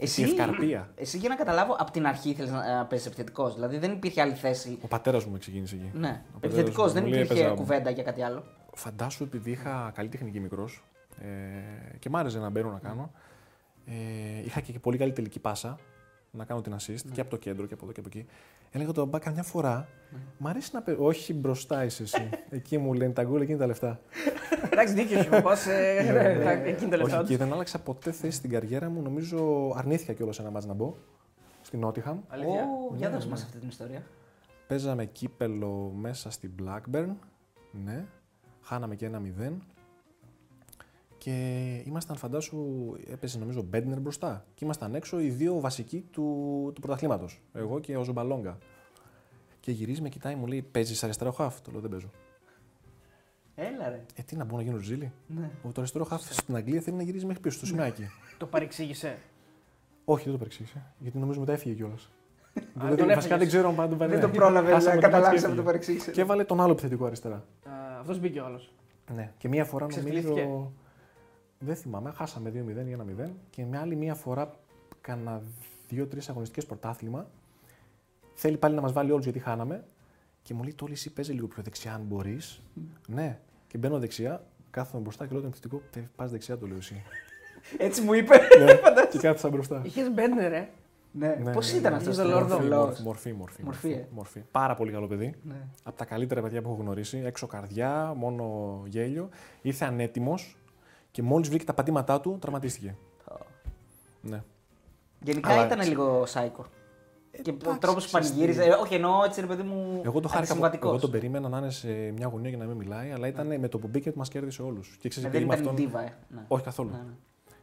Η 0.00 0.04
Εσύ, 0.04 0.22
ευκαρπία. 0.22 0.88
εσύ 0.94 1.18
για 1.18 1.28
να 1.28 1.34
καταλάβω, 1.34 1.76
από 1.78 1.90
την 1.90 2.06
αρχή 2.06 2.30
ήθελες 2.30 2.50
να 2.50 2.86
παίζει 2.88 3.06
επιθετικός. 3.06 3.54
Δηλαδή 3.54 3.78
δεν 3.78 3.92
υπήρχε 3.92 4.20
άλλη 4.20 4.32
θέση. 4.34 4.78
Ο 4.82 4.86
πατέρας 4.86 5.24
μου 5.24 5.32
με 5.32 5.38
ξεκίνησε 5.38 5.74
εκεί. 5.74 5.90
Ναι, 5.98 6.08
πατέρας 6.32 6.56
επιθετικός, 6.56 6.86
μου 6.86 6.92
δεν 6.92 7.02
μου 7.02 7.08
λέει, 7.08 7.22
υπήρχε 7.22 7.40
έπαιζα- 7.42 7.56
κουβέντα 7.56 7.90
για 7.90 8.02
κάτι 8.02 8.22
άλλο. 8.22 8.44
Φαντάσου 8.74 9.22
επειδή 9.24 9.50
είχα 9.50 9.92
καλή 9.94 10.08
τεχνική 10.08 10.40
μικρός 10.40 10.84
ε, 11.20 11.96
και 11.98 12.08
μ' 12.10 12.16
άρεσε 12.16 12.38
να 12.38 12.50
μπαίνω 12.50 12.70
να 12.70 12.78
κάνω. 12.78 13.10
Ε, 13.86 13.92
είχα 14.44 14.60
και 14.60 14.78
πολύ 14.78 14.96
καλή 14.98 15.12
τελική 15.12 15.38
πάσα 15.38 15.78
να 16.30 16.44
κάνω 16.44 16.60
την 16.60 16.74
assist 16.74 17.10
και 17.12 17.20
από 17.20 17.30
το 17.30 17.36
κέντρο 17.36 17.66
και 17.66 17.74
από 17.74 17.84
εδώ 17.84 17.92
και 17.92 18.00
από 18.00 18.08
εκεί. 18.12 18.26
Έλεγα 18.70 18.92
τον 18.92 19.08
μπα 19.08 19.18
καμιά 19.18 19.42
φορά. 19.42 19.88
Μ' 20.38 20.46
αρέσει 20.46 20.70
να 20.72 20.82
παίρνω. 20.82 21.04
Όχι 21.04 21.34
μπροστά 21.34 21.84
είσαι 21.84 22.02
εσύ. 22.02 22.28
εκεί 22.50 22.78
μου 22.78 22.92
λένε 22.92 23.12
τα 23.12 23.24
γκολ, 23.24 23.40
εκείνη 23.40 23.58
τα 23.58 23.66
λεφτά. 23.66 24.00
Εντάξει, 24.70 24.94
δίκιο 24.94 25.22
σου. 25.22 25.28
Πα 25.28 25.56
εκείνη 26.64 26.90
τα 26.90 26.96
λεφτά 26.96 27.16
Όχι, 27.16 27.18
τους. 27.18 27.28
και 27.28 27.36
δεν 27.36 27.52
άλλαξα 27.52 27.78
ποτέ 27.78 28.12
θέση 28.12 28.36
στην 28.36 28.50
καριέρα 28.50 28.88
μου. 28.88 29.02
Νομίζω 29.02 29.70
αρνήθηκα 29.76 30.12
κιόλας 30.12 30.38
ένα 30.38 30.50
μάτς 30.50 30.66
να 30.66 30.74
μπω. 30.74 30.94
Στην 31.62 31.80
Νότιχαμ. 31.80 32.18
Αλήθεια. 32.28 32.62
Ω, 32.62 32.94
για 32.96 33.10
δώσ' 33.10 33.26
μας 33.26 33.42
αυτή 33.42 33.58
την 33.58 33.68
ιστορία. 33.68 34.02
Παίζαμε 34.66 35.04
κύπελο 35.04 35.92
μέσα 35.96 36.30
στην 36.30 36.50
Blackburn. 36.62 37.08
Ναι. 37.84 38.04
Χάναμε 38.62 38.94
και 38.94 39.06
ένα 39.06 39.20
0. 39.38 39.52
Και 41.28 41.82
ήμασταν, 41.86 42.16
φαντάσου, 42.16 42.58
έπαιζε 43.10 43.38
νομίζω 43.38 43.62
Μπέντνερ 43.62 44.00
μπροστά. 44.00 44.44
Και 44.54 44.64
ήμασταν 44.64 44.94
έξω 44.94 45.20
οι 45.20 45.28
δύο 45.28 45.60
βασικοί 45.60 46.04
του, 46.10 46.22
του 46.74 46.80
πρωταθλήματος. 46.80 47.40
Εγώ 47.52 47.78
και 47.80 47.96
ο 47.96 48.02
Ζομπαλόγκα. 48.04 48.58
Και 49.60 49.72
γυρίζει, 49.72 50.00
με 50.02 50.08
κοιτάει, 50.08 50.34
μου 50.34 50.46
λέει: 50.46 50.62
Παίζεις 50.62 51.04
αριστερό 51.04 51.30
χαφ; 51.32 51.60
Το 51.60 51.70
λέω: 51.70 51.80
Δεν 51.80 51.90
παίζω. 51.90 52.10
Έλα 53.54 53.88
ρε. 53.88 54.04
Ε, 54.14 54.22
τι 54.22 54.36
να 54.36 54.44
μπω 54.44 54.56
να 54.56 54.62
γίνω 54.62 54.78
ζήλι. 54.78 55.12
Ναι. 55.26 55.50
Ο 55.62 55.68
το 55.72 55.80
αριστερό 55.80 56.04
χαφ 56.04 56.32
στην 56.32 56.56
Αγγλία 56.56 56.80
θέλει 56.80 56.96
να 56.96 57.02
γυρίζει 57.02 57.26
μέχρι 57.26 57.42
πίσω, 57.42 57.56
στο 57.56 57.66
σημαίακι. 57.66 58.02
Το 58.38 58.46
παρεξήγησε. 58.46 59.18
Όχι, 60.04 60.22
δεν 60.22 60.32
το 60.32 60.38
παρεξήγησε. 60.38 60.82
Γιατί 60.98 61.18
νομίζω 61.18 61.40
μετά 61.40 61.52
έφυγε 61.52 61.74
κιόλας. 61.74 62.10
τον 62.54 62.62
Βασικά 62.74 63.04
έφαγες. 63.12 63.38
δεν 63.38 63.46
ξέρω 63.46 63.68
αν 63.68 63.74
πάντα 63.74 63.88
τον 63.88 63.98
Δεν 63.98 64.08
παρέ- 64.08 64.22
το 64.24 64.28
πρόλαβες 64.30 64.72
Χάσαμε 64.72 64.94
να 64.94 65.00
το 65.00 65.06
μάτς 65.08 65.14
καταλάβει 65.14 65.30
και 65.40 65.46
αυτό 65.46 65.46
το 65.48 65.52
έφυγε. 65.52 65.64
παρεξήγησε. 65.66 66.10
Και 66.10 66.20
έβαλε 66.20 66.44
τον 66.44 66.60
άλλο 66.60 66.72
επιθετικό 66.72 67.04
αριστερά. 67.06 67.44
Αυτός 68.00 68.18
μπήκε 68.20 68.40
ο 68.40 68.44
άλλος. 68.44 68.72
Ναι. 69.14 69.32
Και 69.38 69.48
μία 69.48 69.64
φορά 69.64 69.86
Ξεφτυλίστηκε. 69.86 70.40
νομίζω. 70.42 70.72
Δεν 71.58 71.76
θυμάμαι, 71.76 72.10
χάσαμε 72.10 72.50
2-0 72.50 72.54
ή 72.86 72.96
1-0. 73.26 73.30
Και 73.50 73.64
με 73.64 73.78
άλλη 73.78 73.96
μία 73.96 74.14
φορά, 74.14 74.54
κάνα 75.00 75.42
2-3 75.90 76.06
αγωνιστικές 76.28 76.66
πρωτάθλημα, 76.66 77.26
θέλει 78.34 78.56
πάλι 78.56 78.74
να 78.74 78.80
μας 78.80 78.92
βάλει 78.92 79.10
όλους 79.10 79.24
γιατί 79.24 79.38
χάναμε. 79.38 79.84
Και 80.42 80.54
μου 80.54 80.62
λέει: 80.62 80.74
Τόλι, 80.74 80.92
εσύ 80.92 81.12
παίζει 81.12 81.32
λίγο 81.32 81.46
πιο 81.46 81.62
δεξιά, 81.62 81.94
αν 81.94 82.02
μπορείς. 82.02 82.60
Ναι. 83.08 83.38
Και 83.66 83.78
μπαίνω 83.78 83.98
δεξιά, 83.98 84.44
κάθομαι 84.70 85.02
μπροστά 85.02 85.24
και 85.26 85.32
λέω 85.32 85.40
τον 85.40 85.50
επιθετικό: 85.50 85.82
Πας 86.16 86.30
δεξιά, 86.30 86.58
το 86.58 86.66
λέω 86.66 86.76
εσύ. 86.76 87.02
Έτσι 87.78 88.00
μου 88.00 88.12
είπε. 88.12 88.36
ναι. 88.64 88.72
Και 89.10 89.18
κάθισα 89.18 89.48
μπροστά. 89.48 89.82
Είχες 89.84 90.10
μπέντερ, 90.10 90.52
ε. 90.52 90.68
Ναι. 91.12 91.38
Ναι, 91.42 91.52
Πώς 91.52 91.72
ναι, 91.72 91.78
ήταν 91.78 91.90
ναι. 91.92 91.96
αυτός 91.98 92.14
Είσαι 92.14 92.22
το 92.22 92.38
Lord 92.38 92.50
of 92.50 92.60
Lord 92.60 92.72
of 92.72 92.72
Lords. 92.72 92.88
Lords. 92.90 92.98
Μορφή, 92.98 93.32
μορφή. 93.32 93.62
Μορφή, 93.62 93.90
ε. 93.90 94.06
μορφή. 94.10 94.40
Πάρα 94.50 94.74
πολύ 94.74 94.92
καλό 94.92 95.06
παιδί. 95.06 95.34
Ναι. 95.42 95.66
Από 95.82 95.96
τα 95.98 96.04
καλύτερα 96.04 96.42
παιδιά 96.42 96.62
που 96.62 96.68
έχω 96.70 96.80
γνωρίσει. 96.80 97.22
Έξω 97.24 97.46
καρδιά, 97.46 98.12
μόνο 98.16 98.82
γέλιο. 98.86 99.28
Ήρθε 99.62 99.84
ανέτοιμος 99.84 100.56
και 101.18 101.24
μόλις 101.24 101.48
βρήκε 101.48 101.64
τα 101.64 101.74
πατήματά 101.74 102.20
του, 102.20 102.38
τραυματίστηκε. 102.40 102.96
Ναι. 104.22 104.42
Γενικά 105.20 105.52
Αλλά- 105.52 105.66
ήταν 105.66 105.88
λίγο 105.88 106.26
σάικο. 106.26 106.66
Και 107.42 107.50
ο 107.50 107.54
εντάξει, 107.60 107.78
τρόπος 107.78 108.04
που 108.04 108.10
ξέρεις 108.18 108.28
πανηγύριζε. 108.28 108.62
τι. 108.62 108.68
ε, 108.68 108.72
Όχι, 108.72 108.94
εννοώ 108.94 109.24
έτσι 109.24 109.40
ρε 109.40 109.46
παιδί 109.46 109.62
μου. 109.62 110.00
Εγώ, 110.04 110.20
το 110.20 110.28
χάρηκα, 110.28 110.38
αντισυμβατικός. 110.38 110.90
εγώ 110.90 110.98
τον 111.00 111.10
περίμενα 111.10 111.48
να 111.48 111.58
είναι 111.58 111.70
σε 111.70 111.88
μια 111.88 112.26
γωνία 112.26 112.48
για 112.48 112.58
να 112.58 112.64
μην 112.64 112.76
μιλάει, 112.76 113.10
αλλά 113.10 113.26
ήταν 113.26 113.58
με 113.60 113.68
το 113.68 113.78
που 113.78 113.88
μπήκε 113.88 114.12
μας 114.14 114.28
κέρδισε 114.28 114.62
όλους. 114.62 114.88
Και 114.88 114.98
Ναι, 115.02 115.08
ξέρει 115.08 115.28
δεν 115.28 115.40
με 115.40 115.46
ήταν 115.46 115.58
αυτόν. 115.58 115.74
ντίβα, 115.74 116.00
ε. 116.02 116.14
Ναι. 116.28 116.44
Όχι 116.48 116.62
καθόλου. 116.64 116.90
Ναι, 116.90 116.96
ναι. 116.96 117.12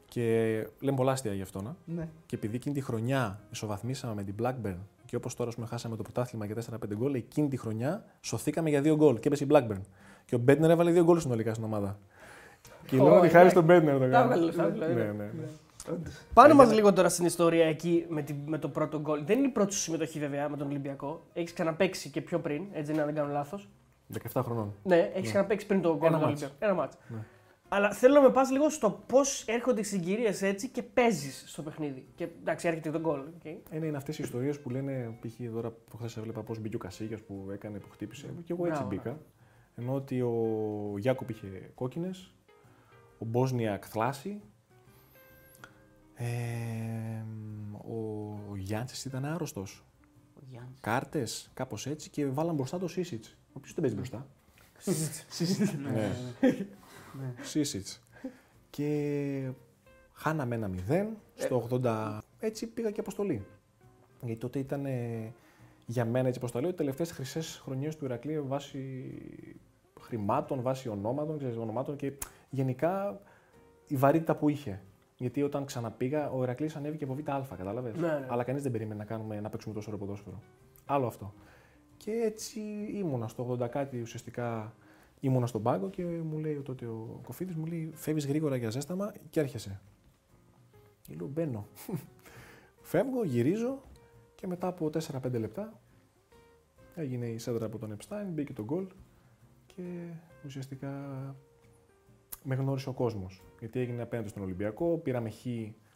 Και 0.05 0.23
λέμε 0.79 0.97
πολλά 0.97 1.11
αστεία 1.11 1.33
γι' 1.33 1.41
αυτό. 1.41 1.61
Να. 1.61 1.75
Ναι. 1.85 2.07
Και 2.25 2.35
επειδή 2.35 2.55
εκείνη 2.55 2.75
τη 2.75 2.81
χρονιά 2.81 3.39
ισοβαθμίσαμε 3.51 4.13
με 4.13 4.23
την 4.23 4.35
Blackburn 4.41 4.77
και 5.05 5.15
όπως 5.15 5.35
τώρα 5.35 5.51
πούμε, 5.55 5.67
χάσαμε 5.67 5.95
το 5.95 6.03
πρωτάθλημα 6.03 6.45
για 6.45 6.55
4-5 6.55 6.95
γκολ, 6.95 7.13
εκείνη 7.13 7.47
τη 7.47 7.57
χρονιά 7.57 8.05
σωθήκαμε 8.21 8.69
για 8.69 8.81
2 8.81 8.95
γκολ 8.95 9.19
και 9.19 9.27
έπεσε 9.27 9.43
η 9.43 9.47
Blackburn. 9.51 9.81
Και 10.25 10.35
ο 10.35 10.37
Μπέντνερ 10.37 10.69
έβαλε 10.69 10.91
2 10.91 11.03
γκολ 11.03 11.19
συνολικά 11.19 11.51
στην 11.53 11.65
ομάδα. 11.65 11.99
Και 12.85 12.99
Ω, 12.99 13.03
λέω 13.03 13.17
ότι 13.17 13.27
χάρη 13.27 13.47
εντάξει. 13.47 13.49
στον 13.49 13.63
Μπέντνερ 13.63 13.93
το 13.93 13.99
Τα 13.99 14.07
κάνω. 14.07 14.23
έβγαλε 14.23 14.45
λεφτά, 14.45 14.69
δηλαδή. 14.69 14.93
Ναι, 14.93 15.03
ναι, 15.03 15.11
ναι. 15.11 15.45
Πάμε 16.33 16.53
μας 16.53 16.73
λίγο 16.73 16.93
τώρα 16.93 17.09
στην 17.09 17.25
ιστορία 17.25 17.65
εκεί 17.65 18.05
με, 18.09 18.21
τη, 18.21 18.35
με 18.45 18.57
το 18.57 18.69
πρώτο 18.69 18.99
γκολ. 18.99 19.25
Δεν 19.25 19.37
είναι 19.37 19.47
η 19.47 19.51
πρώτη 19.51 19.73
σου 19.73 19.79
συμμετοχή 19.79 20.19
βέβαια 20.19 20.49
με 20.49 20.57
τον 20.57 20.67
Ολυμπιακό. 20.67 21.25
Έχεις 21.33 21.53
ξαναπέξει 21.53 22.09
και 22.09 22.21
πιο 22.21 22.39
πριν, 22.39 22.63
έτσι 22.71 22.83
δεν 22.83 22.93
είναι, 22.93 23.01
αν 23.01 23.05
δεν 23.07 23.15
κάνω 23.15 23.31
λάθος. 23.31 23.69
17 24.33 24.41
χρονών. 24.43 24.73
Ναι, 24.83 25.11
έχεις 25.13 25.29
ξαναπέξει 25.29 25.65
πριν 25.65 25.81
το 25.81 25.97
γκολ 25.97 26.07
Ένα 26.07 26.17
με 26.17 26.19
τον 26.19 26.29
μάτς. 26.29 26.41
Ολυμπιακό. 26.41 26.65
Ένα 26.65 26.73
μάτς. 26.73 26.97
Ναι. 27.07 27.17
Αλλά 27.69 27.91
θέλω 27.91 28.13
να 28.13 28.21
με 28.21 28.29
πας 28.29 28.51
λίγο 28.51 28.69
στο 28.69 29.03
πώς 29.07 29.43
έρχονται 29.47 29.79
οι 29.79 29.83
συγκυρίες 29.83 30.41
έτσι 30.41 30.69
και 30.69 30.83
παίζεις 30.83 31.43
στο 31.47 31.61
παιχνίδι. 31.61 32.05
Και 32.15 32.27
εντάξει, 32.41 32.67
έρχεται 32.67 32.91
το 32.91 32.99
γκολ. 32.99 33.19
Okay. 33.43 33.55
Είναι, 33.73 33.85
είναι 33.85 33.97
αυτές 33.97 34.19
οι 34.19 34.23
ιστορίες 34.23 34.59
που 34.59 34.69
λένε, 34.69 35.17
π.χ. 35.21 35.53
τώρα 35.53 35.71
που 35.89 35.97
χθε 35.97 36.19
έβλεπα 36.19 36.41
πώς 36.41 36.59
μπήκε 36.59 36.75
ο 36.75 36.79
Κασίγια 36.79 37.17
που 37.27 37.49
έκανε, 37.53 37.77
που 37.77 37.89
χτύπησε. 37.91 38.27
Και 38.43 38.53
εγώ 38.53 38.65
έτσι 38.65 38.83
Μπράβο, 38.83 38.95
μπήκα. 38.95 39.17
Ενώ 39.75 39.93
ότι 39.93 40.21
ο 40.21 40.33
Γιάκοπ 40.97 41.29
είχε 41.29 41.47
κόκκινες, 41.75 42.33
ο 43.17 43.25
Μπόσνιακ 43.25 43.83
θλάση. 43.87 44.41
Ε, 46.15 46.25
ο 47.87 48.55
Γιάννη 48.55 48.89
ήταν 49.05 49.25
άρρωστος. 49.25 49.85
Ο 50.35 50.39
Γιάννης. 50.49 50.77
Κάρτες, 50.81 51.49
κάπως 51.53 51.87
έτσι 51.87 52.09
και 52.09 52.25
βάλαν 52.25 52.55
μπροστά 52.55 52.79
το 52.79 52.87
Σίσιτς. 52.87 53.37
Ο 53.47 53.53
οποίος 53.53 53.73
δεν 53.73 53.81
παίζει 53.81 53.95
μπροστά. 53.95 54.27
Ναι. 57.17 57.33
Σίσιτς. 57.41 58.01
και 58.69 59.51
χάναμε 60.13 60.55
ένα 60.55 60.69
0 60.89 61.07
στο 61.35 61.67
80. 61.71 62.19
Έτσι 62.39 62.67
πήγα 62.67 62.91
και 62.91 62.99
αποστολή. 62.99 63.45
Γιατί 64.21 64.39
τότε 64.39 64.59
ήταν 64.59 64.85
ε, 64.85 65.33
για 65.85 66.05
μένα, 66.05 66.27
έτσι 66.27 66.39
όπω 66.43 66.51
το 66.51 66.61
λέω, 66.61 66.69
οι 66.69 66.73
τελευταίες 66.73 67.11
χρυσές 67.11 67.61
χρονιές 67.63 67.95
του 67.95 68.05
Ηρακλή 68.05 68.41
βάσει 68.41 69.11
χρημάτων, 70.01 70.61
βάσει 70.61 70.89
ονόματων, 70.89 71.37
ξέρεις, 71.37 71.57
ονομάτων 71.57 71.95
και 71.95 72.13
γενικά 72.55 73.21
η 73.87 73.95
βαρύτητα 73.95 74.35
που 74.35 74.49
είχε. 74.49 74.81
Γιατί 75.17 75.43
όταν 75.43 75.65
ξαναπήγα, 75.65 76.29
ο 76.31 76.43
Ηρακλή 76.43 76.71
ανέβηκε 76.75 77.03
από 77.03 77.15
ΒΑ, 77.25 77.55
κατάλαβες; 77.57 77.95
Ναι, 77.95 78.07
ναι. 78.07 78.25
Αλλά 78.29 78.43
κανείς 78.43 78.63
δεν 78.63 78.71
περίμενε 78.71 78.99
να, 78.99 79.05
κάνουμε, 79.05 79.39
να 79.39 79.49
παίξουμε 79.49 79.73
τόσο 79.73 79.87
ωραίο 79.91 80.05
ποδόσφαιρο. 80.05 80.41
Άλλο 80.85 81.05
αυτό. 81.05 81.33
Και 81.97 82.11
έτσι 82.11 82.59
ήμουνα 82.93 83.27
στο 83.27 83.57
80 83.61 83.69
κάτι 83.69 84.01
ουσιαστικά. 84.01 84.75
Ήμουνα 85.19 85.47
στον 85.47 85.61
πάγκο 85.61 85.89
και 85.89 86.03
μου 86.03 86.37
λέει 86.39 86.61
τότε 86.61 86.85
ο 86.85 87.19
Κοφίδης, 87.23 87.55
μου 87.55 87.65
λέει: 87.65 87.91
Φεύγεις 87.93 88.27
γρήγορα 88.27 88.55
για 88.55 88.69
ζέσταμα 88.69 89.13
και 89.29 89.39
έρχεσαι. 89.39 89.81
Και 91.01 91.15
λέω: 91.15 91.27
Μπαίνω. 91.27 91.67
Φεύγω, 92.81 93.23
γυρίζω 93.23 93.81
και 94.35 94.47
μετά 94.47 94.67
από 94.67 94.89
4-5 95.21 95.31
λεπτά 95.31 95.79
έγινε 96.95 97.25
η 97.25 97.37
σέντρα 97.37 97.65
από 97.65 97.77
τον 97.77 97.91
Επστάιν, 97.91 98.27
μπήκε 98.27 98.53
το 98.53 98.63
γκολ 98.63 98.87
και 99.65 99.81
ουσιαστικά 100.45 100.91
με 102.45 102.55
γνώρισε 102.55 102.89
ο 102.89 102.91
κόσμος. 102.91 103.41
Γιατί 103.59 103.79
έγινε 103.79 104.01
απέναντι 104.01 104.29
στον 104.29 104.43
Ολυμπιακό, 104.43 104.97
πήραμε 105.03 105.29
χ, 105.29 105.35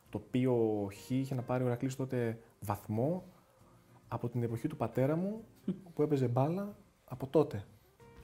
το 0.10 0.22
οποίο 0.28 0.88
χ 0.94 1.10
είχε 1.10 1.36
να 1.36 1.42
πάρει 1.42 1.64
ο 1.64 1.66
Ηρακλής 1.66 1.96
τότε 1.96 2.38
βαθμό 2.60 3.24
από 4.08 4.30
την 4.30 4.44
εποχή 4.44 4.68
του 4.68 4.78
πατέρα 4.78 5.16
μου 5.16 5.44
που 5.94 6.02
έπαιζε 6.02 6.28
μπάλα 6.28 6.76
από 7.06 7.28
τότε. 7.28 7.64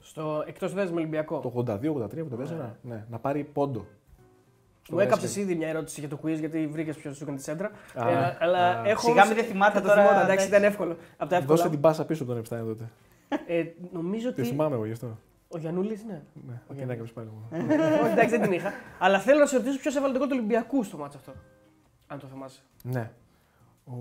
Στο 0.00 0.44
εκτός 0.46 0.72
θέση 0.72 0.92
με 0.92 0.98
Ολυμπιακό. 0.98 1.38
Το 1.40 1.64
82, 1.66 1.80
83, 1.80 2.18
84, 2.68 2.70
ναι, 2.82 3.06
να 3.10 3.18
πάρει 3.18 3.44
πόντο. 3.44 3.86
Στο 4.82 4.94
Μου 4.94 5.00
έκαψες 5.00 5.32
wrestling. 5.34 5.38
ήδη 5.40 5.54
μια 5.54 5.68
ερώτηση 5.68 6.00
για 6.00 6.08
το 6.08 6.18
quiz 6.24 6.38
γιατί 6.38 6.66
βρήκες 6.66 6.96
ποιος 6.96 7.16
σου 7.16 7.22
έκανε 7.22 7.36
τη 7.38 7.42
σέντρα. 7.42 7.70
Α, 7.94 8.10
Ε, 8.10 8.36
αλλά 8.40 8.80
α. 8.80 8.86
έχω. 8.88 9.00
Σιγά 9.00 9.12
όμως- 9.12 9.26
μην 9.26 9.36
δεν 9.36 9.44
θυμάται 9.44 9.72
θα 9.72 9.80
το 9.80 9.86
τώρα, 9.88 10.00
θυμόταν, 10.00 10.16
εντάξει, 10.24 10.46
εντάξει. 10.46 10.48
ήταν 10.48 10.62
εύκολο. 10.64 10.96
Από 11.16 11.30
τα 11.30 11.36
εύκολα. 11.36 11.56
Δώσε 11.56 11.68
την 11.70 11.80
πάσα 11.80 12.04
πίσω 12.06 12.22
από 12.22 12.30
τον 12.32 12.40
Επστάιν 12.40 12.64
τότε. 12.66 12.90
Ε, 13.46 13.64
νομίζω 13.92 14.32
Τη 14.34 14.40
ότι. 14.40 14.50
θυμάμαι 14.50 14.74
εγώ 14.74 14.84
γι' 14.86 14.92
αυτό. 14.92 15.18
Ο 15.48 15.58
Γιανούλη, 15.58 16.00
ναι. 16.06 16.22
Ναι, 16.46 16.76
την 16.76 16.90
έκαψε 16.90 17.12
πάλι 17.12 17.28
μου. 17.28 17.48
Όχι, 18.02 18.12
εντάξει, 18.12 18.28
δεν 18.28 18.42
την 18.42 18.52
είχα. 18.52 18.72
Αλλά 18.98 19.20
θέλω 19.20 19.38
να 19.38 19.46
σε 19.46 19.56
ρωτήσω 19.56 19.78
ποιος 19.78 19.96
έβαλε 19.96 20.12
το 20.12 20.18
γκολ 20.18 20.28
του 20.28 20.34
Ολυμπιακού 20.38 20.82
στο 20.82 20.96
μάτσο 20.96 21.18
αυτό. 21.18 21.32
Αν 22.06 22.18
το 22.18 22.26
θυμάσαι. 22.26 22.60
Ναι. 22.82 23.10
Ο, 23.84 23.94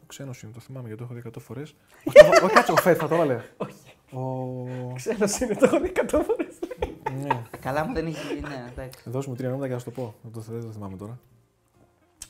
ο 0.00 0.04
ξένος 0.06 0.42
είναι, 0.42 0.52
το 0.52 0.60
θυμάμαι 0.60 0.86
γιατί 0.86 1.04
το 1.04 1.08
έχω 1.10 1.20
δει 1.20 1.30
100 1.34 1.40
φορές. 1.40 1.74
Όχι, 2.44 2.54
κάτσε, 2.54 2.72
ο 2.72 2.76
Φέτ 2.76 2.96
θα 3.00 3.08
το 3.08 3.14
έβαλε. 3.14 3.42
Όχι. 3.56 3.74
Ο... 4.12 4.92
Ξέρω 4.94 5.26
είναι, 5.42 5.54
το 5.54 5.64
έχω 5.64 5.80
δει 5.80 5.92
100 5.94 6.20
φορές. 6.26 6.58
ναι. 7.22 7.42
Καλά 7.60 7.84
μου 7.86 7.94
δεν 7.94 8.06
είχε. 8.06 8.40
Ναι, 8.40 8.66
εντάξει. 8.70 9.10
Δώσ' 9.10 9.26
μου 9.26 9.34
τρία 9.34 9.48
νόματα 9.48 9.66
και 9.66 9.72
θα 9.72 9.78
σου 9.78 9.84
το 9.84 9.90
πω. 9.90 10.14
Δεν 10.22 10.32
το, 10.32 10.40
δεν 10.40 10.62
το 10.62 10.72
θυμάμαι 10.72 10.96
τώρα. 10.96 11.18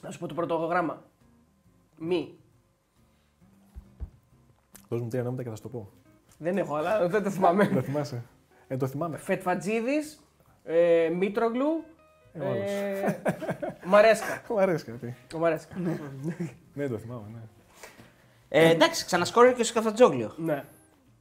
Να 0.03 0.11
σου 0.11 0.19
πω 0.19 0.27
το 0.27 0.35
πρώτο 0.35 0.55
γράμμα. 0.57 1.03
Μη. 1.99 2.35
Δώσ' 4.89 5.01
μου 5.01 5.09
τρία 5.09 5.23
νόματα 5.23 5.43
και 5.43 5.49
θα 5.49 5.57
σου 5.57 5.63
το 5.63 5.69
πω. 5.69 5.91
Δεν 6.39 6.59
έχω, 6.59 6.75
αλλά 6.75 7.09
δεν 7.09 7.23
το 7.23 7.31
θυμάμαι. 7.31 7.69
Δεν 7.69 7.83
θυμάσαι. 7.83 8.23
Ε, 8.69 8.77
το 8.77 8.87
θυμάμαι. 8.87 9.17
Φετφατζίδης, 9.17 10.21
ε, 10.65 11.09
Μήτρογλου, 11.19 11.85
Ε, 12.33 12.39
ο 12.45 12.47
άλλος. 12.51 12.71
ε, 12.71 13.23
Μαρέσκα. 13.85 14.43
Μου 14.49 14.61
αρέσει 14.61 14.85
κάτι. 14.85 15.17
Ο 15.35 15.39
Μαρέσκα. 15.39 15.75
Ναι, 16.75 16.89
το 16.89 16.99
θυμάμαι, 16.99 17.23
ναι. 17.33 17.39
Ε, 18.49 18.71
εντάξει, 18.71 19.05
ξανασκόρε 19.05 19.53
και 19.53 19.61
ο 19.61 19.65
Σκαφτατζόγλιο. 19.65 20.33
ναι. 20.37 20.65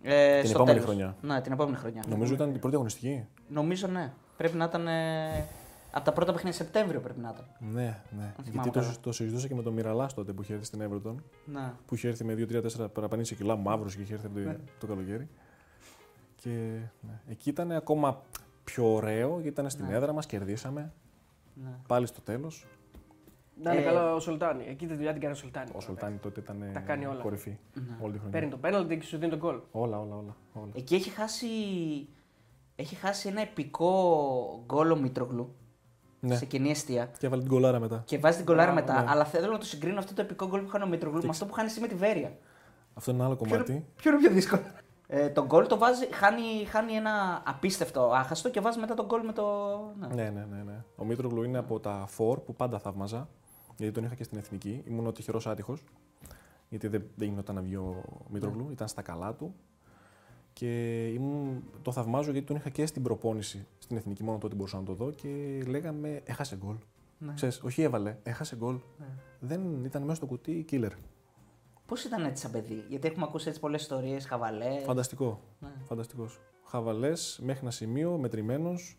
Ε, 0.08 0.39
Την 0.39 0.49
στο 0.49 0.58
επόμενη 0.58 0.80
τέλος. 0.80 0.95
χρονιά. 0.95 1.15
Ναι, 1.21 1.41
την 1.41 1.51
επόμενη 1.51 1.78
χρονιά. 1.78 2.04
Νομίζω 2.08 2.34
ήταν 2.34 2.51
την 2.51 2.60
πρώτη 2.60 2.75
αγωνιστική. 2.75 3.25
Νομίζω 3.47 3.88
ναι. 3.88 4.12
Πρέπει 4.38 4.58
να 4.58 4.65
ήταν. 4.65 4.88
Ε, 4.88 5.45
από 5.96 6.06
τα 6.06 6.14
πρώτα 6.14 6.32
παιχνίδια 6.34 6.58
Σεπτέμβριο 6.64 7.00
πρέπει 7.02 7.20
να 7.20 7.30
ήταν. 7.34 7.46
Ναι, 7.74 7.82
ναι. 8.18 8.34
θυμάμαι 8.44 8.52
Γιατί 8.52 8.70
το, 8.70 8.80
καλά. 8.80 8.94
το 9.02 9.12
συζητούσα 9.12 9.48
και 9.48 9.56
με 9.56 9.62
τον 9.62 9.74
Μιραλά 9.74 10.10
τότε 10.16 10.34
που 10.34 10.42
είχε 10.42 10.54
έρθει 10.54 10.66
στην 10.66 10.82
Everton. 10.90 11.16
Ναι. 11.46 11.74
Που 11.86 11.96
είχε 11.96 12.08
έρθει 12.08 12.24
με 12.24 12.34
2-3-4 12.34 12.88
παραπανήσεις 12.94 13.38
κιλά, 13.38 13.56
μαύρος 13.56 13.96
και 13.96 14.02
είχε 14.02 14.14
έρθει 14.14 14.26
από 14.26 14.36
το, 14.36 14.42
Ναι. 14.42 14.58
το 14.80 14.88
καλοκαίρι. 14.88 15.30
Και 16.36 16.50
ναι. 17.02 17.22
εκεί 17.28 17.50
ήταν 17.50 17.72
ακόμα 17.72 18.22
πιο 18.64 18.94
ωραίο 18.94 19.30
γιατί 19.30 19.48
ήταν 19.48 19.70
στην 19.70 19.86
Ναι. 19.86 19.96
έδρα 19.96 20.14
μας, 20.14 20.26
κερδίσαμε. 20.26 20.94
ναι. 21.54 21.70
Πάλι 21.88 22.06
στο 22.06 22.22
τέλος. 22.22 22.66
Να 23.62 23.72
είναι 23.72 23.82
Ε, 23.82 23.86
καλά 23.86 24.14
ο 24.14 24.20
Σολτάνη. 24.20 24.66
Εκεί 24.68 24.88
τη 24.88 24.94
δουλειά 24.96 25.12
την 25.12 25.22
κάνει 25.22 25.34
ο 25.34 25.38
Σολτάνη. 25.38 25.72
Ο 25.76 25.80
Σολτάνη 25.80 26.18
τότε 26.18 26.40
ήταν 26.40 26.70
Τα 26.74 26.80
κάνει 26.80 27.06
όλα. 27.06 27.22
κορυφή 27.22 27.58
Ναι. 27.74 27.82
όλη 28.02 28.12
τη 28.14 28.18
χρονιά. 28.20 28.32
Παίρνει 28.40 28.50
το 28.50 28.58
πέναλτι 28.58 28.98
και 28.98 29.06
σου 29.06 29.18
δίνει 29.18 29.30
τον 29.32 29.40
κόλ. 29.40 29.60
Όλα, 29.72 30.00
όλα, 30.00 30.16
όλα. 30.16 30.36
όλα. 30.54 30.72
Εκεί 30.76 30.96
έχει 30.96 31.10
χάσει, 31.10 31.48
έχει 32.76 32.96
χάσει 32.96 33.28
ένα 33.28 33.42
επικό 33.42 34.64
γκολ 34.66 34.92
ο 34.92 34.96
Μήτρογλου 34.96 35.56
Ναι. 36.26 36.36
σε 36.36 36.46
κοινή 36.46 36.70
αιστεία. 36.70 37.10
Και 37.20 37.26
έβαλε 37.26 37.42
την 37.42 37.52
κολάρα 37.52 37.80
μετά. 37.80 38.02
Και 38.06 38.18
βάζει 38.18 38.38
την 38.38 38.46
κολάρα 38.46 38.72
Μπράβο, 38.72 38.88
μετά. 38.88 39.04
ναι. 39.04 39.10
Αλλά 39.12 39.26
θέλω 39.26 39.52
να 39.52 39.58
το 39.58 39.66
συγκρίνω 39.66 40.00
αυτό 40.00 40.14
το 40.14 40.22
επικό 40.22 40.48
γκολ 40.48 40.62
που 40.62 40.70
χάνει 40.70 40.84
ο 40.84 40.88
Μήτρογλου 40.88 41.22
με 41.24 41.30
αυτό 41.30 41.46
που 41.46 41.54
χάνει 41.54 41.68
εσύ 41.70 41.80
με 41.80 41.88
τη 41.88 41.96
Βέρεια. 41.96 42.32
Αυτό 42.94 43.12
είναι 43.12 43.20
ένα 43.20 43.30
άλλο 43.30 43.38
Ποιο, 43.42 43.50
κομμάτι. 43.52 43.72
είναι- 43.72 43.86
ποιο 43.96 44.12
είναι 44.12 44.20
πιο 44.20 44.32
δύσκολο; 44.32 44.62
Ε, 45.08 45.30
το 45.30 45.46
γκολ 45.46 45.68
το 45.68 45.78
βάζει, 45.78 46.14
χάνει, 46.14 46.66
χάνει 46.70 46.94
ένα 46.94 47.42
απίστευτο 47.46 48.12
άχαστο 48.14 48.50
και 48.50 48.60
βάζει 48.60 48.80
μετά 48.80 48.94
τον 48.94 49.06
γκολ 49.06 49.26
με 49.26 49.34
το. 49.34 49.44
Ναι. 50.00 50.08
Ναι, 50.08 50.30
ναι, 50.30 50.46
ναι, 50.52 50.64
ναι. 50.64 50.84
Ο 50.96 51.06
Μήτρογλου 51.06 51.44
είναι 51.44 51.58
από 51.58 51.80
τα 51.80 52.06
φορ 52.08 52.40
που 52.40 52.56
πάντα 52.56 52.80
θαύμαζα. 52.80 53.28
Γιατί 53.78 53.94
τον 53.94 54.04
είχα 54.04 54.16
και 54.16 54.24
στην 54.24 54.38
εθνική. 54.38 54.84
Ήμουν 54.88 55.08
ο 55.08 55.12
τυχερό 55.12 55.42
άτυχος. 55.46 55.84
Γιατί 56.70 56.88
δεν, 56.88 57.04
δεν 57.16 57.28
γινόταν 57.28 57.56
να 57.56 57.62
βγει 57.62 57.76
ο 57.76 58.04
Μήτρογλου. 58.30 58.68
Ήταν 58.72 58.88
στα 58.88 59.02
καλά 59.02 59.34
του. 59.34 59.56
Και 60.60 61.06
ήμουν, 61.08 61.63
το 61.82 61.91
θαυμάζω 61.91 62.32
γιατί 62.32 62.48
τον 62.48 62.56
είχα 62.56 62.70
και 62.70 62.86
στην 62.86 63.04
προπόνηση 63.04 63.68
στην 63.78 63.98
εθνική. 63.98 64.24
Μόνο 64.24 64.38
τότε 64.38 64.56
μπορούσα 64.56 64.78
να 64.78 64.84
το 64.84 64.94
δω. 64.94 65.12
Και 65.12 65.63
λέγαμε, 65.68 66.22
έχασε 66.26 66.56
γκολ. 66.56 66.76
Ναι. 67.18 67.34
Ξέρεις, 67.34 67.62
όχι 67.63 67.82
έβαλε, 67.82 68.18
έχασε 68.24 68.56
γκολ. 68.56 68.80
Ναι. 68.98 69.06
Δεν 69.39 69.84
ήταν 69.86 70.02
μέσα 70.02 70.15
στο 70.15 70.26
κουτί 70.26 70.65
killer. 70.72 70.91
Πώς 71.86 72.04
ήταν 72.04 72.26
έτσι 72.26 72.41
σαν 72.41 72.52
παιδί, 72.52 72.84
Γιατί 72.89 73.08
έχουμε 73.08 73.26
ακούσει 73.26 73.48
έτσι 73.48 73.60
πολλές 73.60 73.82
ιστορίες, 73.82 74.26
χαβαλές. 74.26 74.84
Φανταστικό. 74.84 75.41
Ναι. 75.60 75.70
Φανταστικός. 75.84 76.39
Χαβαλές 76.63 77.39
μέχρι 77.44 77.62
ένα 77.62 77.72
σημείο, 77.72 78.18
μετρημένος. 78.18 78.98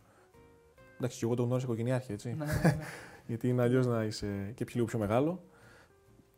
Εντάξει, 0.97 1.19
και 1.19 1.25
εγώ 1.25 1.35
τον 1.35 1.45
γνώρισα 1.45 1.67
οικογενειάρχη, 1.67 2.13
έτσι. 2.13 2.29
Ναι, 2.29 2.45
ναι, 2.45 2.53
ναι. 2.65 2.79
Γιατί 3.29 3.49
είναι 3.49 3.63
αλλιώς 3.63 3.87
να 3.87 4.05
είσαι 4.05 4.53
και 4.55 4.65
πιο 4.65 4.75
λίγο 4.75 4.87
πιο 4.87 4.99
μεγάλο. 4.99 5.43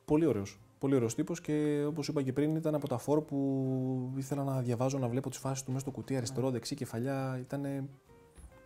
Πολύ 0.04 0.26
ωραίος. 0.26 0.61
Πολύ 0.78 0.94
ωραίος 0.94 1.14
τύπος 1.14 1.40
και 1.40 1.84
όπως 1.86 2.08
είπα 2.08 2.22
και 2.22 2.32
πριν, 2.32 2.56
ήταν 2.56 2.74
από 2.74 2.88
τα 2.88 2.98
φόρ 2.98 3.20
που 3.20 4.12
ήθελα 4.16 4.44
να 4.44 4.60
διαβάζω, 4.60 4.98
να 4.98 5.08
βλέπω 5.08 5.28
τις 5.30 5.38
φάσεις 5.38 5.62
του 5.64 5.68
μέσα 5.70 5.80
στο 5.80 5.90
κουτί, 5.90 6.16
αριστερό, 6.16 6.50
δεξί, 6.50 6.74
κεφαλιά. 6.74 7.38
Ήταν 7.40 7.88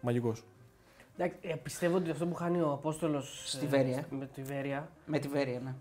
μαγικός. 0.00 0.44
Εντάξει, 1.16 1.36
ε, 1.42 1.54
πιστεύω 1.54 1.96
ότι 1.96 2.10
αυτό 2.10 2.26
που 2.26 2.34
χάνει 2.34 2.60
ο 2.60 2.70
Απόστολος 2.72 3.42
Στη 3.46 3.66
Βέρεια. 3.66 4.04
με 4.10 4.26
τη 4.34 4.42
Βέρεια, 4.42 4.88
με 5.06 5.18
τη 5.18 5.28
Βέρεια, 5.28 5.60
ναι. 5.60 5.74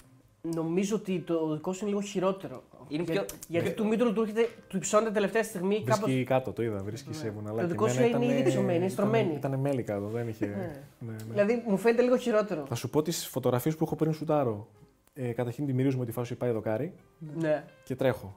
νομίζω 0.55 0.95
ότι 0.95 1.19
το 1.19 1.53
δικό 1.53 1.73
σου 1.73 1.79
είναι 1.85 1.89
λίγο 1.95 2.01
χειρότερο. 2.07 2.63
Είναι 2.87 3.03
Για- 3.03 3.13
πιο- 3.25 3.37
Γιατί 3.47 3.71
του 3.71 3.87
Μήτρου 3.87 4.13
του, 4.13 4.21
έρχεται, 4.21 4.47
του 4.67 4.77
υψώνεται 4.77 5.11
τελευταία 5.11 5.43
στιγμή 5.43 5.83
κάπως... 5.83 6.03
Βρίσκει 6.03 6.23
κάτω, 6.23 6.51
το 6.51 6.63
είδα, 6.63 6.83
βρίσκει 6.83 7.13
σε 7.13 7.29
βουναλάκι. 7.29 7.61
Το 7.61 7.67
δικό 7.67 7.87
σου 7.87 8.03
είναι 8.03 8.25
ήδη 8.25 8.43
ψωμένη, 8.43 8.77
είναι 8.77 8.87
στρωμένη. 8.87 9.33
Ήταν, 9.33 9.59
μέλι 9.59 9.83
κάτω, 9.83 10.07
δεν 10.07 10.27
είχε. 10.27 10.45
Ναι. 10.45 10.55
ναι, 10.99 11.11
ναι. 11.11 11.15
Δηλαδή 11.29 11.63
μου 11.67 11.77
φαίνεται 11.77 12.01
λίγο 12.01 12.17
χειρότερο. 12.17 12.65
Θα 12.65 12.75
σου 12.75 12.89
πω 12.89 13.01
τις 13.01 13.27
φωτογραφίες 13.27 13.75
που 13.75 13.83
έχω 13.83 13.95
πριν 13.95 14.13
σουτάρω. 14.13 14.67
Ε, 15.13 15.31
καταρχήν 15.31 15.65
τη 15.65 15.73
μυρίζουμε 15.73 16.05
τη 16.05 16.11
φάση 16.11 16.35
πάει 16.35 16.51
δοκάρι 16.51 16.93
Ναι. 17.35 17.65
και 17.83 17.95
τρέχω. 17.95 18.35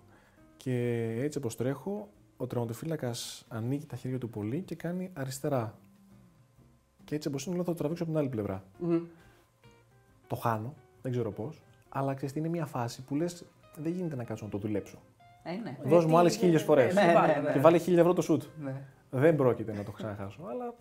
Και 0.56 1.06
έτσι 1.20 1.38
όπως 1.38 1.56
τρέχω, 1.56 2.08
ο 2.36 2.46
τερματοφύλακας 2.46 3.44
ανοίγει 3.48 3.86
τα 3.86 3.96
χέρια 3.96 4.18
του 4.18 4.28
πολύ 4.30 4.60
και 4.62 4.74
κάνει 4.74 5.10
αριστερά. 5.14 5.78
Και 7.04 7.14
έτσι 7.14 7.28
όπως 7.28 7.46
είναι, 7.46 7.54
λέω 7.54 7.64
θα 7.64 7.70
το 7.70 7.76
τραβήξω 7.78 8.02
από 8.02 8.12
την 8.12 8.20
άλλη 8.20 8.28
πλευρά. 8.30 8.64
Μμμ. 8.78 9.02
Το 10.26 10.36
χάνω, 10.36 10.74
δεν 11.02 11.12
ξέρω 11.12 11.30
πώς. 11.32 11.62
Αλλά 11.88 12.14
ξέρεις, 12.14 12.34
είναι 12.34 12.48
μια 12.48 12.66
φάση 12.66 13.02
που 13.02 13.14
λες: 13.14 13.44
Δεν 13.76 13.92
γίνεται 13.92 14.16
να 14.16 14.24
κάτσω 14.24 14.44
να 14.44 14.50
το 14.50 14.58
δουλέψω. 14.58 14.98
Ε, 15.42 15.52
ναι. 15.52 15.76
Δώσ' 15.84 16.04
μου 16.04 16.10
τι- 16.10 16.16
άλλες 16.16 16.32
ναι, 16.32 16.38
χίλιες 16.38 16.60
ναι, 16.60 16.66
φορές. 16.66 16.94
ναι, 16.94 17.02
Ναι, 17.04 17.12
βάλε, 17.12 17.32
ναι, 17.34 17.40
ναι. 17.40 17.52
Και 17.52 17.58
βάλε 17.58 17.78
χίλια 17.78 18.00
ευρώ 18.00 18.12
το 18.12 18.22
σουτ. 18.22 18.42
ναι. 18.62 18.82
Δεν 19.10 19.36
πρόκειται 19.36 19.72
να 19.72 19.82
το 19.82 19.90
ξαναχάσω. 19.90 20.40
Αλλά 20.50 20.74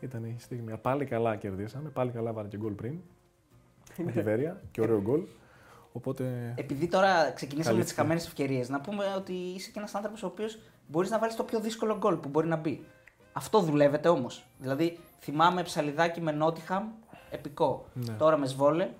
ήταν 0.00 0.24
η 0.24 0.36
στιγμή. 0.38 0.76
Πάλι 0.76 1.04
καλά 1.04 1.36
κερδίσαμε. 1.36 1.88
Πάλι 1.88 2.10
καλά 2.10 2.32
βάλε 2.32 2.48
και 2.48 2.56
γκολ 2.56 2.72
πριν. 2.72 3.00
Με 4.02 4.12
τη 4.12 4.22
Βέρεια 4.22 4.62
και 4.70 4.80
ωραίο 4.80 5.00
γκολ. 5.00 5.20
Οπότε. 5.92 6.54
Επειδή 6.56 6.88
τώρα 6.88 7.30
ξεκινήσαμε 7.30 7.76
με 7.76 7.82
τις 7.84 7.94
Καλύφθηκε. 7.94 8.00
χαμένες 8.00 8.26
ευκαιρίες, 8.26 8.68
να 8.68 8.80
πούμε 8.80 9.04
ότι 9.16 9.32
είσαι 9.32 9.70
και 9.70 9.78
ένας 9.78 9.94
άνθρωπος 9.94 10.22
ο 10.22 10.26
οποίος 10.26 10.58
μπορείς 10.86 11.10
να 11.10 11.18
βάλεις 11.18 11.36
το 11.36 11.44
πιο 11.44 11.60
δύσκολο 11.60 11.96
γκολ 11.96 12.16
που 12.16 12.28
μπορεί 12.28 12.46
να 12.46 12.56
μπει. 12.56 12.84
Αυτό 13.32 13.60
δουλεύεται 13.60 14.08
όμως. 14.08 14.46
Δηλαδή, 14.58 14.98
θυμάμαι 15.20 15.62
ψαλιδάκι 15.62 16.20
με 16.20 16.32
Νότιχαμ, 16.32 16.88
επικό. 17.30 17.86
Ναι. 17.92 18.12
Τώρα 18.12 18.36
με 18.36 18.46
Σβόλε, 18.46 18.90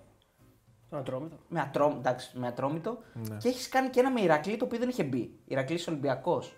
Το 0.91 0.97
ατρόμητο. 0.97 1.37
με, 1.49 1.61
ατρό, 1.61 1.95
εντάξει, 1.99 2.39
με 2.39 2.47
ατρόμητο. 2.47 2.99
Ναι. 3.15 3.37
Και 3.37 3.49
έχεις 3.49 3.69
κάνει 3.69 3.89
και 3.89 4.01
ένα 4.01 4.11
με 4.11 4.21
Ηρακλή 4.21 4.57
το 4.57 4.65
οποίο 4.65 4.79
δεν 4.79 4.89
είχε 4.89 5.05
μπει. 5.05 5.39
Ηρακλής 5.45 5.89
Ολυμπιακός. 5.89 6.57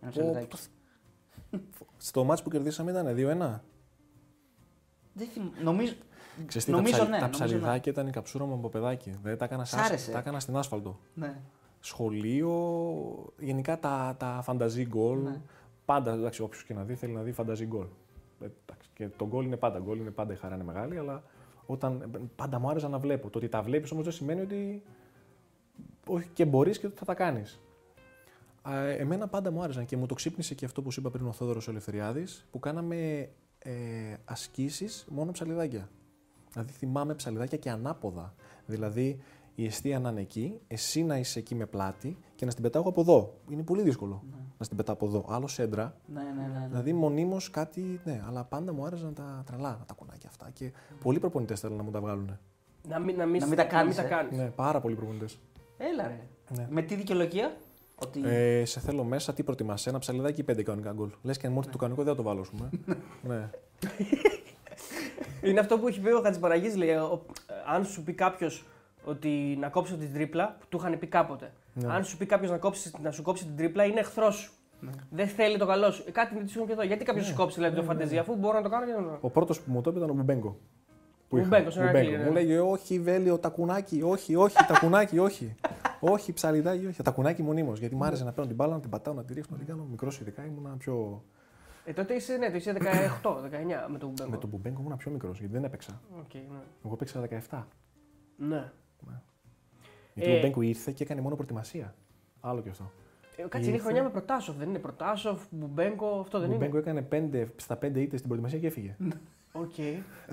Ένα 0.00 0.10
ψαλιδάκι. 0.10 0.56
Στο 1.96 2.24
μάτς 2.24 2.42
που 2.42 2.50
κερδίσαμε 2.50 2.90
ήταν 2.90 3.06
2-1. 3.06 3.60
Δεν 5.12 5.28
θυμ... 5.28 5.42
Νομίζω, 5.62 5.94
Ξέρεις 6.46 6.64
τι, 6.66 6.70
νομίζω 6.70 6.96
τα, 6.96 6.96
ψαλ- 6.98 7.10
ναι. 7.10 7.18
τα 7.18 7.22
νομίζω 7.28 7.44
ναι. 7.44 7.46
ψαλιδάκια 7.50 7.92
ήταν 7.92 8.06
η 8.06 8.10
καψούρα 8.10 8.44
μου 8.44 8.54
από 8.54 8.68
παιδάκι. 8.68 9.14
Δεν 9.22 9.38
τα 9.38 9.44
έκανα, 9.44 9.64
Σ' 9.64 9.68
σαν- 9.70 9.84
άρεσε; 9.84 10.10
τα 10.10 10.18
έκανα 10.18 10.40
στην 10.40 10.56
άσφαλτο. 10.56 10.98
Ναι. 11.14 11.40
Σχολείο, 11.80 12.52
γενικά 13.38 13.78
τα, 13.78 14.14
τα 14.18 14.40
φανταζή 14.42 14.86
γκολ. 14.86 15.18
Ναι. 15.22 15.40
Πάντα, 15.84 16.12
εντάξει, 16.12 16.42
όποιος 16.42 16.64
και 16.64 16.74
να 16.74 16.82
δει 16.82 16.94
θέλει 16.94 17.12
να 17.12 17.22
δει 17.22 17.32
φανταζή 17.32 17.66
γκολ. 17.66 17.86
Ε, 18.40 18.44
εντάξει, 18.66 18.90
και 18.94 19.08
το 19.16 19.26
γκολ 19.26 19.44
είναι 19.44 19.56
πάντα 19.56 19.78
γκολ, 19.78 19.98
είναι 19.98 20.10
πάντα 20.10 20.32
η 20.32 20.36
χαρά 20.36 20.54
είναι 20.54 20.64
μεγάλη, 20.64 20.98
αλλά 20.98 21.22
όταν, 21.66 22.10
πάντα 22.36 22.58
μου 22.58 22.68
άρεσε 22.70 22.88
να 22.88 22.98
βλέπω. 22.98 23.30
Το 23.30 23.38
ότι 23.38 23.48
τα 23.48 23.62
βλέπεις 23.62 23.90
όμως 23.90 24.04
δεν 24.04 24.12
σημαίνει 24.12 24.40
ότι 24.40 24.82
όχι 26.06 26.28
και 26.32 26.44
μπορείς 26.44 26.78
και 26.78 26.86
ότι 26.86 26.96
θα 26.98 27.04
τα 27.04 27.14
κάνεις. 27.14 27.60
Εμένα 28.98 29.28
πάντα 29.28 29.50
μου 29.50 29.62
άρεσαν 29.62 29.84
και 29.84 29.96
μου 29.96 30.06
το 30.06 30.14
ξύπνησε 30.14 30.54
και 30.54 30.64
αυτό 30.64 30.82
που 30.82 30.90
σου 30.90 31.00
είπα 31.00 31.10
πριν 31.10 31.26
ο 31.26 31.32
Θόδωρος 31.32 31.68
Ελευθεριάδης 31.68 32.46
που 32.50 32.58
κάναμε 32.58 33.28
ε, 33.58 33.72
ασκήσεις 34.24 35.06
μόνο 35.10 35.30
ψαλιδάκια. 35.32 35.88
Δηλαδή 36.58 36.78
θυμάμαι 36.78 37.14
ψαλιδάκια 37.14 37.58
και 37.58 37.70
ανάποδα. 37.70 38.34
Δηλαδή 38.66 39.20
η 39.54 39.66
αιστεία 39.66 39.98
να 39.98 40.10
είναι 40.10 40.20
εκεί, 40.20 40.60
εσύ 40.68 41.02
να 41.02 41.18
είσαι 41.18 41.38
εκεί 41.38 41.54
με 41.54 41.66
πλάτη 41.66 42.18
και 42.34 42.44
να 42.44 42.50
στην 42.50 42.62
πετάω 42.62 42.82
από 42.82 43.00
εδώ. 43.00 43.34
Είναι 43.48 43.62
πολύ 43.62 43.82
δύσκολο 43.82 44.22
να 44.58 44.64
στην 44.64 44.76
πετάω 44.76 44.94
από 44.94 45.06
εδώ. 45.06 45.24
Άλλο 45.28 45.46
σέντρα. 45.46 45.96
Ναι, 46.06 46.22
ναι, 46.22 46.28
ναι, 46.30 46.58
ναι. 46.58 46.66
Δηλαδή 46.68 46.92
μονίμως 46.92 47.50
κάτι. 47.50 48.00
Ναι, 48.04 48.22
αλλά 48.26 48.44
πάντα 48.44 48.72
μου 48.72 48.84
άρεσαν 48.84 49.14
τα 49.14 49.42
τρελά 49.46 49.84
τα 49.86 49.94
κουνάκια 49.94 50.28
αυτά. 50.28 50.50
Και 50.52 50.72
πολλοί 51.02 51.18
προπονητές 51.18 51.60
θέλουν 51.60 51.76
να 51.76 51.82
μου 51.82 51.90
τα 51.90 52.00
βγάλουν. 52.00 52.38
Να 52.88 52.98
μην, 52.98 53.16
να 53.16 53.26
μην, 53.26 53.40
Να 53.40 53.46
μην 53.46 53.56
τα 53.56 53.64
κάνεις, 53.64 53.96
Να 53.96 54.02
ε. 54.02 54.04
μην 54.04 54.10
τα 54.14 54.16
κάνεις. 54.16 54.38
Ναι, 54.38 54.50
πάρα 54.50 54.80
πολλοί 54.80 54.94
προπονητές. 54.94 55.38
Έλα 55.76 56.06
ρε. 56.06 56.20
Ναι. 56.56 56.66
Με 56.70 56.82
τι 56.82 56.94
δικαιολογία; 56.94 57.56
Ότι... 57.94 58.20
Ε, 58.24 58.64
σε 58.64 58.80
θέλω 58.80 59.04
μέσα, 59.04 59.32
τι 59.32 59.42
προτιμάς, 59.42 59.86
ένα 59.86 59.98
ψαλιδάκι 59.98 60.40
ή 60.40 60.44
πέντε 60.44 60.62
κανονικά 60.62 60.92
γκολ. 60.92 61.10
Λες 61.22 61.36
και 61.36 61.46
αν 61.46 61.52
μου 61.52 61.58
έρθει 61.58 61.70
το 61.70 61.78
κανονικό 61.78 62.04
δεν 62.04 62.12
θα 62.14 62.22
το 62.22 62.28
βάλω, 62.28 62.40
ας 62.40 62.48
πούμε. 62.48 62.70
ναι. 63.28 63.50
Είναι 65.42 65.60
αυτό 65.60 65.78
που 65.78 65.88
έχει 65.88 66.00
πει 66.00 66.10
ο 66.10 66.20
Χατζηπαραγής, 66.20 66.76
λέει, 66.76 66.90
ο- 66.94 67.24
αν 67.74 67.84
σου 67.84 68.02
πει 68.02 68.12
κάποιος 68.12 68.64
ότι 69.04 69.56
να 69.60 69.68
κόψω 69.68 69.96
την 69.96 70.12
τρίπλα, 70.12 70.56
που 70.60 70.66
του 70.68 70.76
είχαν 70.76 70.98
πει 70.98 71.06
κάποτε. 71.06 71.52
Ναι. 71.74 71.92
Αν 71.92 72.04
σου 72.04 72.16
πει 72.16 72.26
κάποιος 72.26 72.50
να, 72.50 72.56
κόψεις- 72.58 72.98
να 73.02 73.10
σου 73.10 73.22
κόψει 73.22 73.44
την 73.44 73.56
τρίπλα, 73.56 73.84
είναι 73.84 74.00
εχθρός 74.00 74.36
σου. 74.36 74.52
Δεν 75.10 75.28
θέλει 75.28 75.58
το 75.58 75.66
καλό 75.66 75.90
σου. 75.90 76.04
Ε, 76.06 76.10
κάτι 76.10 76.34
με 76.34 76.40
της 76.42 76.52
σου 76.52 76.66
και 76.66 76.72
εδώ. 76.72 76.82
Γιατί 76.82 77.04
κάποιος 77.04 77.26
σου 77.26 77.34
κόψει 77.34 77.54
δηλαδή, 77.54 77.76
το 77.76 77.82
φαντεζία, 77.82 78.20
αφού 78.20 78.36
μπορώ 78.36 78.56
να 78.56 78.62
το 78.62 78.68
κάνω 78.68 78.86
και 78.86 78.92
να 78.92 79.02
το 79.02 79.18
Ο 79.20 79.30
πρώτος 79.30 79.60
που 79.60 79.70
μου 79.72 79.80
το 79.80 79.90
είπε 79.90 79.98
ήταν 79.98 80.10
ο 80.10 80.14
Μπουμπέγκο. 80.14 80.56
Που 81.28 81.36
είχα. 81.36 81.44
Μπουμπέγκο, 81.46 81.70
στον 81.70 81.84
Μπουμπέγκο. 81.84 82.08
Ηρακλή, 82.08 82.22
ναι. 82.22 82.28
Μου 82.28 82.32
λέγε 82.32 82.58
Όχι, 82.58 82.98
Βέλιο, 83.00 83.38
τακουνάκι, 83.38 84.02
όχι, 84.02 84.34
όχι, 84.36 84.56
τακουνάκι, 84.68 85.18
όχι. 85.18 85.54
όχι, 86.00 86.32
ψαλιδάκι, 86.32 86.86
όχι. 86.86 87.02
Τακουνάκι 87.02 87.42
μονίμως. 87.42 87.78
Γιατί 87.78 87.94
μου 87.94 88.04
άρεσε 88.04 88.24
να 88.24 88.30
παίρνω 88.30 88.46
την 88.46 88.56
μπάλα, 88.56 88.74
να 88.74 88.80
την 88.80 88.90
πατάω, 88.90 89.14
να 89.14 89.24
τη 89.24 89.34
ρίχνω, 89.34 89.48
να 89.50 89.58
την 89.58 89.66
κάνω. 89.66 89.86
Μικρός 89.90 90.20
ειδικά 90.20 90.44
ήμουν 90.44 90.76
πιο. 90.78 91.22
Ε, 91.88 91.92
τότε 91.92 92.14
είσαι, 92.14 92.36
ναι, 92.36 92.50
το 92.50 92.56
είσαι 92.56 92.72
18, 92.72 92.80
19 93.22 93.88
με 93.90 93.98
τον 93.98 94.10
Μπέγκο. 94.16 94.30
Με 94.30 94.36
τον 94.36 94.48
Μπουμπέγκο 94.48 94.80
ήμουν 94.80 94.96
πιο 94.96 95.10
μικρός 95.10 95.38
γιατί 95.38 95.52
δεν 95.52 95.64
έπαιξα. 95.64 96.00
Οκ, 96.18 96.34
ναι. 96.34 96.40
Εγώ 96.84 96.94
έπαιξα 96.94 97.20
17. 97.50 97.62
ναι. 98.36 98.72
Γιατί 100.14 100.30
Ε. 100.30 100.32
ο 100.32 100.36
Μπουμπέγκο 100.36 100.60
ήρθε 100.62 100.92
και 100.92 101.02
έκανε 101.02 101.20
μόνο 101.20 101.34
προετοιμασία. 101.34 101.94
Άλλο 102.40 102.60
και 102.62 102.68
αυτό. 102.68 102.90
Ε, 103.36 103.42
Κάτσε, 103.42 103.58
είναι 103.58 103.68
Ήρθε. 103.68 103.82
χρονιά 103.82 104.02
με 104.02 104.10
Προτάσοφ, 104.10 104.56
δεν 104.56 104.68
είναι 104.68 104.78
Προτάσοφ, 104.78 105.42
Μπουμπέγκο, 105.50 106.20
αυτό 106.20 106.38
δεν 106.38 106.50
Ο 106.50 106.54
είναι; 106.54 106.64
Μπέγκο 106.64 106.78
έκανε 106.78 107.02
5 107.12 107.44
στα 107.56 107.78
5 107.82 107.84
ήττες 108.00 108.18
στην 108.18 108.22
προετοιμασία 108.30 108.58
και 108.58 108.66
έφυγε. 108.66 108.96
Οκ. 109.52 109.74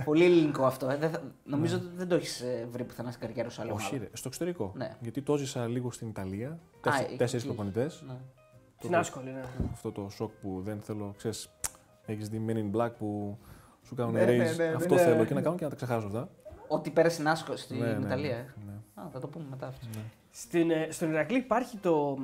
Πολύ 0.06 0.24
ελληνικό 0.26 0.66
αυτό. 0.66 0.90
Ε. 0.90 0.98
Δεν 0.98 1.10
θα- 1.10 1.24
νομίζω 1.44 1.76
ότι 1.76 1.86
δεν 1.96 2.08
το 2.08 2.16
έχεις 2.16 2.44
βρει 2.72 2.84
πουθενά 2.84 3.12
στην 3.12 3.28
καριέρα 3.28 3.50
σου 3.50 3.62
άλλο. 3.62 3.70
Ναι. 3.70 3.76
Όχι, 3.76 3.98
ρε, 3.98 4.10
στο 4.14 4.28
εξωτερικό. 4.28 4.72
Ναι. 4.76 4.96
Γιατί 5.02 5.22
το 5.22 5.38
ζήσα 5.38 5.68
λίγο 5.68 5.92
στην 5.92 6.08
Ιταλία. 6.08 6.60
εκεί- 7.06 7.18
Τέσσερις 7.18 7.34
εκεί. 7.46 7.54
προπονητές. 7.54 8.04
Ναι. 8.08 8.14
Στην 8.78 8.96
άσκολη, 8.96 9.32
ναι. 9.32 9.44
Αυτό 9.72 9.92
το 9.92 10.10
σοκ 10.10 10.32
που 10.42 10.62
δεν 10.64 10.82
θέλω, 10.82 11.14
ξέρεις, 11.18 11.50
έχεις 12.06 12.30
δει 12.30 12.46
Men 12.48 12.56
in 12.58 12.80
Black 12.82 12.92
που 12.98 13.38
σου 13.84 13.96
κάνουν 13.96 14.14
Ναι, 14.14 14.26
ναι, 14.26 14.32
raise. 14.52 14.56
ναι, 14.58 14.66
ναι, 14.68 14.74
αυτό 14.76 14.94
ναι. 14.94 15.02
θέλω 15.02 15.26
και 15.26 15.34
να 15.34 15.42
κάνω 15.42 15.56
και 15.56 15.64
να 15.64 15.70
τα 15.70 15.76
ξεχάσω 15.76 16.08
αυτά. 16.08 16.30
Ότι 16.68 16.90
πέρασε 16.90 17.16
στην 17.16 17.28
Άσκο 17.28 17.56
στην 17.56 17.78
Ναι, 17.78 17.94
ναι, 17.94 18.06
Ιταλία. 18.06 18.36
ναι, 18.36 18.40
ε. 18.40 18.46
ναι. 18.96 19.02
Α, 19.04 19.10
θα 19.12 19.20
το 19.20 19.28
πούμε 19.28 19.46
μετά 19.50 19.68
αυτό. 19.68 19.86
Στην, 20.32 20.72
ε, 20.72 20.88
στον 20.92 21.10
Ηρακλή 21.12 21.38
υπάρχει 21.38 21.78
το, 21.78 22.18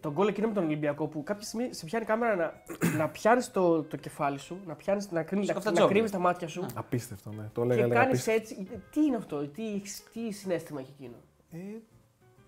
το 0.00 0.12
γκολ 0.12 0.28
εκείνο 0.28 0.48
με 0.48 0.54
τον 0.54 0.64
Ολυμπιακό 0.64 1.06
που 1.06 1.22
κάποια 1.22 1.46
στιγμή 1.46 1.74
σε 1.74 1.84
πιάνει 1.84 2.04
η 2.04 2.06
κάμερα 2.08 2.36
να, 2.36 2.52
να 2.96 3.08
πιάνεις 3.08 3.50
το, 3.50 3.82
το 3.82 3.96
κεφάλι 3.96 4.38
σου, 4.38 4.60
να, 4.66 4.74
πιάνεις, 4.74 5.10
να, 5.10 5.22
κρίνεις, 5.22 5.44
Στο 5.44 5.54
να, 5.54 5.58
καφτατζόγλιο. 5.60 5.92
κρύβεις 5.94 6.10
τα 6.10 6.18
μάτια 6.18 6.48
σου 6.48 6.66
Απίστευτο, 6.74 7.30
ναι. 7.30 7.50
Το 7.52 7.62
έλεγα, 7.62 7.78
και 7.80 7.84
έλεγα 7.84 8.00
κάνεις 8.02 8.28
απίστευτο. 8.28 8.62
έτσι. 8.62 8.80
Τι 8.90 9.00
είναι 9.00 9.16
αυτό, 9.16 9.46
τι, 9.48 9.80
τι 10.12 10.30
συνέστημα 10.32 10.80
έχει 10.80 10.92
εκείνο; 10.98 11.14
Ε, 11.50 11.56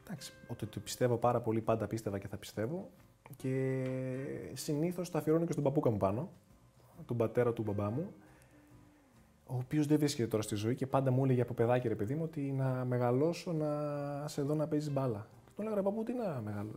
εντάξει, 0.07 0.33
ότι 0.49 0.67
το 0.67 0.81
πιστεύω 0.81 1.17
πάρα 1.17 1.41
πολύ, 1.41 1.61
πάντα 1.61 1.87
πίστευα 1.87 2.19
και 2.19 2.29
θα 2.29 2.37
πιστεύω. 2.37 2.91
Και 3.37 3.85
συνήθως 4.53 5.11
τα 5.11 5.19
αφιερώνω 5.19 5.45
και 5.45 5.53
στον 5.53 5.65
παππούκα 5.65 5.91
μου 5.91 5.97
πάνω, 5.97 6.29
τον 7.07 7.17
πατέρα 7.17 7.53
του 7.53 7.63
μπαμπά 7.63 7.91
μου, 7.91 8.13
ο 9.47 9.57
οποίος 9.57 9.87
δεν 9.87 9.99
βρίσκεται 9.99 10.29
τώρα 10.29 10.43
στη 10.43 10.55
ζωή 10.55 10.75
και 10.75 10.87
πάντα 10.87 11.11
μου 11.11 11.25
έλεγε 11.25 11.41
από 11.41 11.55
παιδάκι 11.55 11.89
ρε 11.89 11.95
παιδί 11.95 12.15
μου 12.15 12.23
ότι 12.25 12.41
να 12.41 12.85
μεγαλώσω 12.85 13.53
να 13.53 13.69
σε 14.29 14.43
δω 14.43 14.55
να 14.55 14.69
παίζεις 14.69 14.93
μπάλα. 14.93 15.27
Και 15.45 15.51
του 15.55 15.61
έλεγα 15.61 15.77
ρε 15.77 15.83
παππού, 15.83 16.03
τι 16.03 16.13
να 16.13 16.41
μεγαλώ. 16.45 16.75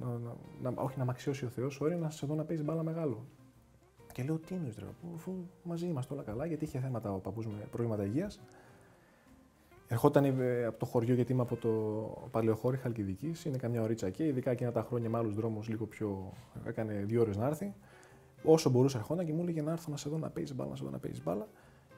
Να, 0.00 0.06
να, 0.06 0.70
να, 0.70 0.82
όχι 0.82 0.98
να 0.98 1.04
μ' 1.04 1.10
αξιώσει 1.10 1.44
ο 1.44 1.48
Θεός, 1.48 1.80
ωραία, 1.80 1.96
να 1.96 2.10
σε 2.10 2.26
δω 2.26 2.34
να 2.34 2.44
παίζεις 2.44 2.64
μπάλα 2.64 2.82
μεγάλο. 2.82 3.26
Και 4.12 4.22
λέω 4.22 4.38
τι 4.38 4.54
είναι, 4.54 4.72
ρε 4.78 4.84
παππού, 4.84 5.14
αφού 5.14 5.32
μαζί 5.62 5.86
είμαστε 5.86 6.14
όλα 6.14 6.22
καλά, 6.22 6.46
γιατί 6.46 6.64
είχε 6.64 6.78
θέματα 6.78 7.12
ο 7.12 7.18
παππούς 7.18 7.46
με 7.46 7.66
προβλήματα 7.70 8.04
υγείας. 8.04 8.40
Ερχόταν 9.90 10.24
ε, 10.24 10.64
από 10.64 10.78
το 10.78 10.86
χωριό, 10.86 11.14
γιατί 11.14 11.32
είμαι 11.32 11.42
από 11.42 11.56
το 11.56 11.70
Παλαιοχώρι 12.30 12.76
Χαλκιδικής, 12.76 13.44
είναι 13.44 13.56
καμιά 13.56 13.82
ωρίτσα 13.82 14.06
εκεί. 14.06 14.24
Ειδικά 14.24 14.50
εκείνα 14.50 14.72
τα 14.72 14.82
χρόνια 14.82 15.08
με 15.08 15.18
άλλους 15.18 15.34
δρόμους, 15.34 15.68
λίγο 15.68 15.86
πιο. 15.86 16.32
έκανε 16.64 16.92
δύο 17.06 17.20
ώρες 17.20 17.36
να 17.36 17.46
έρθει. 17.46 17.74
Όσο 18.42 18.70
μπορούσε, 18.70 18.96
ερχόταν 18.96 19.26
και 19.26 19.32
μου 19.32 19.42
έλεγε 19.42 19.62
να 19.62 19.72
έρθω 19.72 19.90
να 19.90 19.96
σε 19.96 20.08
δω 20.08 20.18
να 20.18 20.30
παίζεις 20.30 20.54
μπάλα, 20.54 20.70
να 20.70 20.76
σε 20.76 20.84
δω 20.84 20.90
να 20.90 20.98
παίζεις 20.98 21.22
μπάλα. 21.22 21.48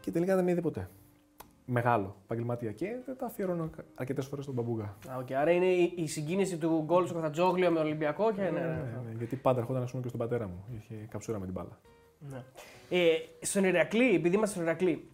Και 0.01 0.11
τελικά 0.11 0.34
δεν 0.34 0.45
με 0.45 0.51
είδε 0.51 0.61
ποτέ. 0.61 0.88
Μεγάλο 1.64 2.16
επαγγελματία. 2.24 2.72
Και 2.72 2.86
δεν 3.07 3.16
τα 3.16 3.26
αφιερώνω 3.26 3.70
αρκετές 3.95 4.26
φορές 4.26 4.45
στον 4.45 4.57
παππού. 4.57 4.84
Α, 4.84 5.16
οκ. 5.18 5.32
Άρα 5.32 5.51
είναι 5.51 5.66
η, 5.66 5.93
η 5.97 6.07
συγκίνηση 6.07 6.59
του 6.59 6.82
γκολ 6.84 7.05
στο 7.05 7.14
Καυτανζόγλειο 7.14 7.70
με 7.70 7.76
τον 7.76 7.86
Ολυμπιακό 7.86 8.32
και. 8.32 8.43
Ναι, 8.43 8.51
ναι, 8.51 8.61
ναι. 8.61 9.14
γιατί 9.18 9.36
πάντα 9.36 9.61
ερχόταν 9.61 9.82
να 9.82 9.88
πούμε 9.88 10.03
και 10.03 10.09
στον 10.09 10.20
πατέρα 10.20 10.47
μου. 10.47 10.64
Είχε 10.76 10.95
καψούρα 11.11 11.38
με 11.38 11.45
την 11.45 11.55
μπάλα. 11.55 11.80
Ναι. 12.18 12.45
Ε, 12.88 13.11
στον 13.41 13.64
Ηρακλή, 13.64 14.14
επειδή 14.14 14.36
είμαστε 14.36 14.55
στον 14.55 14.66
Ηρακλή, 14.66 15.11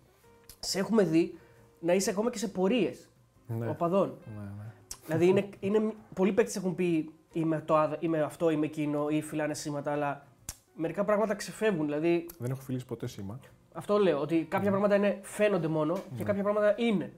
σε 0.61 0.79
έχουμε 0.79 1.03
δει 1.03 1.39
να 1.81 1.93
είσαι 1.95 2.11
ακόμα 2.11 2.31
και 2.31 2.39
σε 2.39 2.49
πορείες 2.49 3.09
Ναι. 3.47 3.69
οπαδών. 3.69 4.19
Ναι, 4.37 4.43
ναι. 4.43 4.73
δηλαδή, 5.07 5.27
είναι, 5.27 5.49
είναι, 5.61 5.93
πολλοί 6.15 6.33
παίκτες 6.33 6.57
έχουν 6.57 6.75
πει 6.75 7.11
είμαι, 7.33 7.63
το, 7.67 7.77
άδε- 7.77 8.03
είμαι 8.03 8.23
αυτό, 8.23 8.51
είμαι 8.51 8.67
εκείνο 8.67 9.09
ή 9.09 9.23
φυλάνε 9.23 9.55
σήματα, 9.55 9.93
αλλά 9.93 10.27
μερικά 10.75 11.05
πράγματα 11.05 11.35
ξεφεύγουν. 11.35 11.85
Δηλαδή, 11.87 12.27
Δεν 12.39 12.51
έχω 12.51 12.61
φιλήσει 12.61 12.87
ποτέ 12.87 13.07
σήμα. 13.07 13.41
αυτό 13.73 13.99
λέω, 13.99 14.21
ότι 14.21 14.47
κάποια 14.49 14.71
πράγματα 14.71 14.95
είναι, 14.95 15.19
φαίνονται 15.23 15.69
μόνο 15.69 15.99
και 16.17 16.25
κάποια 16.25 16.43
πράγματα 16.43 16.75
είναι. 16.79 17.13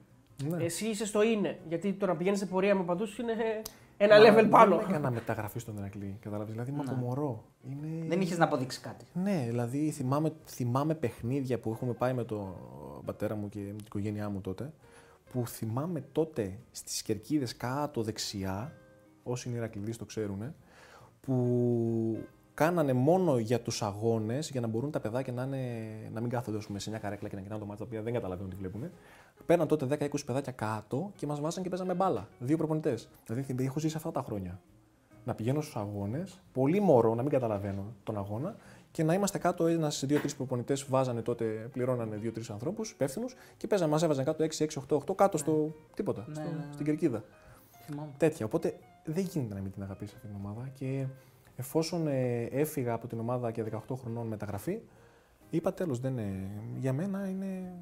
Ναι. 0.48 0.64
Εσύ 0.64 0.86
είσαι 0.86 1.06
στο 1.06 1.22
είναι. 1.22 1.58
Γιατί 1.68 1.92
το 1.92 2.06
να 2.06 2.16
πηγαίνεις 2.16 2.38
σε 2.38 2.46
πορεία 2.46 2.74
με 2.74 2.82
παντούς 2.84 3.18
είναι 3.18 3.32
ένα 4.00 4.18
Μα 4.18 4.24
level 4.24 4.46
πάνω. 4.50 4.76
Δεν 4.76 4.88
έκανα 4.88 5.10
μεταγραφή 5.10 5.58
στον 5.58 5.76
Ηρακλή. 5.76 6.16
Κατάλαβες. 6.20 6.52
Δηλαδή, 6.52 6.70
είμαι 6.70 6.82
από 6.86 6.94
μωρό. 6.94 7.44
Είναι... 7.62 8.06
Δεν 8.08 8.20
είχες 8.20 8.38
να 8.38 8.44
αποδείξεις 8.44 8.80
κάτι. 8.80 9.04
Ναι, 9.12 9.44
δηλαδή 9.46 9.90
θυμάμαι, 9.90 10.32
θυμάμαι 10.46 10.94
παιχνίδια 10.94 11.58
που 11.58 11.70
έχουμε 11.70 11.92
πάει 11.92 12.12
με 12.12 12.24
τον 12.24 12.54
πατέρα 13.04 13.34
μου 13.34 13.48
και 13.48 13.58
με 13.58 13.76
την 13.76 13.84
οικογένειά 13.84 14.28
μου 14.28 14.40
τότε, 14.40 14.72
που 15.32 15.46
θυμάμαι 15.46 16.04
τότε 16.12 16.58
στις 16.70 17.02
κερκίδες 17.02 17.56
κάτω 17.56 18.02
δεξιά, 18.02 18.72
όσοι 19.22 19.48
είναι 19.48 19.58
Ηρακλειδείς 19.58 19.96
το 19.96 20.04
ξέρουν, 20.04 20.54
που 21.20 22.26
κάνανε 22.54 22.92
μόνο 22.92 23.38
για 23.38 23.60
τους 23.60 23.82
αγώνες, 23.82 24.50
για 24.50 24.60
να 24.60 24.66
μπορούν 24.66 24.90
τα 24.90 25.00
παιδάκια 25.00 25.32
να, 25.32 25.42
είναι, 25.42 25.60
να 26.12 26.20
μην 26.20 26.30
κάθονται 26.30 26.56
ας 26.58 26.66
πούμε, 26.66 26.78
σε 26.78 26.90
μια 26.90 26.98
καρέκλα 26.98 27.28
και 27.28 27.34
να 27.34 27.40
κοιτάνε 27.40 27.60
το 27.60 27.66
μάτι, 27.66 27.78
τα 27.78 27.84
οποία 27.84 28.02
δεν 28.02 28.12
καταλαβαίνουν 28.12 28.50
τι 28.50 28.56
βλέπουν. 28.56 28.90
Παίρναν 29.46 29.66
τότε 29.68 29.86
10-20 30.00 30.24
παιδάκια 30.26 30.52
κάτω 30.52 31.10
και 31.16 31.26
μας 31.26 31.40
βάζαν 31.40 31.62
και 31.62 31.68
παίζαμε 31.68 31.94
μπάλα. 31.94 32.28
Δύο 32.38 32.56
προπονητές. 32.56 33.08
Δηλαδή 33.26 33.64
έχω 33.64 33.78
ζήσει 33.78 33.96
αυτά 33.96 34.10
τα 34.10 34.22
χρόνια 34.22 34.60
να 35.28 35.34
πηγαίνω 35.34 35.60
στους 35.60 35.76
αγώνες, 35.76 36.40
πολύ 36.52 36.80
μωρό, 36.80 37.14
να 37.14 37.22
μην 37.22 37.30
καταλαβαίνω 37.30 37.84
τον 38.02 38.18
αγώνα 38.18 38.56
και 38.90 39.02
να 39.02 39.14
είμαστε 39.14 39.38
κάτω 39.38 39.66
ένας, 39.66 40.04
δύο-τρεις 40.06 40.36
προπονητές 40.36 40.86
βάζανε 40.88 41.22
τότε, 41.22 41.44
πληρώνανε 41.72 42.16
δύο-τρεις 42.16 42.50
ανθρώπους 42.50 42.90
υπεύθυνους 42.90 43.34
και 43.56 43.66
παίζανε, 43.66 43.90
μα 43.90 43.98
έβαζαν 44.02 44.24
κάτω 44.24 44.44
6-6-8-8 44.88 45.14
κάτω 45.14 45.38
στο 45.38 45.74
τίποτα, 45.94 46.24
Ναι, 46.28 46.34
στο, 46.34 46.42
ναι, 46.42 46.50
ναι. 46.50 46.72
στην 46.72 46.84
κερκίδα. 46.84 47.24
Θυμάμαι. 47.86 48.10
Τέτοια. 48.16 48.46
Οπότε 48.46 48.78
δεν 49.04 49.24
γίνεται 49.24 49.54
να 49.54 49.60
μην 49.60 49.72
την 49.72 49.82
αγαπήσεις 49.82 50.14
αυτή 50.14 50.26
την 50.26 50.36
ομάδα 50.36 50.68
και 50.74 51.06
εφόσον 51.56 52.06
ε, 52.06 52.42
έφυγα 52.42 52.92
από 52.92 53.06
την 53.06 53.20
ομάδα 53.20 53.50
και 53.50 53.64
18 53.88 53.96
χρονών 54.00 54.26
μεταγραφή, 54.26 54.78
είπα 55.50 55.74
τέλος. 55.74 56.00
Για 56.78 56.92
μένα 56.92 57.28
είναι. 57.28 57.72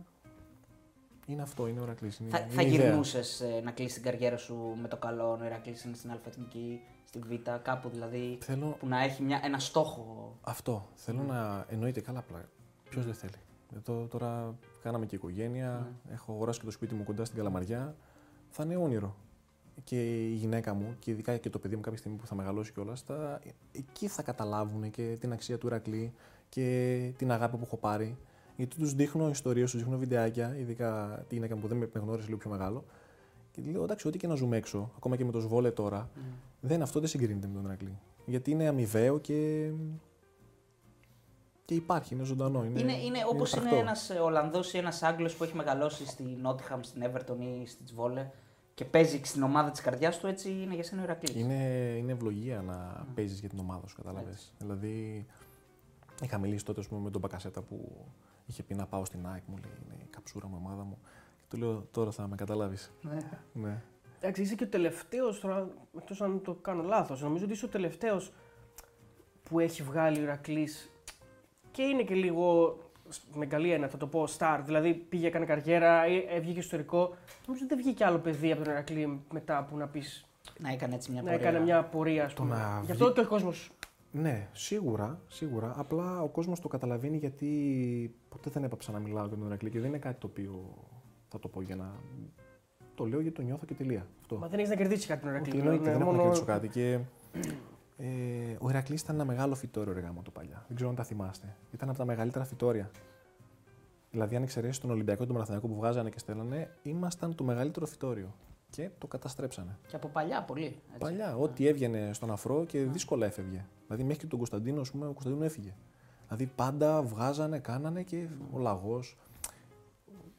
Είναι 1.27 1.43
αυτό, 1.43 1.67
είναι 1.67 1.81
ο 1.81 1.85
Ρακλής, 1.85 2.19
είναι, 2.19 2.31
Θα, 2.31 2.39
είναι 2.39 2.53
θα 2.53 2.63
ιδέα. 2.63 2.87
γυρνούσες 2.87 3.43
να 3.65 3.71
κλείσεις 3.71 3.95
την 3.95 4.03
καριέρα 4.03 4.37
σου 4.37 4.77
με 4.83 4.89
το 4.89 4.97
καλό, 4.97 5.39
ο 5.41 5.45
Ηρακλής 5.45 5.85
είναι 5.85 5.95
στην 5.97 6.11
Αλφα-Εθνική, 6.11 6.81
στη 7.05 7.19
Β, 7.19 7.33
κάπου 7.63 7.89
δηλαδή. 7.89 8.39
Θέλω 8.41 8.77
Που 8.79 8.87
να 8.89 9.03
έχει 9.03 9.23
μια, 9.23 9.41
ένα 9.45 9.59
στόχο. 9.59 10.37
Αυτό. 10.41 10.89
Θέλω 10.95 11.23
να 11.23 11.67
εννοείται 11.69 12.01
καλά 12.01 12.19
απλά. 12.19 12.45
Ποιος 12.89 13.05
δεν 13.05 13.15
θέλει. 13.15 13.33
Εδώ 13.77 14.07
τώρα 14.11 14.55
κάναμε 14.83 15.07
και 15.07 15.15
οικογένεια. 15.15 15.93
Έχω 16.13 16.33
αγοράσει 16.33 16.59
και 16.59 16.65
το 16.65 16.71
σπίτι 16.71 16.95
μου 16.95 17.05
κοντά 17.05 17.25
στην 17.25 17.37
Καλαμαριά. 17.37 17.97
Θα 18.49 18.65
είναι 18.65 18.77
όνειρο. 18.77 19.17
Και 19.85 20.27
η 20.27 20.35
γυναίκα 20.35 20.75
μου 20.75 20.97
και 20.99 21.11
ειδικά 21.11 21.37
και 21.37 21.51
το 21.51 21.59
παιδί 21.59 21.75
μου 21.75 21.81
κάποια 21.81 21.99
στιγμή 21.99 22.17
που 22.19 22.27
θα 22.27 22.35
μεγαλώσει 22.35 22.73
κιόλας, 22.73 23.01
θα... 23.01 23.41
εκεί 23.73 24.09
θα 24.09 24.23
καταλάβουν 24.23 24.91
και 24.91 25.17
την 25.21 25.33
αξία 25.33 25.59
του 25.59 25.67
Ηρακλή 25.67 26.13
και 26.49 27.13
την 27.17 27.31
αγάπη 27.33 27.57
που 27.57 27.63
έχω 27.65 27.77
πάρει. 27.77 28.17
Γιατί 28.57 28.77
τους 28.77 28.95
δείχνω 28.95 29.29
ιστορίες, 29.29 29.71
τους 29.71 29.81
δείχνω 29.81 29.99
βιντεάκια, 29.99 30.57
ειδικά 30.59 31.25
τη 31.29 31.35
γυναίκα 31.35 31.55
μου 31.55 31.61
που 31.61 31.69
δεν 31.69 31.77
με 31.77 31.89
γνώρισε 31.95 32.27
λίγο 32.27 32.39
πιο 32.39 32.51
μεγάλο. 32.51 32.85
Και 33.51 33.63
λέω 33.71 33.83
εντάξει, 33.83 34.09
ό,τι 34.09 34.19
και 34.19 34.27
να 34.27 34.35
ζούμε 34.35 34.57
έξω, 34.57 34.91
ακόμα 34.97 35.17
και 35.17 35.25
με 35.25 35.33
το 35.33 35.41
σβόλε 35.41 35.71
τώρα, 35.71 36.11
δεν, 36.61 36.83
αυτό 36.83 37.01
δεν 37.01 37.09
συγκρίνεται 37.09 37.47
με 37.47 37.55
τον 37.55 37.65
Ηρακλή. 37.65 37.99
Γιατί 38.27 38.51
είναι 38.51 38.67
αμοιβαίο 38.67 39.19
και. 39.19 39.71
και 41.65 41.75
υπάρχει, 41.75 42.15
είναι 42.15 42.25
ζωντανό. 42.25 42.65
Είναι, 42.65 42.81
Είναι, 42.81 42.93
είναι 42.93 43.19
όπως 43.29 43.53
είναι, 43.53 43.61
τραχτό. 43.61 43.81
ένας 43.81 44.11
Ολλανδός 44.23 44.73
ή 44.73 44.79
ένας 44.79 45.03
Άγγλος 45.03 45.35
που 45.35 45.45
έχει 45.45 45.57
μεγαλώσει 45.57 46.07
στη 46.07 46.23
Νότιχαμ, 46.23 46.81
στην 46.83 47.03
Everton 47.05 47.37
ή 47.63 47.67
στη 47.67 47.85
Τσβόλε 47.85 48.31
και 48.75 48.85
παίζει 48.85 49.21
στην 49.25 49.43
ομάδα 49.43 49.71
της 49.71 49.81
καρδιάς 49.81 50.19
του, 50.19 50.27
έτσι 50.27 50.51
είναι 50.51 50.75
για 50.75 50.85
σένα 50.85 51.01
ο 51.01 51.05
Ηρακλή. 51.05 51.41
Είναι, 51.41 51.65
είναι 51.99 52.13
ευλογία 52.13 52.63
να 52.63 53.07
παίζεις 53.15 53.41
για 53.41 53.49
την 53.49 53.59
ομάδα 53.59 53.87
σου, 53.87 53.97
κατάλαβε. 53.97 54.31
Έτσι. 54.31 54.47
Δηλαδή, 54.59 55.27
είχα 56.23 56.39
μιλήσει 56.39 56.65
τότε 56.65 56.81
ας 56.81 56.89
πούμε, 56.89 57.01
με 57.01 57.11
τον 57.11 57.21
Μπακασέτα 57.21 57.63
που 57.63 58.07
είχε 58.47 58.63
πει 58.63 58.75
να 58.75 58.87
πάω 58.87 59.05
στην 59.05 59.27
ΑΕΚ, 59.27 59.43
μου 59.47 59.57
λέει 59.57 59.73
είναι 59.85 60.03
η 60.03 60.07
καψούρα 60.11 60.47
μου, 60.47 60.55
η 60.57 60.61
ομάδα 60.65 60.83
μου. 60.85 60.99
Και 61.41 61.47
του 61.49 61.57
λέω 61.57 61.87
τώρα 61.91 62.11
θα 62.11 62.27
με 62.29 62.37
καταλάβεις. 62.37 62.93
Ναι. 63.03 63.17
Ναι. 63.53 63.83
Εντάξει, 64.21 64.43
είσαι 64.43 64.55
και 64.55 64.65
ο 64.65 64.69
τελευταίος 64.69 65.41
τώρα, 65.41 65.69
εκτός 65.99 66.21
αν 66.21 66.43
το 66.43 66.55
κάνω 66.55 66.83
λάθος. 66.83 67.23
Νομίζω 67.23 67.45
ότι 67.45 67.53
είσαι 67.53 67.65
ο 67.65 67.69
τελευταίος 67.69 68.33
που 69.43 69.59
έχει 69.61 69.83
βγάλει 69.83 70.19
ο 70.19 70.23
Ηρακλής 70.23 70.91
και 71.71 71.83
είναι 71.83 72.03
και 72.03 72.15
λίγο 72.15 72.77
με 73.35 73.47
καλή 73.47 73.71
έννοια, 73.73 73.89
θα 73.89 73.97
το 73.97 74.07
πω, 74.07 74.25
star. 74.39 74.61
Δηλαδή 74.65 74.95
πήγε, 74.95 75.27
έκανε 75.27 75.45
καριέρα, 75.45 76.07
ή 76.07 76.25
έβγηκε 76.29 76.59
ιστορικό. 76.59 76.99
Νομίζω 77.47 77.65
ότι 77.65 77.75
δεν 77.75 77.77
βγήκε 77.79 78.05
άλλο 78.05 78.19
παιδί 78.19 78.53
από 78.53 78.63
τον 78.63 78.73
Ηρακλή 78.73 79.23
μετά 79.33 79.65
που 79.71 79.77
να 79.77 79.87
πεις 79.87 80.27
Να 80.59 80.73
έκανε 80.73 80.95
έτσι 80.95 81.11
μια 81.13 81.23
να 81.23 81.31
πορεία. 81.31 81.49
έκανε 81.49 81.65
μια 81.65 81.83
πορεία, 81.85 82.25
ας 82.25 82.35
Το 82.35 82.43
πούμε. 82.43 82.55
να 82.57 82.81
Γι' 82.85 82.91
αυτό 82.93 83.05
βγει- 83.05 83.15
και 83.17 83.21
ο 83.21 83.27
κόσμος. 83.29 83.71
Ναι, 84.21 84.49
σίγουρα, 84.53 85.21
σίγουρα. 85.27 85.73
Απλά 85.77 86.23
ο 86.23 86.29
κόσμος 86.29 86.61
το 86.61 86.69
καταλαβαίνει 86.69 87.17
γιατί 87.17 87.51
ποτέ 88.29 88.51
δεν 88.51 88.65
έπαψα 88.65 88.93
να 88.93 88.99
μιλάω 88.99 89.27
για 89.27 89.37
τον 89.37 89.47
Ηρακλή 89.47 89.71
και 89.71 89.79
δεν 89.81 89.89
είναι 89.89 89.99
κάτι 89.99 90.21
το 90.21 90.27
οποίο 90.27 90.75
θα 91.29 91.39
το 91.39 91.49
πω 91.49 91.61
για 91.63 91.77
να. 91.77 91.93
Το 92.95 93.05
λέω 93.07 93.21
γιατί 93.21 93.37
το 93.37 93.43
νιώθω 93.43 93.65
και 93.67 93.75
τελεία. 93.75 94.07
Αυτό. 94.21 94.37
Μα 94.37 94.49
δεν 94.49 94.59
έχεις 94.59 94.71
να 94.71 94.77
κερδίσεις 94.77 95.07
κάτι 95.07 95.21
τον 95.21 95.31
Ηρακλή. 95.31 95.51
Όχι, 95.51 95.59
εννοείται, 95.61 95.85
Ναι, 95.85 95.91
δεν 95.93 96.01
έχω 96.01 96.11
να 96.11 96.17
μόνο- 96.17 96.23
κερδίσω 96.23 96.45
κάτι. 96.45 96.69
Και, 96.69 96.99
ε, 97.97 98.07
ο 98.61 98.69
Ηρακλής 98.69 99.01
ήταν 99.01 99.15
ένα 99.15 99.25
μεγάλο 99.25 99.55
φυτόριο 99.55 99.93
ρε 99.93 100.01
γάμο 100.01 100.23
το 100.23 100.31
παλιά. 100.31 100.65
Δεν 100.67 100.75
ξέρω 100.77 100.91
αν 100.91 100.97
τα 100.97 101.03
θυμάστε. 101.05 101.57
Ήταν 101.75 101.89
από 101.89 101.99
τα 101.99 102.05
μεγαλύτερα 102.05 102.45
φυτόρια. 102.45 102.91
Δηλαδή, 104.11 104.37
αν 104.37 104.43
εξαιρέσεις 104.43 104.79
τον 104.79 104.91
Ολυμπιακό 104.91 105.19
και 105.21 105.25
τον 105.27 105.35
Παναθηναϊκό 105.35 105.69
που 105.69 105.75
βγάζανε 105.75 106.11
και 106.11 106.19
στέλνανε, 106.19 106.75
ήμασταν 106.83 107.35
το 107.35 107.45
μεγαλύτερο 107.45 107.87
φυτόριο. 107.87 108.35
Και 108.71 108.91
το 108.99 109.07
καταστρέψανε. 109.07 109.79
Και 109.89 109.97
από 109.97 110.09
παλιά 110.09 110.43
πολύ. 110.43 110.65
Έτσι. 110.65 110.99
Παλιά, 110.99 111.37
ό,τι 111.37 111.67
έβγαινε 111.67 112.11
στον 112.13 112.31
αφρό 112.31 112.65
και 112.65 112.79
δύσκολα 112.85 113.27
έφευγε. 113.27 113.65
Δηλαδή, 113.87 114.03
μέχρι 114.03 114.21
και 114.23 114.27
τον 114.29 114.39
Κωνσταντίνο, 114.39 114.81
ας 114.81 114.91
πούμε, 114.91 115.07
ο 115.07 115.13
Κωνσταντίνο 115.13 115.45
έφυγε. 115.45 115.75
Δηλαδή, 116.27 116.47
πάντα 116.57 117.03
βγάζανε, 117.03 117.59
κάνανε 117.59 118.03
και 118.03 118.27
ο 118.53 118.59
Λαγός, 118.59 119.17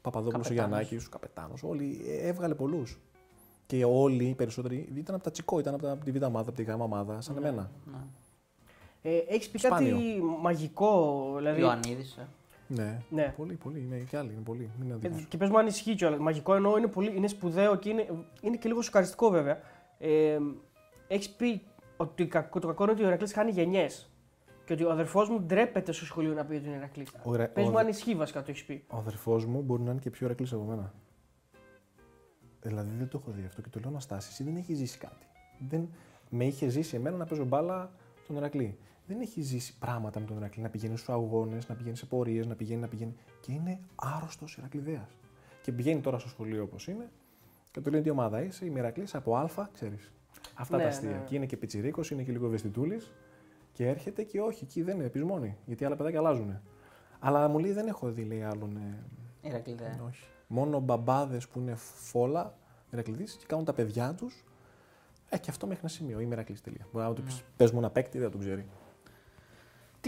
Παπαδόπουλος, 0.02 0.46
ο 0.46 0.50
Καπετάνος. 0.50 0.78
Γιαννάκης, 0.80 1.06
ο 1.06 1.10
Καπετάνος, 1.10 1.64
όλοι 1.64 2.02
ε, 2.08 2.28
έβγαλε 2.28 2.56
πολλούς. 2.56 3.00
Και 3.66 3.86
όλοι 3.86 4.24
οι 4.26 4.34
περισσότεροι 4.34 4.90
ήταν 4.96 5.16
από 5.16 5.24
τα 5.24 5.32
τσικό, 5.32 5.60
ήταν 5.60 5.74
από, 5.74 5.84
τα, 5.84 5.92
από 5.92 6.06
τη 6.06 6.12
β' 6.12 6.24
ομάδα, 6.24 6.50
από 6.50 6.58
τη 6.58 6.64
γ' 6.64 6.80
ομάδα, 6.82 7.22
σαν 7.22 7.36
Ναι, 7.36 7.48
εμένα. 7.48 7.72
ναι. 7.86 7.98
Ε, 9.02 9.18
Έχεις 9.18 9.50
πει 9.50 9.58
Σπάνιο. 9.58 9.92
κάτι 9.96 10.22
μαγικό, 10.42 11.34
δηλαδή. 11.38 11.62
Ιωαννίδης, 11.62 12.16
ε. 12.18 12.28
Ναι. 12.68 13.02
Ναι. 13.10 13.34
Πολύ, 13.38 13.54
πολύ. 13.54 13.80
Είναι 13.80 13.98
και 13.98 14.18
άλλοι. 14.18 14.32
Είναι 14.34 14.42
πολύ. 14.42 14.70
Μην 14.80 14.86
είναι 14.90 14.94
Ε, 15.02 15.08
αδίκως. 15.08 15.26
Και 15.28 15.38
πες 15.38 15.50
μου 15.50 15.58
αν 15.60 15.68
ισχύει 15.68 15.96
κιόλας. 15.96 16.20
Μαγικό 16.20 16.56
εννοώ 16.56 16.78
είναι, 16.78 16.88
πολύ, 16.88 17.16
είναι 17.16 17.28
σπουδαίο 17.28 17.76
και 17.76 17.90
είναι, 17.90 18.08
είναι 18.42 18.58
και 18.58 18.68
λίγο 18.68 18.82
σοκαριστικό 18.82 19.30
βέβαια. 19.30 19.60
Ε, 19.98 20.38
Έχεις 21.08 21.30
πει 21.30 21.62
ότι 21.98 22.28
κακό- 22.28 22.62
το 22.62 22.68
κακό 22.68 22.84
είναι 22.84 22.92
ότι 22.92 23.04
ο 23.04 23.08
Ηρακλής 23.08 23.34
χάνει 23.34 23.52
γενιές. 23.52 24.10
Και 24.66 24.74
ότι 24.74 24.84
ο 24.84 24.92
αδερφός 24.92 25.30
μου 25.30 25.40
ντρέπεται 25.42 25.92
στο 25.92 26.06
σχολείο 26.06 26.34
να 26.34 26.46
πει 26.46 26.56
ότι 26.56 26.66
είναι 26.68 26.76
Ηρακλής. 26.76 27.10
Ο, 27.24 27.34
Ηρα- 27.34 27.48
Πες 27.48 27.64
ο 27.66 27.70
μου 27.70 27.74
αδε- 27.78 27.84
αν 27.86 27.88
ισχύει 27.92 28.16
βασικά 28.16 28.44
το 28.44 28.52
έχεις 28.52 28.64
πει. 28.66 28.84
ο 28.88 28.98
αδερφός 28.98 29.46
μου 29.46 29.62
μπορεί 29.62 29.82
να 29.82 29.92
είναι 29.92 30.00
και 30.00 30.10
πιο 30.10 30.26
Ηρακλής 30.26 30.54
από 30.54 30.64
μένα. 30.64 30.94
Δηλαδή 32.62 32.90
δεν 32.98 33.08
το 33.08 33.20
έχω 33.22 33.32
δει 33.32 33.46
αυτό 33.46 33.62
και 33.62 33.70
το 33.70 33.80
λέω 33.80 33.92
να 33.92 34.00
στάσει. 34.00 34.30
Εσύ 34.32 34.44
δεν 34.44 34.56
έχει 34.56 34.74
ζήσει 34.74 34.98
κάτι. 34.98 35.26
Δεν... 35.70 35.90
Με 36.30 36.46
είχε 36.46 36.68
ζήσει 36.68 36.96
εμένα 36.96 37.18
να 37.18 37.26
παίζω 37.26 37.44
μπάλα 37.46 37.92
τον 38.28 38.36
Ηρακλή. 38.36 38.78
Δεν 39.08 39.20
έχει 39.22 39.42
ζήσει 39.42 39.78
πράγματα 39.80 40.20
με 40.20 40.26
τον 40.26 40.38
Ηρακλή. 40.38 40.64
Να 40.64 40.70
πηγαίνει 40.70 40.96
στους 40.98 41.10
αγώνες, 41.10 41.68
να 41.68 41.76
πηγαίνει 41.76 41.96
σε 41.96 42.06
πορείες, 42.06 42.46
να 42.48 42.56
πηγαίνει, 42.56 42.82
να 42.82 42.88
πηγαίνει. 42.88 43.16
Και 43.42 43.52
είναι 43.52 43.80
άρρωστος 43.96 44.58
Ηρακλιδέα. 44.58 45.08
Και 45.62 45.72
πηγαίνει 45.72 46.02
τώρα 46.02 46.20
στο 46.20 46.30
σχολείο 46.30 46.64
όπως 46.64 46.88
είναι 46.88 47.10
και 47.72 47.82
του 47.82 47.90
λένε 47.90 48.04
τι 48.04 48.10
ομάδα 48.10 48.42
είσαι, 48.44 48.66
είμαι 48.66 48.80
Ηρακλής 48.80 49.16
από 49.16 49.36
Α, 49.36 49.50
ξέρεις. 49.74 50.12
Αυτά 50.56 50.78
Ναι, 50.78 50.84
τα 50.84 50.90
αστεία. 50.90 51.10
ναι. 51.10 51.24
Και 51.26 51.36
είναι 51.36 51.46
και 51.46 51.58
πιτσιρίκος, 51.58 52.12
είναι 52.12 52.24
και 52.24 52.32
λίγο 52.32 52.46
ευαισθητούλης. 52.46 53.12
Και 53.74 53.88
έρχεται 53.88 54.24
και 54.24 54.42
όχι, 54.42 54.64
εκεί 54.64 54.82
δεν 54.82 55.00
είναι 55.00 55.10
πεισμόνη. 55.10 55.58
Γιατί 55.66 55.86
άλλα 55.86 55.96
παιδάκια 55.96 56.20
αλλάζουν. 56.20 56.60
Αλλά 57.20 57.48
μου 57.48 57.60
λέει 57.60 57.72
δεν 57.72 57.88
έχω 57.88 58.12
δει, 58.12 58.24
λέει 58.24 58.42
άλλον. 58.44 58.78
Ε, 58.78 59.48
Ηρακλήδε. 59.48 60.02
όχι. 60.08 60.24
Μόνο 60.48 60.80
μπαμπάδες 60.80 61.48
που 61.48 61.60
είναι 61.60 61.76
φόλα, 61.76 62.58
Ηρακλειδεί 62.92 63.24
και 63.24 63.46
κάνουν 63.48 63.66
τα 63.66 63.74
παιδιά 63.74 64.14
τους. 64.14 64.44
Ε, 65.30 65.38
και 65.38 65.50
αυτό 65.50 65.66
μέχρι 65.68 65.82
ένα 65.84 65.92
σημείο. 65.92 66.20
Είμαι 66.20 66.34
Ηρακλής 66.34 66.62
τελεία. 66.62 66.88
Μπορεί 66.92 67.06
να 67.06 67.14
του 67.14 67.24
πεις: 67.24 67.44
Πες 67.58 67.72
μου 67.72 67.78
ένα 67.80 67.90
παίκτη, 67.90 68.18
δεν 68.20 68.32
τον 68.32 68.40
ξέρει. 68.40 68.66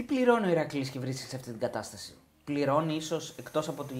Τι 0.00 0.06
πληρώνει 0.06 0.46
ο 0.46 0.50
Ηρακλής 0.50 0.90
και 0.90 0.98
βρίσκεται 0.98 1.28
σε 1.28 1.36
αυτή 1.36 1.50
την 1.50 1.60
κατάσταση; 1.60 2.14
Πληρώνει 2.44 2.94
ίσως 2.94 3.34
εκτός 3.38 3.68
από 3.68 3.84
τη. 3.84 3.94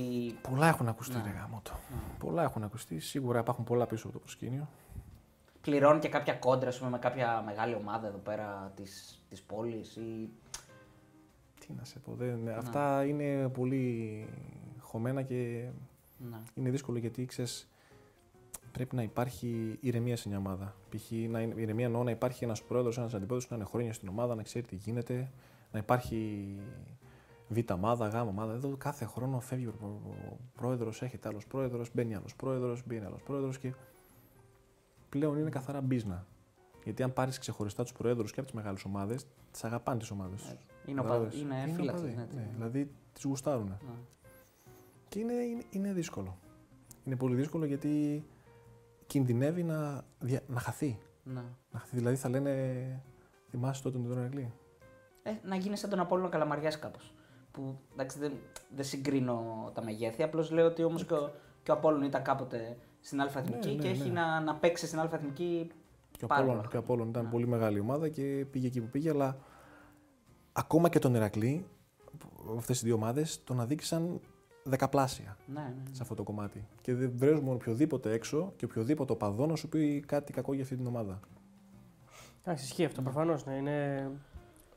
Πολλά 0.50 0.68
έχουν 0.68 0.88
ακουστεί, 0.88 1.16
Ναι. 1.16 1.22
ρε 1.22 1.30
γάμο 1.38 1.60
το. 1.62 1.70
Πολλά 2.18 2.42
έχουν 2.42 2.62
ακουστεί. 2.62 3.00
Σίγουρα 3.00 3.38
υπάρχουν 3.38 3.64
πολλά 3.64 3.86
πίσω 3.86 4.02
από 4.06 4.12
το 4.12 4.18
προσκήνιο. 4.18 4.68
Πληρώνει 5.60 5.98
και 5.98 6.08
κάποια 6.08 6.34
κόντρα 6.34 6.68
ας 6.68 6.78
πούμε, 6.78 6.90
με 6.90 6.98
κάποια 6.98 7.42
μεγάλη 7.46 7.74
ομάδα 7.74 8.06
εδώ 8.06 8.18
πέρα 8.18 8.72
της 8.76 9.20
της 9.28 9.42
πόλης 9.42 9.96
ή. 9.96 10.28
Τι 11.60 11.72
να 11.78 11.84
σε 11.84 11.98
πω. 11.98 12.12
Δεν, 12.14 12.48
Αυτά 12.48 13.04
είναι 13.04 13.48
πολύ 13.48 14.26
χωμένα 14.78 15.22
και 15.22 15.68
Ναι. 16.30 16.36
είναι 16.54 16.70
δύσκολο 16.70 16.98
γιατί 16.98 17.24
ξέρεις. 17.24 17.68
Πρέπει 18.72 18.96
να 18.96 19.02
υπάρχει 19.02 19.78
ηρεμία 19.80 20.16
σε 20.16 20.28
μια 20.28 20.38
ομάδα. 20.38 20.74
Π.χ. 20.90 21.10
να 21.10 21.40
είναι, 21.40 21.54
ηρεμία 21.56 21.86
εννοώ 21.86 22.02
να 22.02 22.10
υπάρχει 22.10 22.44
ένας 22.44 22.62
πρόεδρος, 22.62 22.98
ένας 22.98 23.14
αντιπρόεδρος 23.14 23.50
να 23.50 23.56
είναι 23.56 23.64
χρόνια 23.64 23.92
στην 23.92 24.08
ομάδα, 24.08 24.34
να 24.34 24.42
ξέρει 24.42 24.66
τι 24.66 24.76
γίνεται, 24.76 25.30
να 25.72 25.78
υπάρχει 25.78 26.56
β' 27.48 27.72
ομάδα, 27.72 28.08
γ' 28.08 28.26
ομάδα. 28.28 28.52
Εδώ 28.52 28.76
κάθε 28.76 29.04
χρόνο 29.04 29.40
φεύγει 29.40 29.66
ο 29.66 30.06
πρόεδρος, 30.54 31.02
έρχεται 31.02 31.28
άλλος 31.28 31.46
πρόεδρος, 31.46 31.90
μπαίνει 31.94 32.14
άλλος 32.14 32.36
πρόεδρος, 32.36 32.82
μπαίνει 32.86 33.04
άλλος 33.04 33.22
πρόεδρος 33.22 33.58
και 33.58 33.74
πλέον 35.08 35.38
είναι 35.38 35.50
καθαρά 35.50 35.80
μπίζνα. 35.80 36.26
Γιατί 36.84 37.02
αν 37.02 37.12
πάρεις 37.12 37.38
ξεχωριστά 37.38 37.82
τους 37.82 37.92
προέδρου 37.92 38.24
και 38.24 38.40
από 38.40 38.44
τις 38.44 38.52
μεγάλες 38.52 38.84
ομάδες, 38.84 39.26
τις 39.50 39.64
αγαπάνε 39.64 39.98
τις 39.98 40.10
ομάδες 40.10 40.40
τους. 40.42 40.54
Είναι, 40.86 41.00
οπα... 41.00 41.16
είναι 41.16 41.72
φύλακες, 41.74 42.00
οπαδοί, 42.00 42.14
ναι, 42.16 42.26
ναι, 42.34 42.50
δηλαδή 42.54 42.90
τις 43.12 43.24
γουστάρουν. 43.24 43.66
Ναι. 43.66 43.76
Και 45.08 45.18
είναι, 45.18 45.32
είναι, 45.32 45.62
είναι 45.70 45.92
δύσκολο. 45.92 46.36
Είναι 47.04 47.16
πολύ 47.16 47.34
δύσκολο 47.34 47.64
γιατί 47.64 48.24
κινδυνεύει 49.06 49.62
να, 49.62 50.04
δια- 50.20 50.42
να 50.48 50.60
χαθεί. 50.60 50.98
Ναι. 51.24 51.42
Να 51.70 51.78
χαθεί. 51.78 51.96
Δηλαδή 51.96 52.16
θα 52.16 52.28
λένε, 52.28 53.02
θυμάσαι 53.50 53.82
τότε 53.82 53.98
τον 53.98 54.18
Ηρακλή. 54.18 54.52
Ε, 55.22 55.30
να 55.42 55.56
γίνει 55.56 55.76
σαν 55.76 55.90
τον 55.90 56.00
Απόλλωνα 56.00 56.28
Καλαμαριάς 56.28 56.78
κάπως. 56.78 57.14
Που 57.50 57.78
εντάξει 57.92 58.18
δεν, 58.18 58.32
δεν 58.74 58.84
συγκρίνω 58.84 59.70
τα 59.74 59.84
μεγέθη, 59.84 60.22
απλώς 60.22 60.50
λέω 60.50 60.66
ότι 60.66 60.82
όμως 60.82 61.04
και 61.04 61.14
ο, 61.14 61.32
και 61.62 61.70
ο 61.70 61.74
Απόλλων 61.74 62.02
ήταν 62.02 62.22
κάποτε 62.22 62.76
στην 63.00 63.20
Αλφα-Εθνική 63.20 63.68
Ναι, 63.68 63.74
ναι, 63.74 63.80
και 63.82 63.88
έχει 63.88 64.08
ναι. 64.08 64.20
να, 64.20 64.40
να 64.40 64.54
παίξει 64.54 64.86
στην 64.86 64.98
Αλφα-Εθνική 64.98 65.70
Και 66.18 66.24
ο 66.24 66.26
πάρα 66.26 66.40
Απόλλων, 66.40 66.56
πολλά 66.56 66.70
και 66.70 66.76
ο 66.76 66.80
Απόλλων 66.80 67.08
ήταν 67.08 67.24
Ναι. 67.24 67.30
πολύ 67.30 67.46
μεγάλη 67.46 67.80
ομάδα 67.80 68.08
και 68.08 68.46
πήγε 68.50 68.66
εκεί 68.66 68.80
που 68.80 68.88
πήγε, 68.88 69.10
αλλά 69.10 69.36
ακόμα 70.52 70.88
και 70.88 70.98
τον 70.98 71.14
Ηρακλή, 71.14 71.66
αυτές 72.56 72.82
οι 72.82 72.84
δύο 72.84 72.94
ομάδες, 72.94 73.44
τον 73.44 73.60
αδίκησαν 73.60 74.20
δεκαπλάσια 74.64 75.36
Ναι, 75.46 75.60
ναι. 75.60 75.94
σε 75.94 76.02
αυτό 76.02 76.14
το 76.14 76.22
κομμάτι. 76.22 76.66
Και 76.80 76.94
δεν 76.94 77.12
βρέζουμε 77.14 77.50
οποιοδήποτε 77.50 78.12
έξω 78.12 78.52
και 78.56 78.64
οποιοδήποτε 78.64 79.12
οπαδός 79.12 79.48
να 79.48 79.56
σου 79.56 79.68
πει 79.68 80.04
κάτι 80.06 80.32
κακό 80.32 80.54
για 80.54 80.62
αυτή 80.62 80.76
την 80.76 80.86
ομάδα. 80.86 81.20
Εντάξει, 82.44 82.64
ισχύει 82.64 82.84
αυτό 82.84 83.02
προφανώς. 83.02 83.44
Ναι. 83.46 83.54
Είναι... 83.54 84.10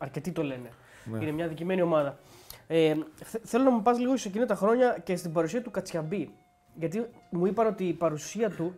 Αρκετοί 0.04 0.32
το 0.32 0.44
λένε. 0.44 0.70
Ναι. 1.06 1.18
Είναι 1.22 1.32
μια 1.32 1.48
δικημένη 1.48 1.82
ομάδα. 1.82 2.20
Ε, 2.68 2.94
θε- 3.16 3.42
θέλω 3.46 3.64
να 3.64 3.70
μου 3.70 3.82
πας 3.82 4.00
λίγο 4.00 4.18
σε 4.18 4.28
εκείνα 4.28 4.46
τα 4.46 4.56
χρόνια 4.56 4.98
και 5.04 5.16
στην 5.16 5.32
παρουσία 5.32 5.62
του 5.62 5.72
Κατσιαμπή. 5.72 6.34
Γιατί 6.80 7.06
μου 7.30 7.46
είπαν 7.46 7.68
ότι 7.68 7.88
η 7.88 7.94
παρουσία 7.94 8.50
του 8.50 8.76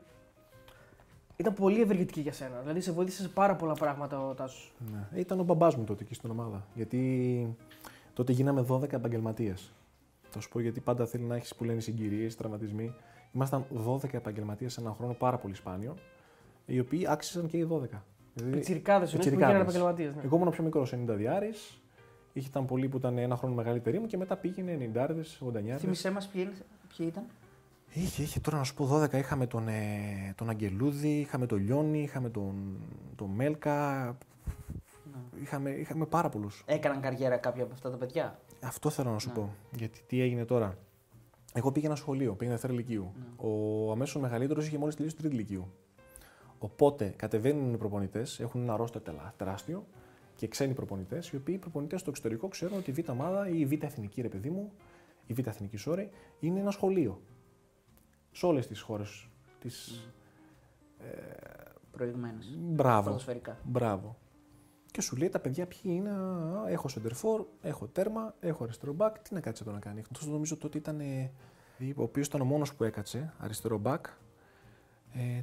ήταν 1.37 1.53
πολύ 1.53 1.81
ευεργετική 1.81 2.21
για 2.21 2.33
σένα. 2.33 2.59
Δηλαδή 2.59 2.81
σε 2.81 2.91
βοήθησες 2.91 3.21
σε 3.25 3.29
πάρα 3.31 3.55
πολλά 3.55 3.73
πράγματα 3.73 4.27
ο 4.27 4.33
Τάσος. 4.33 4.73
Ναι. 4.91 5.07
Ε, 5.13 5.19
Ήταν 5.19 5.39
ο 5.39 5.43
μπαμπάς 5.43 5.75
μου 5.75 5.83
τότε 5.83 6.03
εκεί 6.03 6.13
στην 6.13 6.29
ομάδα. 6.31 6.65
Γιατί 6.73 7.55
τότε 8.13 8.31
γίναμε 8.31 8.65
12 8.69 8.91
επαγγελματίες. 8.93 9.71
Θα 10.29 10.39
σου 10.39 10.49
πω 10.49 10.59
γιατί 10.59 10.79
πάντα 10.79 11.05
θέλει 11.05 11.23
να 11.23 11.35
έχεις 11.35 11.55
που 11.55 11.63
λένε 11.63 11.79
συγκυρίες, 11.79 12.35
τραυματισμοί. 12.35 12.95
Ήμασταν 13.33 13.65
12 13.87 14.13
επαγγελματίες 14.13 14.73
σε 14.73 14.81
έναν 14.81 14.93
χρόνο 14.93 15.13
πάρα 15.13 15.37
πολύ 15.37 15.55
σπάνιο, 15.55 15.95
οι 16.65 16.79
οποίοι 16.79 17.05
άξιζαν 17.09 17.47
και 17.47 17.57
οι 17.57 17.67
12. 17.71 18.03
Δηλαδή, 18.35 18.53
Πιτσιρικάδε 18.57 18.97
είναι 18.99 19.09
που 19.11 19.17
πιτσιρικάδες. 19.17 19.47
γίνανε 19.47 19.69
επαγγελματίες. 19.69 20.15
Ναι. 20.15 20.21
Εγώ 20.23 20.35
ήμουν 20.35 20.47
ο 20.47 20.51
πιο 20.51 20.63
μικρός 20.63 20.93
90 20.93 21.15
διάρης. 21.15 21.79
Ήταν 22.33 22.65
πολλοί 22.65 22.87
που 22.89 22.97
ήταν 22.97 23.17
ένα 23.17 23.35
χρόνο 23.35 23.55
μεγαλύτεροι 23.55 23.99
μου 23.99 24.05
και 24.05 24.17
μετά 24.17 24.37
πήγαινε 24.37 24.71
90, 24.75 25.37
89. 25.39 25.77
Θύμησέ 25.77 26.11
μας 26.11 26.27
ποιοι, 26.27 26.41
είναι- 26.45 26.65
ποιοι 26.97 27.05
ήταν. 27.09 27.23
Είχε, 27.93 28.21
είχε 28.21 28.39
τώρα 28.39 28.57
να 28.57 28.63
σου 28.63 28.73
πω 28.73 28.85
12. 28.85 29.17
Είχαμε 29.17 29.47
τον, 29.47 29.67
ε, 29.67 30.33
τον 30.35 30.49
Αγγελούδη, 30.49 31.19
είχαμε 31.19 31.45
τον 31.45 31.59
Λιόνι, 31.59 32.01
είχαμε 32.01 32.29
τον, 32.29 32.53
τον 33.15 33.29
Μέλκα. 33.29 34.03
Ναι. 35.13 35.41
Είχαμε, 35.41 35.69
είχαμε 35.69 36.05
πάρα 36.05 36.29
πολλούς. 36.29 36.63
Έκαναν 36.65 37.01
καριέρα 37.01 37.37
κάποια 37.37 37.63
από 37.63 37.73
αυτά 37.73 37.89
τα 37.91 37.97
παιδιά; 37.97 38.39
Αυτό 38.63 38.89
θέλω 38.89 39.11
να 39.11 39.19
σου 39.19 39.27
Ναι. 39.27 39.33
πω. 39.33 39.49
Γιατί 39.75 40.01
τι 40.07 40.21
έγινε 40.21 40.45
τώρα; 40.45 40.77
Εγώ 41.53 41.71
πήγαινα 41.71 41.95
σχολείο, 41.95 42.31
πήγαινα 42.33 42.51
Δευτέρα 42.57 42.73
Λυκείου. 42.73 43.11
Ναι. 43.15 43.49
Ο 43.49 43.91
αμέσως 43.91 44.21
μεγαλύτερος 44.21 44.67
είχε 44.67 44.77
μόλις 44.77 44.95
τελειώσει 44.95 45.15
τρίτη 45.17 45.35
Λυκείου. 45.35 45.71
Οπότε 46.65 47.13
κατεβαίνουν 47.15 47.73
οι 47.73 47.77
προπονητές, 47.77 48.39
έχουν 48.39 48.61
ένα 48.61 48.75
ρόστερ 48.75 49.01
τελα- 49.01 49.33
τεράστιο 49.37 49.85
και 50.35 50.47
ξένοι 50.47 50.73
προπονητές, 50.73 51.29
οι 51.29 51.35
οποίοι 51.35 51.57
προπονητές 51.57 51.99
στο 51.99 52.09
εξωτερικό 52.09 52.47
ξέρουν 52.47 52.77
ότι 52.77 52.89
η 52.89 52.93
Β' 52.93 53.09
ομάδα 53.09 53.49
ή 53.49 53.59
η 53.59 53.65
Β' 53.65 53.83
εθνική, 53.83 54.21
ρε 54.21 54.27
παιδί 54.27 54.49
μου, 54.49 54.71
η 55.25 55.33
Β' 55.33 55.47
εθνική, 55.47 55.77
sorry, 55.85 56.07
είναι 56.39 56.59
ένα 56.59 56.71
σχολείο. 56.71 57.21
Σε 58.31 58.45
όλες 58.45 58.67
τις 58.67 58.81
χώρες 58.81 59.27
της. 59.59 60.09
Προηγμένες. 61.91 62.57
Μπράβο. 62.59 63.07
Ποδοσφαιρικά. 63.07 63.57
Μπράβο. 63.63 64.17
Και 64.91 65.01
σου 65.01 65.15
λέει 65.15 65.29
τα 65.29 65.39
παιδιά 65.39 65.67
ποιοι 65.67 65.79
είναι. 65.83 66.09
Α, 66.09 66.63
έχω 66.67 66.87
σεντερφόρ, 66.87 67.45
έχω 67.61 67.87
τέρμα, 67.87 68.35
έχω 68.39 68.63
αριστερό 68.63 68.93
μπακ. 68.93 69.19
Τι 69.19 69.33
να 69.33 69.39
κάτσει 69.39 69.63
εδώ 69.65 69.73
να 69.73 69.79
κάνει. 69.79 70.01
Αυτό 70.11 70.29
νομίζω 70.29 70.57
τότε 70.57 70.77
ήταν. 70.77 70.99
ε, 70.99 71.31
ο 71.95 72.03
οποίος 72.03 72.27
ήταν 72.27 72.41
ο 72.41 72.45
μόνος 72.45 72.75
που 72.75 72.83
έκατσε 72.83 73.33
αριστερό 73.37 73.77
μπακ. 73.77 74.05
Ε, 75.13 75.41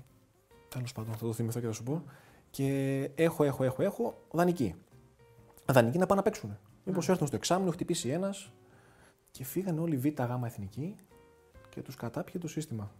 Τέλος 0.73 0.93
πάντων, 0.93 1.15
θα 1.15 1.25
το 1.25 1.33
θυμηθώ 1.33 1.61
και 1.61 1.67
θα 1.67 1.73
σου 1.73 1.83
πω. 1.83 2.05
Και 2.51 3.11
έχω, 3.15 3.45
έχω, 3.45 3.65
έχω, 3.65 3.83
έχω 3.83 4.23
δανεική. 4.31 4.75
Δανεική 5.67 5.99
να 5.99 6.07
πάνε 6.07 6.21
να 6.21 6.23
παίξουν. 6.23 6.59
Μήπως 6.85 7.09
έρθουν 7.09 7.27
στο 7.27 7.37
εξάμεινο, 7.37 7.71
χτυπήσει 7.71 8.09
ένας 8.09 8.53
και 9.31 9.45
φύγανε 9.45 9.81
όλοι 9.81 9.97
β' 9.97 10.07
γ' 10.07 10.45
εθνική 10.45 10.95
και 11.69 11.83
τους 11.83 11.95
κατάπιε 11.95 12.41
το 12.41 12.49
σύστημα. 12.49 12.91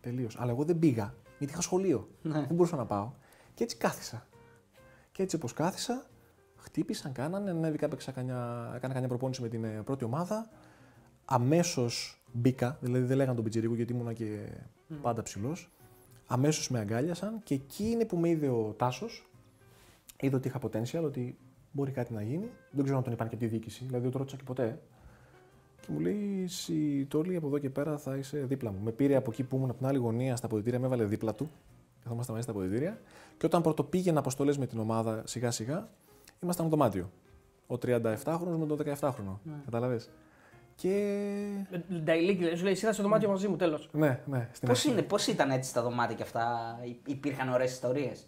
Τελείως. 0.00 0.36
Αλλά 0.40 0.50
εγώ 0.50 0.64
δεν 0.64 0.78
πήγα, 0.78 1.14
γιατί 1.38 1.52
είχα 1.52 1.62
σχολείο. 1.62 2.08
Ναι. 2.22 2.32
Δεν 2.32 2.54
μπορούσα 2.54 2.76
να 2.76 2.86
πάω. 2.86 3.12
Και 3.54 3.64
έτσι 3.64 3.76
κάθισα. 3.76 4.26
Και 5.12 5.22
έτσι 5.22 5.36
όπως 5.36 5.52
κάθισα, 5.52 6.06
χτύπησαν, 6.56 7.12
κάνανε, 7.12 7.50
ανέβηκα, 7.50 7.86
έπαιξα 7.86 8.12
κανιά, 8.12 8.72
έκανα 8.76 8.92
κανιά 8.92 9.08
προπόνηση 9.08 9.42
με 9.42 9.48
την 9.48 9.64
ε, 9.64 9.82
πρώτη 9.84 10.04
ομάδα. 10.04 10.50
Αμέσως 11.24 12.22
μπήκα, 12.32 12.78
δηλαδή 12.80 13.04
δεν 13.04 13.16
λέγανε 13.16 13.34
τον 13.34 13.44
Πιτζηρίκου 13.44 13.74
γιατί 13.74 13.92
ήμουνα 13.92 14.12
και 14.12 14.48
πάντα 15.02 15.22
ψηλός. 15.22 15.70
Αμέσως 16.32 16.70
με 16.70 16.78
αγκάλιασαν 16.78 17.40
και 17.42 17.54
εκεί 17.54 17.84
είναι 17.84 18.04
που 18.04 18.16
με 18.16 18.28
είδε 18.28 18.48
ο 18.48 18.74
Τάσος. 18.76 19.30
Είδε 20.20 20.36
ότι 20.36 20.48
είχα 20.48 20.58
potential, 20.62 21.02
ότι 21.04 21.38
μπορεί 21.72 21.90
κάτι 21.90 22.12
να 22.12 22.22
γίνει. 22.22 22.50
Δεν 22.70 22.82
ξέρω 22.82 22.98
αν 22.98 23.04
τον 23.04 23.12
είπαν 23.12 23.28
και 23.28 23.34
από 23.34 23.44
τη 23.44 23.50
διοίκηση, 23.50 23.84
δηλαδή 23.84 24.02
δεν 24.02 24.12
το 24.12 24.18
ρώτησα 24.18 24.36
και 24.36 24.42
ποτέ. 24.42 24.80
Και 25.80 25.86
μου 25.92 26.00
λέει, 26.00 26.42
εσύ 26.44 27.06
Τόλι, 27.08 27.36
από 27.36 27.46
εδώ 27.46 27.58
και 27.58 27.70
πέρα 27.70 27.98
θα 27.98 28.16
είσαι 28.16 28.38
δίπλα 28.38 28.72
μου. 28.72 28.78
Με 28.84 28.90
πήρε 28.90 29.16
από 29.16 29.30
εκεί 29.30 29.42
που 29.42 29.56
ήμουν 29.56 29.68
από 29.68 29.78
την 29.78 29.86
άλλη 29.86 29.98
γωνία 29.98 30.36
στα 30.36 30.46
αποδητήρια, 30.46 30.78
με 30.78 30.86
έβαλε 30.86 31.04
δίπλα 31.04 31.34
του. 31.34 31.50
Καθόμασταν 32.02 32.34
μέσα 32.34 32.50
στα 32.50 32.58
αποδητήρια. 32.58 33.00
Και 33.36 33.46
όταν 33.46 33.62
πρωτοπήγαινα 33.62 34.18
αποστολές 34.18 34.58
με 34.58 34.66
την 34.66 34.78
ομάδα 34.78 35.22
σιγά 35.26 35.50
σιγά, 35.50 35.88
ήμασταν 36.42 36.68
δωμάτιο. 36.68 37.10
Ο 37.66 37.74
37χρονο 37.74 38.56
με 38.58 38.66
τον 38.66 38.78
17χρονο. 38.84 39.38
Ναι. 39.42 39.60
Κατάλαβε. 39.64 40.00
Και. 40.80 41.66
Νταϊλίκ, 42.02 42.38
δηλαδή, 42.38 42.56
σου 42.56 42.62
λέει 42.64 42.72
εσύ 42.72 42.84
θα 42.86 42.92
στο 42.92 43.02
δωμάτιο 43.02 43.28
μαζί 43.28 43.48
μου, 43.48 43.56
τέλος. 43.56 43.88
Ναι, 43.92 44.20
ναι. 44.26 44.48
Στην 44.52 44.68
Πώς 44.68 44.78
αρχή. 44.78 44.90
είναι, 44.90 45.02
πώς 45.02 45.26
ήταν 45.26 45.50
έτσι 45.50 45.74
τα 45.74 45.82
δωμάτια 45.82 46.16
και 46.16 46.22
αυτά, 46.22 46.78
υ- 46.84 47.08
υπήρχαν 47.08 47.48
ωραίες 47.52 47.72
ιστορίες; 47.72 48.26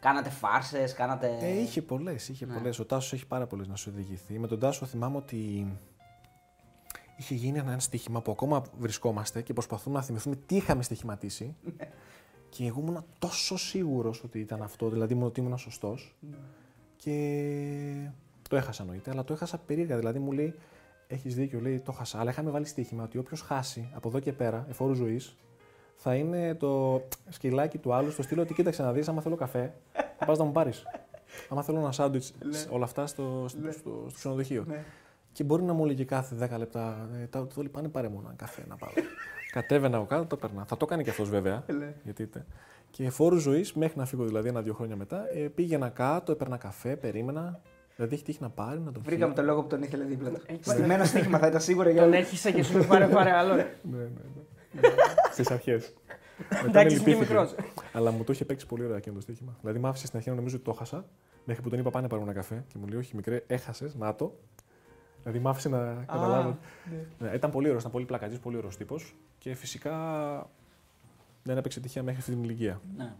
Κάνατε 0.00 0.30
φάρσες, 0.30 0.92
κάνατε. 0.92 1.36
Ε, 1.40 1.60
είχε 1.60 1.82
πολλές. 1.82 2.28
Είχε 2.28 2.46
Ναι. 2.46 2.54
πολλές. 2.54 2.78
Ο 2.78 2.84
Τάσος 2.84 3.12
έχει 3.12 3.26
πάρα 3.26 3.46
πολλές 3.46 3.68
να 3.68 3.76
σου 3.76 3.90
οδηγηθεί. 3.94 4.38
Με 4.38 4.46
τον 4.46 4.58
Τάσο 4.58 4.86
θυμάμαι 4.86 5.16
ότι 5.16 5.66
είχε 7.16 7.34
γίνει 7.34 7.58
ένα, 7.58 7.70
ένα 7.70 7.80
στοίχημα 7.80 8.20
που 8.22 8.30
ακόμα 8.30 8.62
βρισκόμαστε 8.78 9.42
και 9.42 9.52
προσπαθούμε 9.52 9.96
να 9.96 10.02
θυμηθούμε 10.02 10.36
τι 10.46 10.56
είχαμε 10.56 10.82
στοιχηματίσει. 10.82 11.56
Ναι. 11.78 11.88
και 12.48 12.66
εγώ 12.66 12.80
ήμουν 12.80 13.04
τόσο 13.18 13.56
σίγουρος 13.56 14.22
ότι 14.24 14.38
ήταν 14.38 14.62
αυτό, 14.62 14.88
δηλαδή 14.88 15.12
ήμουν 15.12 15.26
ότι 15.26 15.40
ήμουν 15.40 15.58
σωστός. 15.58 16.16
Ναι. 16.20 16.36
Και 16.96 18.10
το 18.48 18.56
έχασα 18.56 18.82
εννοείται, 18.82 19.10
αλλά 19.10 19.24
το 19.24 19.32
έχασα 19.32 19.58
περίεργα. 19.58 19.96
Δηλαδή 19.96 20.18
μου 20.18 20.32
λέει: 20.32 20.54
Έχεις 21.12 21.34
δίκιο, 21.34 21.60
λέει, 21.60 21.78
το 21.78 21.92
χάσα. 21.92 22.18
Αλλά 22.18 22.30
είχαμε 22.30 22.50
βάλει 22.50 22.64
στοίχημα 22.64 23.02
ότι 23.02 23.18
όποιος 23.18 23.40
χάσει 23.40 23.90
από 23.94 24.08
εδώ 24.08 24.18
και 24.18 24.32
πέρα, 24.32 24.66
εφόρου 24.68 24.94
ζωής, 24.94 25.36
θα 25.96 26.14
είναι 26.14 26.54
το 26.54 27.02
σκυλάκι 27.28 27.78
του 27.78 27.94
άλλου 27.94 28.10
στο 28.10 28.22
στήλο 28.22 28.42
ότι 28.42 28.54
κοίταξε 28.54 28.82
να 28.82 28.92
δεις, 28.92 29.08
άμα 29.08 29.20
θέλω 29.20 29.36
καφέ, 29.36 29.74
θα 30.18 30.24
πας 30.24 30.38
να 30.38 30.44
μου 30.44 30.52
πάρεις. 30.52 30.82
άμα 31.48 31.62
θέλω 31.62 31.78
ένα 31.78 31.92
σάντουιτς, 31.92 32.34
όλα 32.70 32.84
αυτά 32.84 33.06
στο, 33.06 33.44
στο, 33.48 33.58
στο, 33.60 33.72
στο 33.72 34.12
ξενοδοχείο. 34.14 34.66
Και 35.32 35.44
μπορεί 35.44 35.62
να 35.62 35.72
μου 35.72 35.84
έλεγε 35.84 36.04
κάθε 36.04 36.48
10 36.54 36.58
λεπτά, 36.58 37.08
ε, 37.22 37.26
τα 37.26 37.46
το 37.46 37.62
πάνε 37.70 37.88
πάρε 37.88 38.08
μου 38.08 38.20
ένα 38.24 38.34
καφέ 38.36 38.64
να 38.68 38.76
πάω. 38.76 38.90
Κατέβαινα 39.50 39.96
εγώ 39.96 40.06
κάτω, 40.06 40.26
το 40.26 40.36
έπαιρνα. 40.38 40.64
Θα 40.64 40.76
το 40.76 40.86
κάνει 40.86 41.02
και 41.04 41.10
αυτός 41.10 41.30
βέβαια. 41.30 41.64
γιατί 42.04 42.22
είτε. 42.22 42.46
Και 42.90 43.10
φόρου 43.10 43.36
ζωής, 43.36 43.72
μέχρι 43.72 43.98
να 43.98 44.04
φύγω 44.04 44.24
δηλαδή 44.24 44.48
ένα-δύο 44.48 44.74
χρόνια 44.74 44.96
μετά, 44.96 45.36
ε, 45.36 45.48
πήγαινα 45.48 45.88
κάτω, 45.88 46.32
έπαιρνα 46.32 46.56
καφέ, 46.56 46.96
περίμενα. 46.96 47.60
Δηλαδή 48.00 48.18
έχει 48.18 48.24
τύχει 48.24 48.42
να 48.42 48.50
πάρει, 48.50 48.80
να 48.80 48.92
τον 48.92 49.02
Βρήκαμε 49.04 49.34
τον 49.34 49.44
λόγο 49.44 49.62
που 49.62 49.68
τον 49.68 49.82
ήθελε 49.82 50.04
δίπλα 50.04 50.30
του. 50.30 50.40
Στημένο 50.60 51.04
στοίχημα 51.04 51.38
θα 51.38 51.46
ήταν 51.46 51.60
σίγουρα 51.60 51.90
για 51.90 52.00
Τον 52.00 52.08
όλους. 52.12 52.20
έρχεσαι 52.20 52.52
και 52.52 52.62
σου 52.62 52.76
λέει 52.78 52.86
πάρε, 52.86 53.06
πάρε 53.06 53.30
άλλο. 53.32 53.54
ρε. 53.54 53.76
Ναι, 53.90 53.96
ναι, 53.98 54.04
ναι. 54.04 54.88
Στις 55.32 55.50
αρχές. 55.50 55.94
Εντάξει, 56.66 56.96
είσαι 56.96 57.04
και 57.04 57.16
μικρός. 57.16 57.54
Αλλά 57.92 58.10
μου 58.10 58.24
το 58.24 58.32
είχε 58.32 58.44
παίξει 58.44 58.66
πολύ 58.66 58.84
ωραία 58.84 58.96
εκείνο 58.96 59.14
το 59.14 59.20
στοίχημα. 59.20 59.56
Δηλαδή, 59.60 59.78
μ' 59.78 59.86
άφησες 59.86 60.06
στην 60.06 60.18
αρχή 60.18 60.30
να 60.30 60.34
νομίζω 60.36 60.56
ότι 60.56 60.64
το 60.64 60.70
έχασα. 60.70 61.04
Μέχρι 61.44 61.62
που 61.62 61.68
τον 61.68 61.78
είπα 61.78 61.90
πάνε 61.90 62.08
πάρουμε 62.08 62.30
ένα 62.30 62.40
καφέ 62.40 62.64
και 62.68 62.78
μου 62.78 62.86
λέει: 62.86 62.98
Όχι, 62.98 63.16
μικρέ, 63.16 63.42
έχασες, 63.46 63.94
να 63.94 64.14
το. 64.14 64.38
Δηλαδή, 65.22 65.38
μ' 65.38 65.48
άφησε 65.48 65.68
να 65.68 66.04
καταλάβω. 66.06 66.58
Ναι, 67.18 67.30
ήταν 67.34 67.50
πολύ 67.50 67.66
ωραίος, 67.66 67.80
ήταν 67.80 67.92
πολύ 67.92 68.04
πλακατής, 68.04 68.38
πολύ 68.38 68.56
ωραίος 68.56 68.76
τύπος. 68.76 69.14
Και 69.38 69.54
φυσικά 69.54 69.96
δεν 71.42 71.56
έπαιξε 71.56 71.80
τυχαία 71.80 72.02
μέχρι 72.02 72.20
αυτή 72.20 72.32
την 72.32 72.42
ηλικία. 72.42 72.80
Ναι. 72.96 73.12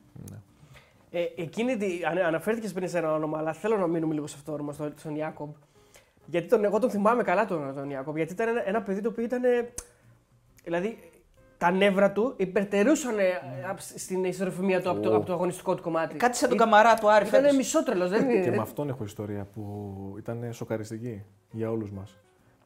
Ναι. 1.11 1.18
Ε, 1.20 1.32
εκείνη 1.36 1.76
τη, 1.76 2.04
ανα- 2.04 2.26
αναφέρθηκες 2.26 2.72
πριν 2.72 2.88
σε 2.88 2.98
ένα 2.98 3.12
όνομα, 3.14 3.38
αλλά 3.38 3.52
θέλω 3.52 3.76
να 3.76 3.86
μείνουμε 3.86 4.14
λίγο 4.14 4.26
σε 4.26 4.34
αυτό 4.38 4.50
το 4.50 4.56
όνομα, 4.56 4.72
στο- 4.72 4.92
στον 4.96 5.14
Ιάκομπ. 5.16 5.50
Γιατί 6.26 6.46
τον, 6.48 6.64
εγώ 6.64 6.78
τον 6.78 6.90
θυμάμαι 6.90 7.22
καλά 7.22 7.44
τον, 7.46 7.74
τον 7.74 7.90
Ιάκομπ, 7.90 8.16
γιατί 8.16 8.32
ήταν 8.32 8.48
ένα, 8.48 8.68
ένα 8.68 8.82
παιδί 8.82 9.00
το 9.00 9.08
οποίο 9.08 9.24
ήταν. 9.24 9.42
Δηλαδή, 10.64 10.98
τα 11.58 11.70
νεύρα 11.70 12.12
του 12.12 12.34
υπερτερούσαν 12.36 13.18
ε, 13.18 13.24
απ- 13.70 13.80
στην 13.80 14.24
ισορροφημία 14.24 14.82
του 14.82 14.90
από 14.90 15.00
το, 15.00 15.12
Ω. 15.12 15.16
από 15.16 15.26
το 15.26 15.32
αγωνιστικό 15.32 15.74
του 15.74 15.82
κομμάτι. 15.82 16.16
Κάτι 16.16 16.36
σαν 16.36 16.48
τον 16.48 16.58
καμαρά 16.58 16.94
του 16.94 17.11
Άρη 17.11 17.26
Ήταν 17.26 17.40
φέτος. 17.40 17.56
μισότρελος, 17.56 18.11
δεν 18.11 18.28
Και 18.28 18.32
είναι. 18.34 18.50
με 18.50 18.62
αυτόν 18.62 18.88
έχω 18.88 19.04
ιστορία 19.04 19.44
που 19.54 20.14
ήταν 20.18 20.52
σοκαριστική 20.52 21.22
για 21.50 21.70
όλους 21.70 21.90
μας. 21.90 22.16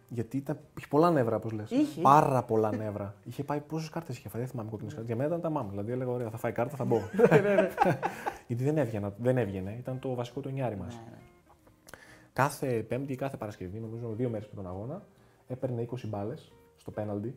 Γιατί 0.09 0.37
ήταν, 0.37 0.59
είχε 0.79 0.87
πολλά 0.91 1.11
νεύρα, 1.11 1.37
όπως 1.37 1.53
λες. 1.53 1.71
Είχε. 1.71 2.01
Πάρα 2.01 2.43
πολλά 2.45 2.77
νεύρα. 2.77 3.15
είχε 3.25 3.45
πάει 3.45 3.61
πόσες 3.61 3.89
κάρτες 3.89 4.17
είχε 4.19 4.29
φάει, 4.29 4.41
δεν 4.41 4.51
θυμάμαι 4.51 4.71
κόκκινε 4.71 4.89
κάρτες. 4.89 5.07
Για 5.07 5.17
μένα 5.17 5.29
ήταν 5.29 5.41
τα 5.41 5.51
μάμ. 5.51 5.71
Δηλαδή 5.71 5.93
έλεγα: 5.93 6.11
Ωραία, 6.11 6.31
θα 6.31 6.37
φάει 6.37 6.53
κάρτα, 6.53 6.77
θα 6.77 6.85
μπω. 6.85 6.97
Ναι, 7.31 7.69
Γιατί 8.47 8.65
δεν 8.65 8.79
έβγαινε, 8.79 9.13
δεν 9.19 9.37
έβγαινε, 9.39 9.77
ήταν 9.79 9.99
το 9.99 10.15
βασικό 10.15 10.41
του 10.41 10.51
νιάρι 10.51 10.77
μας. 10.77 10.95
Ναι, 10.95 11.11
ναι. 11.11 11.17
Κάθε 12.33 12.67
Πέμπτη 12.89 13.13
ή 13.13 13.17
κάθε 13.17 13.37
Παρασκευή, 13.37 13.79
νομίζω 13.79 14.09
δύο 14.13 14.29
μέρες 14.29 14.47
πριν 14.49 14.63
τον 14.63 14.73
αγώνα, 14.73 15.03
έπαιρνε 15.47 15.87
20 15.91 15.97
μπάλες 16.07 16.53
στο 16.77 16.91
πέναλτι 16.91 17.35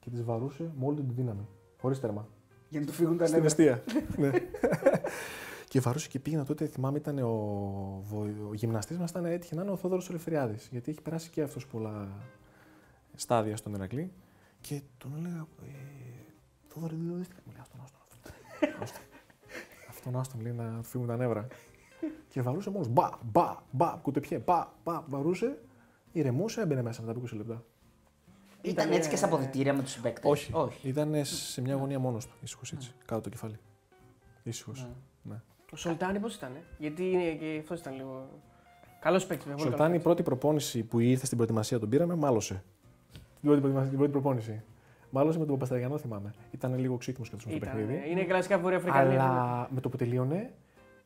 και 0.00 0.10
τις 0.10 0.24
βαρούσε 0.24 0.70
με 0.78 0.86
όλη 0.86 0.96
την 0.96 1.14
δύναμη. 1.14 1.48
Χωρίς 1.80 2.00
τέρμα. 2.00 2.28
Για 2.68 2.80
να 2.80 2.86
του 2.86 2.92
φύγουν 2.92 3.16
τα 3.16 3.26
Στην 3.26 3.42
νεύρα. 3.42 3.64
αιστεία. 3.64 3.82
ναι. 5.68 5.80
και 5.80 5.80
βαρούσε 5.80 6.08
και 6.08 6.18
πήγαινα 6.20 6.44
τότε, 6.44 6.66
θυμάμαι, 6.66 6.98
ήταν 6.98 7.18
ο, 7.18 7.28
βο- 8.04 8.48
ο 8.48 8.54
γυμναστής 8.54 8.98
μας, 8.98 9.10
ήταν 9.10 9.24
έτυχε 9.24 9.54
να 9.54 9.62
είναι 9.62 9.70
ο 9.70 9.76
Θόδωρος 9.76 10.08
Ολυφεριάδης. 10.08 10.68
Γιατί 10.70 10.90
έχει 10.90 11.00
περάσει 11.02 11.30
και 11.30 11.42
αυτός 11.42 11.66
πολλά 11.66 12.08
στάδια 13.14 13.56
στον 13.56 13.74
Ερακλή. 13.74 14.12
Και 14.60 14.82
τον 14.98 15.14
έλεγα, 15.18 15.46
ε, 15.62 15.66
Θόδωρο, 16.68 16.96
δεν 16.96 17.16
δίστηκα. 17.16 17.40
Μου 17.46 17.52
λέει, 17.52 17.60
Άστον, 17.60 17.80
άστον. 17.82 18.00
άστον. 18.02 18.82
Άστον. 18.82 19.02
Αυτόν, 19.88 20.16
άστον, 20.16 20.40
λέει, 20.40 20.52
να 20.52 20.80
φύγουν 20.82 21.06
τα 21.06 21.16
νεύρα. 21.16 21.46
και 22.28 22.42
βαρούσε 22.42 22.70
μόνος 22.70 22.88
μπα, 22.88 23.08
μπα, 23.22 23.56
μπα, 23.70 23.86
κουτεπιέ, 24.02 24.38
μπα, 24.38 24.68
μπα, 24.84 25.02
βαρούσε. 25.06 25.58
Ηρεμούσε, 26.12 26.60
έμπαινε 26.60 26.82
μέσα 26.82 27.00
μετά 27.02 27.12
από 27.12 27.20
20 27.20 27.36
λεπτά. 27.36 27.64
Ήταν 28.62 28.92
έτσι 28.92 29.08
και 29.10 29.16
στα 29.16 29.26
αποδητήρια 29.26 29.74
με 29.74 29.82
τους 29.82 29.90
συμπαίκτες. 29.92 30.30
Όχι. 30.30 30.50
Όχι. 30.54 30.88
Ήταν 30.88 31.24
σε 31.24 31.60
μια 31.60 31.74
γωνία 31.74 31.98
μόνος 31.98 32.26
του, 32.26 32.34
ήσυχος 32.42 32.72
έτσι, 32.72 32.94
κάτω 33.04 33.20
το 33.20 33.28
κεφάλι. 33.28 33.58
Ήσυχος. 34.42 34.86
Ναι. 35.72 35.72
Ναι. 35.72 35.72
Ο 35.72 35.76
Σολτάνη 35.76 36.18
πώς 36.18 36.34
ήταν, 36.34 36.50
γιατί 36.78 37.10
είναι 37.10 37.30
και 37.34 37.56
αυτός 37.60 37.80
ήταν 37.80 37.94
λίγο. 37.96 38.28
Καλός 39.00 39.26
παίκτης. 39.26 39.52
Σολτάνη, 39.60 39.96
η 39.96 39.98
πρώτη 39.98 40.22
προπόνηση 40.22 40.82
που 40.82 40.98
ήρθε 40.98 41.24
στην 41.24 41.36
προετοιμασία 41.36 41.78
τον 41.78 41.88
πήραμε, 41.88 42.14
μάλωσε. 42.14 42.62
Την 43.12 43.20
πρώτη, 43.40 43.58
προετοιμασία- 43.58 43.88
την 43.88 43.98
πρώτη 43.98 44.12
προπόνηση. 44.12 44.62
Μάλωσε 45.10 45.38
με 45.38 45.44
τον 45.44 45.54
Παπασταριανό, 45.54 45.98
θυμάμαι. 45.98 46.34
Ήταν 46.50 46.78
λίγο 46.78 46.96
ξύκνος 46.96 47.28
και 47.28 47.34
αυτό 47.36 47.48
στο 47.48 47.56
Ήταν, 47.58 47.76
παιχνίδι. 47.76 48.10
είναι 48.10 48.24
κλασικά 48.24 48.58
βορειοαφρικανή. 48.58 49.16
Αλλά 49.16 49.68
με 49.74 49.80
το 49.80 49.88
που 49.88 49.96
τελείωνε, 49.96 50.52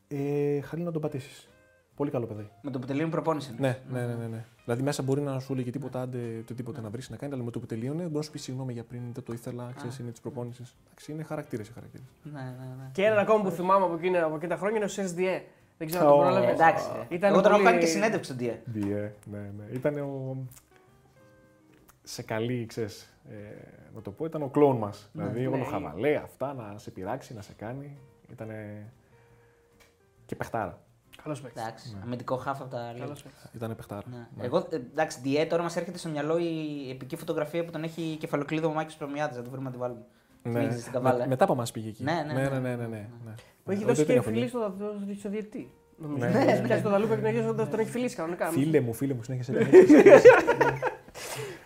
ε, 0.07 0.61
χαλή 0.61 0.83
να 0.83 0.91
τον 0.91 1.01
πατήσεις. 1.01 1.49
Πολύ 1.95 2.11
καλό 2.11 2.25
παιδί. 2.25 2.49
Με 2.61 2.71
το 2.71 2.79
που 2.79 2.85
τελείωνε 2.85 3.07
η 3.07 3.11
προπόνηση. 3.11 3.55
Ναι, 3.57 3.79
ναι, 3.91 4.05
ναι, 4.05 4.13
ναι, 4.13 4.27
ναι. 4.27 4.45
Δηλαδή 4.63 4.81
μέσα 4.83 5.03
μπορεί 5.03 5.21
να 5.21 5.39
σου 5.39 5.53
έλεγε 5.53 5.71
τίποτα, 5.71 6.01
άντε 6.01 6.43
το 6.47 6.53
τίποτα 6.53 6.81
να 6.81 6.89
βρεις 6.89 7.09
να 7.09 7.17
κάνει, 7.17 7.33
αλλά 7.33 7.43
με 7.43 7.51
το 7.51 7.59
που 7.59 7.65
τελείωνε 7.65 8.01
μπορεί 8.03 8.15
να 8.15 8.21
σου 8.21 8.31
πει 8.31 8.37
συγγνώμη 8.39 8.73
για 8.73 8.83
πριν, 8.83 9.01
δεν 9.13 9.23
το 9.23 9.33
ήθελα, 9.33 9.71
ξέρεις, 9.75 9.99
είναι 9.99 10.11
της 10.11 10.19
προπόνησης. 10.21 10.75
Εντάξει, 10.85 11.11
είναι 11.11 11.23
χαρακτήρες 11.23 11.67
οι 11.67 11.71
χαρακτήρες. 11.71 12.05
Ναι, 12.23 12.41
ναι, 12.41 12.65
ναι. 12.83 12.89
Και 12.91 13.03
έναν 13.05 13.17
ακόμα 13.17 13.43
που 13.43 13.49
θυμάμαι 13.49 13.85
από 13.85 13.93
εκείνα, 13.95 14.23
από 14.25 14.35
εκείνα 14.35 14.53
τα 14.55 14.59
χρόνια 14.59 14.77
είναι 14.77 14.85
ο 14.85 14.93
SSDE. 14.95 15.41
Δεν 15.77 15.87
ξέρω 15.87 16.03
αν 16.05 16.09
το 16.11 16.15
Ω, 16.17 16.19
πρόλαβε. 16.21 16.47
Ε, 16.47 16.51
εντάξει. 16.51 16.85
Ήταν 17.09 17.31
Εγώ 17.33 17.41
τον 17.41 17.51
έχω 17.51 17.59
πολύ- 17.59 17.71
κάνει 17.71 17.83
και 17.83 17.89
συνέντευξη 17.89 18.31
στον 18.31 18.37
Ντία. 18.37 18.61
Διέ, 18.65 19.13
ναι, 19.31 19.37
ναι. 19.57 19.65
Ήταν 19.73 19.97
ο. 19.97 20.37
Σε 22.03 22.23
καλή, 22.23 22.65
ξέρεις, 22.65 23.13
ε, 23.29 23.35
να 23.95 24.01
το 24.01 24.11
πω, 24.11 24.25
ήταν 24.25 24.41
ο 24.41 24.47
κλόν 24.47 24.77
μας. 24.77 25.09
δηλαδή, 25.13 25.41
ναι. 25.41 25.47
όλο 25.47 25.63
χαβαλέ, 25.63 26.15
αυτά, 26.15 26.53
να 26.53 26.77
σε 26.77 26.91
πειράξει, 26.91 27.33
να 27.33 27.41
σε 27.41 27.53
κάνει. 27.53 27.97
Ήταν. 28.31 28.49
και 30.25 30.35
παιχτάρα. 30.35 30.81
Καλός 31.23 31.41
παίκτης. 31.41 31.61
Εντάξει. 31.63 31.97
Αμυντικό 32.03 32.35
χάφ 32.35 32.61
από 32.61 32.69
τα 32.69 32.77
Καλός 32.77 32.99
λίγα. 32.99 33.13
παίκτης. 33.13 33.49
Ήταν 33.55 33.75
παιχτάρα. 33.75 34.01
Ναι. 34.11 34.27
Ναι. 34.37 34.45
Εγώ, 34.45 34.57
ε, 34.69 34.75
εντάξει, 34.75 35.19
Ντιέ, 35.21 35.45
τώρα 35.45 35.63
μας 35.63 35.75
έρχεται 35.75 35.97
στο 35.97 36.09
μυαλό 36.09 36.37
η 36.37 36.89
επική 36.91 37.15
φωτογραφία 37.15 37.65
που 37.65 37.71
τον 37.71 37.83
έχει 37.83 38.01
η 38.01 38.15
κεφαλοκλείδο 38.15 38.67
ο 38.67 38.73
Μάκης 38.73 38.95
Προμιάδη. 38.95 39.37
Να 39.37 39.43
το 39.43 39.49
βρούμε 39.49 39.65
να 39.65 39.71
τη 39.71 39.77
βάλουμε. 39.77 40.01
Ναι. 40.43 40.59
Θυμίζεις 40.59 40.81
στην 40.81 40.93
καβάλα, 40.93 41.17
Με- 41.17 41.23
ε; 41.23 41.27
μετά 41.27 41.43
από 41.43 41.53
εμάς 41.53 41.71
πήγε 41.71 41.89
εκεί. 41.89 42.03
Ναι, 42.03 42.23
ναι, 42.27 42.33
ναι. 42.33 42.41
ναι. 42.41 42.59
ναι, 42.59 42.59
ναι, 42.59 42.75
ναι, 42.75 42.87
ναι. 43.25 43.33
Που 43.63 43.71
έχει 43.71 43.79
Ναι, 43.79 43.85
δώσει 43.85 44.03
δεν 44.03 44.15
και 44.15 44.21
την 44.21 44.31
φιλή 44.33 44.45
έχω 44.45 44.57
στο, 44.57 44.73
στο, 44.77 45.13
στο 45.19 45.29
διαιτητή. 45.29 45.71
Νομίζω. 45.97 46.25
Ναι, 46.25 46.31
Ναι, 46.31 46.43
ναι, 46.43 46.51
έχει 46.51 46.61
ναι. 46.61 46.67
πιάσει 46.67 46.83
το 46.83 46.89
δαλούπα 46.89 47.13
και 47.15 47.21
την 47.21 47.27
αρχίσει 47.27 47.45
να 47.45 47.67
τον 47.67 47.79
έχει 47.79 47.89
φιλήσει 47.89 48.15
κανονικά. 48.15 48.49
δει. 48.49 48.59
Φίλε 48.63 48.79
μου, 48.79 48.93
φίλε 48.93 49.13
μου, 49.13 49.23
συνέχισε. 49.23 49.53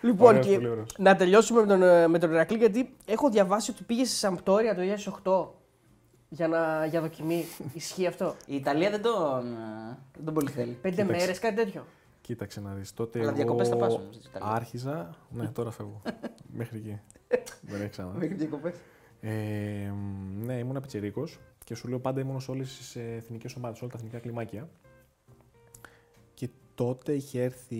Λοιπόν, 0.00 0.26
Ωραίος, 0.28 0.46
και 0.46 0.54
πολύ 0.54 0.68
ωραίος. 0.68 0.94
να 0.98 1.16
τελειώσουμε 1.16 1.60
με 1.60 1.66
τον, 1.66 1.82
ε, 1.82 2.08
με 2.08 2.18
τον 2.18 2.30
Ηρακλή, 2.32 2.56
γιατί 2.58 2.94
έχω 3.06 3.30
διαβάσει 3.30 3.70
ότι 3.70 3.82
πήγε 3.82 4.04
στη 4.04 4.16
Σαμπτόρια 4.16 4.74
το 4.74 4.80
2008 5.24 5.57
για, 6.28 6.48
να, 6.48 6.86
για 6.86 7.00
δοκιμή. 7.00 7.44
Ισχύει 7.74 8.06
αυτό; 8.06 8.34
Η 8.46 8.54
Ιταλία 8.54 8.90
δεν 8.90 9.02
τον, 9.02 9.46
ε, 9.52 9.98
δεν 10.14 10.24
τον 10.24 10.34
πολύ 10.34 10.50
θέλει. 10.50 10.72
Πέντε 10.72 11.02
Κοίταξε. 11.02 11.18
μέρες, 11.20 11.38
κάτι 11.38 11.54
τέτοιο. 11.54 11.84
Κοίταξε 12.20 12.60
να 12.60 12.74
δεις. 12.74 12.94
Τότε 12.94 13.20
Αλλά 13.20 13.32
διακοπές 13.32 13.68
θα 13.68 13.76
πας 13.76 13.92
εγώ 13.94 14.02
όμως 14.02 14.14
στην 14.14 14.30
Ιταλία. 14.30 14.54
άρχιζα. 14.54 15.16
ναι, 15.30 15.48
τώρα 15.58 15.70
φεύγω. 15.70 16.02
Μέχρι 16.52 16.78
εκεί. 16.78 17.00
Δεν 17.70 17.80
έχει 17.80 17.90
ξανά. 17.90 18.12
Μέχρι 18.12 18.34
διακοπές. 18.34 18.74
Ε, 19.20 19.30
μ, 19.94 20.44
ναι, 20.44 20.54
ήμουν 20.58 20.80
πιτσιρίκος 20.80 21.38
και 21.64 21.74
σου 21.74 21.88
λέω 21.88 21.98
πάντα 21.98 22.20
ήμουν 22.20 22.40
σε 22.40 22.50
όλες 22.50 22.76
τις 22.76 22.96
εθνικές 22.96 23.54
ομάδες, 23.54 23.80
όλα 23.80 23.90
τα 23.90 23.96
εθνικά 23.98 24.18
κλιμάκια. 24.18 24.68
Και 26.34 26.48
τότε 26.74 27.12
είχε 27.12 27.42
έρθει, 27.42 27.76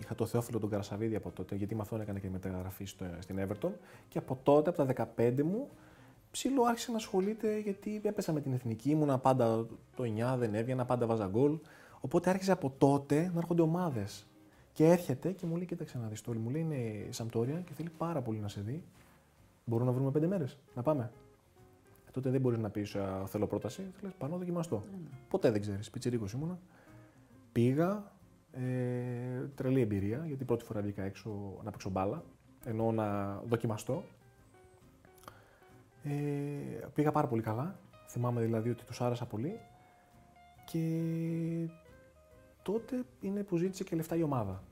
είχα 0.00 0.14
το 0.14 0.26
Θεόφιλο 0.26 0.58
τον 0.58 0.70
Καρασαβίδη 0.70 1.16
από 1.16 1.30
τότε, 1.30 1.54
γιατί 1.54 1.74
με 1.74 1.80
αυτόν 1.82 2.00
έκανε 2.00 2.18
και 2.20 2.30
μεταγραφή 2.30 2.84
στο, 2.84 3.04
στην 3.18 3.38
Everton. 3.48 3.70
Και 4.08 4.18
από 4.18 4.38
τότε, 4.42 4.70
από 4.70 4.84
τα 4.84 5.06
15 5.16 5.42
μου, 5.42 5.68
ψήλο 6.30 6.62
άρχισε 6.62 6.90
να 6.90 6.96
ασχολείται 6.96 7.58
γιατί 7.58 8.00
έπεσα 8.04 8.32
με 8.32 8.40
την 8.40 8.52
εθνική. 8.52 8.90
Ήμουνα 8.90 9.18
πάντα 9.18 9.66
το 9.96 10.04
9, 10.34 10.36
δεν 10.38 10.54
έβγαινα, 10.54 10.84
πάντα 10.84 11.06
βάζα 11.06 11.26
γκολ. 11.26 11.58
Οπότε 12.00 12.30
άρχισε 12.30 12.52
από 12.52 12.74
τότε 12.78 13.30
να 13.32 13.38
έρχονται 13.38 13.62
ομάδες. 13.62 14.26
Και 14.72 14.86
έρχεται 14.86 15.32
και 15.32 15.46
μου 15.46 15.56
λέει: 15.56 15.66
Κοίταξε 15.66 15.98
να 15.98 16.08
δεις 16.08 16.20
τώρα. 16.20 16.38
Μου 16.38 16.50
λέει: 16.50 16.60
Είναι 16.60 16.74
η 16.74 17.12
Σαμπτόρια 17.12 17.60
και 17.60 17.72
θέλει 17.72 17.90
πάρα 17.98 18.22
πολύ 18.22 18.38
να 18.38 18.48
σε 18.48 18.60
δει. 18.60 18.84
Μπορούμε 19.64 19.90
να 19.90 19.96
βρούμε 19.96 20.10
πέντε 20.10 20.26
μέρες. 20.26 20.58
Να 20.74 20.82
πάμε. 20.82 21.10
Ε, 22.06 22.10
τότε 22.10 22.30
δεν 22.30 22.40
μπορείς 22.40 22.58
να 22.58 22.70
πεις 22.70 22.96
Θέλω 23.26 23.46
πρόταση. 23.46 23.82
Θα 23.82 24.00
λες, 24.02 24.12
Πάνω 24.18 24.36
δοκιμαστώ. 24.36 24.84
Ποτέ 25.28 25.50
δεν 25.50 25.60
ξέρεις. 25.60 25.90
Πιτσιρίκος 25.90 26.32
ήμουνα. 26.32 26.58
Πήγα. 27.52 28.12
Ε, 28.52 29.46
τρελή 29.54 29.80
εμπειρία 29.80 30.24
γιατί 30.26 30.44
πρώτη 30.44 30.64
φορά 30.64 30.80
βγήκα 30.80 31.02
έξω 31.02 31.60
να 31.64 31.70
παίξω 31.70 31.90
μπάλα. 31.90 32.24
Ενώ 32.64 32.92
να 32.92 33.36
δοκιμαστώ. 33.48 34.04
Ε, 36.04 36.10
πήγα 36.94 37.10
πάρα 37.10 37.26
πολύ 37.26 37.42
καλά. 37.42 37.78
Θυμάμαι 38.08 38.40
δηλαδή 38.40 38.70
ότι 38.70 38.84
τους 38.84 39.00
άρεσα 39.00 39.26
πολύ. 39.26 39.60
Και 40.64 40.80
τότε 42.62 43.04
είναι 43.20 43.42
που 43.42 43.56
ζήτησε 43.56 43.84
και 43.84 43.96
λεφτά 43.96 44.16
η 44.16 44.22
ομάδα. 44.22 44.62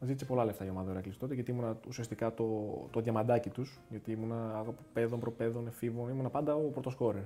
Ζήτησε 0.00 0.24
πολλά 0.24 0.44
λεφτά 0.44 0.64
η 0.64 0.68
ομάδα 0.68 0.88
ο 0.88 0.92
Ηρακλής 0.92 1.16
τότε, 1.16 1.34
γιατί 1.34 1.50
ήμουνα 1.50 1.78
ουσιαστικά 1.88 2.34
το, 2.34 2.44
το 2.90 3.00
διαμαντάκι 3.00 3.50
τους. 3.50 3.80
Γιατί 3.88 4.12
ήμουνα 4.12 4.58
από 4.58 4.74
παιδών, 4.92 5.20
προπαίδων, 5.20 5.66
εφήβων, 5.66 6.08
ήμουνα 6.08 6.30
πάντα 6.30 6.54
ο 6.54 6.70
πρώτος 6.70 6.92
σκόρερ. 6.92 7.22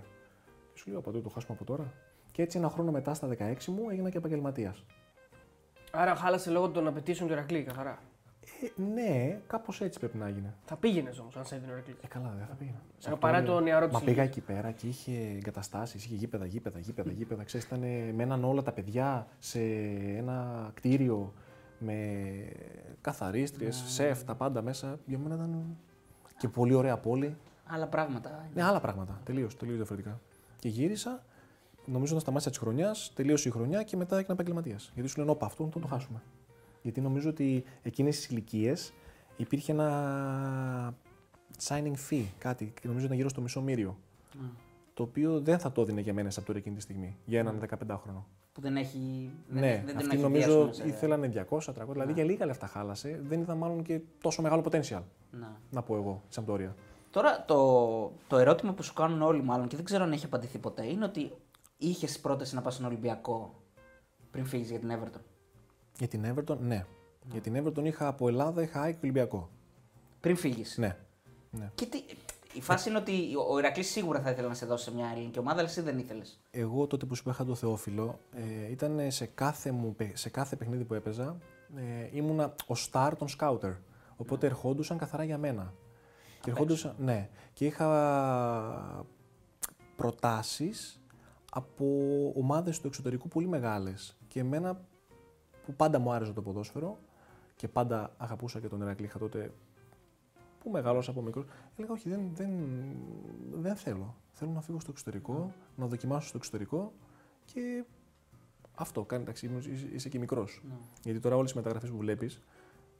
Και 0.72 0.78
σου 0.78 0.90
λέω, 0.90 1.00
Παντού 1.00 1.20
το 1.20 1.28
χάσουμε 1.28 1.56
από 1.60 1.64
τώρα. 1.64 1.92
Και 2.32 2.42
έτσι 2.42 2.58
ένα 2.58 2.68
χρόνο 2.68 2.90
μετά, 2.90 3.14
στα 3.14 3.28
16 3.28 3.64
μου, 3.66 3.90
έγινα 3.90 4.10
και 4.10 4.18
επαγγελματίας. 4.18 4.84
Άρα 5.92 6.14
χάλασε 6.14 6.50
λόγω 6.50 6.70
των 6.70 6.86
απαιτήσεων 6.86 7.28
του 7.28 7.34
Ηρακλή, 7.34 7.62
καθαρά. 7.62 7.98
Ε, 8.66 8.82
ναι, 8.82 9.40
κάπως 9.46 9.80
έτσι 9.80 9.98
πρέπει 9.98 10.16
να 10.16 10.28
γίνει. 10.28 10.52
Θα 10.64 10.76
πήγαινες 10.76 11.18
όμως, 11.18 11.36
αν 11.36 11.44
σε 11.44 11.54
έδινε 11.54 11.72
ο 11.72 11.74
Ηρακλής. 11.74 11.96
Ε, 12.02 12.06
καλά, 12.06 12.34
δεν 12.38 12.46
θα 12.46 12.54
πήγαινα. 12.54 12.78
Σε 12.98 13.08
Ε, 13.08 13.12
αυτό 13.12 13.16
παρά 13.26 13.38
είναι- 13.38 13.46
το 13.46 13.60
νεαρό 13.60 13.86
Μα 13.86 13.98
της 13.98 13.98
πήγα 14.08 14.22
ηλικίας. 14.22 14.46
εκεί 14.46 14.52
πέρα 14.54 14.70
και 14.70 14.86
είχε 14.86 15.12
εγκαταστάσεις, 15.36 16.04
είχε 16.04 16.14
γήπεδα, 16.14 16.46
γήπεδα, 16.46 16.78
γήπεδα, 16.78 17.10
γήπεδα. 17.10 17.42
Ξέρεις, 17.44 17.66
ήταν, 17.66 17.80
μέναν 18.14 18.44
όλα 18.44 18.62
τα 18.62 18.72
παιδιά 18.72 19.26
σε 19.38 19.60
ένα 20.16 20.70
κτίριο 20.74 21.32
με 21.78 21.98
καθαρίστριες, 23.00 23.82
σεφ, 23.86 24.24
τα 24.24 24.34
πάντα 24.34 24.62
μέσα. 24.62 24.98
Για 25.06 25.18
μένα 25.18 25.34
ήταν 25.34 25.76
και 26.38 26.48
πολύ 26.48 26.74
ωραία 26.74 26.96
πόλη. 26.98 27.36
Άλλα 27.66 27.86
πράγματα. 27.86 28.48
Ναι, 28.54 28.62
άλλα 28.62 28.80
πράγματα. 28.80 29.20
Τελείως 29.24 29.56
τελείως 29.56 29.76
διαφορετικά. 29.76 30.20
Και 30.58 30.68
γύρισα, 30.68 31.22
νομίζω 31.84 32.12
ότι 32.12 32.22
σταμάτησα 32.22 32.50
της 32.50 32.58
χρονιάς, 32.58 33.12
τελείωσε 33.14 33.48
η 33.48 33.52
χρονιά 33.52 33.82
και 33.82 33.96
μετά 33.96 34.16
έγινα 34.18 34.32
επαγγελματίας. 34.32 34.90
Γιατί 34.94 35.08
σου 35.08 35.18
λένε, 35.18 35.30
Όπα, 35.30 35.46
αυτό 35.46 35.68
θα 35.72 35.80
το 35.80 35.86
χάσουμε. 35.86 36.22
Γιατί 36.84 37.00
νομίζω 37.00 37.28
ότι 37.28 37.64
εκείνες 37.82 38.16
τις 38.16 38.26
ηλικίες 38.28 38.92
υπήρχε 39.36 39.72
ένα 39.72 40.94
signing 41.68 41.94
fee, 42.10 42.24
κάτι, 42.38 42.72
και 42.80 42.86
νομίζω 42.88 43.04
ήταν 43.04 43.16
γύρω 43.16 43.28
στο 43.28 43.40
μισό 43.40 43.62
μύριο. 43.62 43.96
Mm. 44.34 44.36
Το 44.94 45.02
οποίο 45.02 45.40
δεν 45.40 45.58
θα 45.58 45.72
το 45.72 45.80
έδινε 45.82 46.00
για 46.00 46.14
μένα 46.14 46.30
από 46.36 46.46
τώρα 46.46 46.58
εκείνη 46.58 46.76
τη 46.76 46.82
στιγμή, 46.82 47.16
για 47.24 47.38
έναν 47.40 47.60
15χρονο. 47.60 48.24
Που 48.52 48.60
δεν 48.60 48.76
έχει. 48.76 49.30
δεν- 49.48 49.60
Ναι, 49.62 49.82
δεν 49.84 49.86
τον 49.86 49.96
αυτοί 49.96 50.14
έχει 50.14 50.22
νομίζω 50.22 50.46
δει, 50.64 50.70
ας 50.70 50.76
πούμε, 50.76 50.90
σε- 50.90 50.96
ήθελαν 50.96 51.20
200-300, 51.32 51.92
δηλαδή 51.92 52.12
για 52.12 52.24
λίγα 52.24 52.46
λεφτά 52.46 52.66
χάλασε. 52.66 53.20
Δεν 53.26 53.40
είδα 53.40 53.54
μάλλον 53.54 53.82
και 53.82 54.00
τόσο 54.20 54.42
μεγάλο 54.42 54.62
potential, 54.70 55.02
Να. 55.30 55.60
να 55.70 55.82
πω 55.82 55.96
εγώ, 55.96 56.22
η 56.28 56.32
Σαμπτόρια. 56.32 56.74
Τώρα 57.10 57.44
το, 57.44 58.12
το 58.28 58.36
ερώτημα 58.38 58.72
που 58.72 58.82
σου 58.82 58.92
κάνουν 58.92 59.22
όλοι, 59.22 59.42
μάλλον 59.42 59.68
και 59.68 59.76
δεν 59.76 59.84
ξέρω 59.84 60.04
αν 60.04 60.12
έχει 60.12 60.24
απαντηθεί 60.24 60.58
ποτέ, 60.58 60.86
είναι 60.86 61.04
ότι 61.04 61.32
είχες 61.78 62.18
πρόταση 62.20 62.54
να 62.54 62.60
πας 62.62 62.74
στον 62.74 62.86
Ολυμπιακό 62.86 63.54
πριν 64.30 64.46
φύγεις 64.46 64.70
για 64.70 64.78
την 64.78 64.90
Everton. 64.92 65.20
Για 65.98 66.08
την 66.08 66.34
Everton, 66.34 66.58
ναι. 66.58 66.86
Για 67.30 67.40
την 67.40 67.62
Everton 67.64 67.84
είχα 67.84 68.06
από 68.06 68.28
Ελλάδα, 68.28 68.62
είχα 68.62 68.80
ΑΕΚ 68.80 68.92
και 68.92 69.00
Ολυμπιακό. 69.02 69.50
Πριν 70.20 70.36
φύγεις. 70.36 70.78
Ναι. 70.78 70.96
ναι. 71.50 71.70
Και 71.74 71.86
τι, 71.86 72.02
η 72.52 72.60
φάση 72.60 72.88
είναι 72.88 72.98
ότι 72.98 73.12
ο 73.50 73.58
Ηρακλής 73.58 73.90
σίγουρα 73.90 74.20
θα 74.20 74.30
ήθελε 74.30 74.48
να 74.48 74.54
σε 74.54 74.66
δώσει 74.66 74.84
σε 74.84 74.94
μια 74.94 75.10
ελληνική 75.14 75.38
ομάδα, 75.38 75.58
αλλά 75.58 75.68
εσύ 75.68 75.80
δεν 75.80 75.98
ήθελες. 75.98 76.40
Εγώ 76.50 76.86
τότε 76.86 77.06
που 77.06 77.14
σου 77.14 77.30
είχα 77.30 77.44
το 77.44 77.54
Θεόφιλο, 77.54 78.18
ε, 78.34 78.70
ήταν 78.70 79.10
σε 79.10 79.26
κάθε, 79.26 79.70
μου, 79.70 79.94
παι- 79.94 80.16
σε 80.16 80.28
κάθε 80.30 80.56
παιχνίδι 80.56 80.84
που 80.84 80.94
έπαιζα, 80.94 81.36
ε, 81.76 82.08
ήμουνα 82.12 82.54
ο 82.66 82.74
star 82.90 83.12
των 83.18 83.28
σκάουτερ. 83.28 83.72
Οπότε 84.16 84.46
ερχόντουσαν 84.46 84.98
καθαρά 84.98 85.24
για 85.24 85.38
μένα. 85.38 85.72
Και 86.40 86.50
ερχόντουσαν, 86.50 86.94
ναι. 86.98 87.28
Και 87.52 87.66
είχα 87.66 87.86
προτάσεις 89.96 91.00
από 91.50 91.86
ομάδες 92.36 92.80
του 92.80 92.86
εξωτερικού 92.86 93.28
πολύ 93.28 93.46
μεγάλες. 93.46 94.16
Και 94.28 94.40
εμένα 94.40 94.80
που 95.66 95.74
πάντα 95.74 95.98
μου 95.98 96.12
άρεσε 96.12 96.32
το 96.32 96.42
ποδόσφαιρο 96.42 96.98
και 97.56 97.68
πάντα 97.68 98.14
αγαπούσα 98.16 98.60
και 98.60 98.68
τον 98.68 98.82
Ερακλή, 98.82 99.06
είχα 99.06 99.18
τότε 99.18 99.52
που 100.58 100.70
μεγάλωσα 100.70 101.10
από 101.10 101.22
μικρός, 101.22 101.44
έλεγα 101.76 101.92
όχι, 101.92 102.08
δεν, 102.08 102.30
δεν, 102.34 102.50
δεν 103.52 103.76
θέλω. 103.76 104.14
Θέλω 104.32 104.50
να 104.50 104.60
φύγω 104.60 104.80
στο 104.80 104.90
εξωτερικό, 104.90 105.52
να 105.76 105.86
δοκιμάσω 105.86 106.28
στο 106.28 106.36
εξωτερικό 106.36 106.92
και 107.44 107.84
αυτό 108.74 109.04
κάνει 109.04 109.22
εντάξει, 109.22 109.46
είσαι- 109.46 109.70
είσαι, 109.70 109.88
είσαι 109.92 110.08
και 110.08 110.18
μικρός. 110.18 110.62
Ναι. 110.68 110.74
Γιατί 111.02 111.20
τώρα 111.20 111.36
όλες 111.36 111.50
οι 111.50 111.56
μεταγραφές 111.56 111.90
που 111.90 111.96
βλέπεις, 111.96 112.42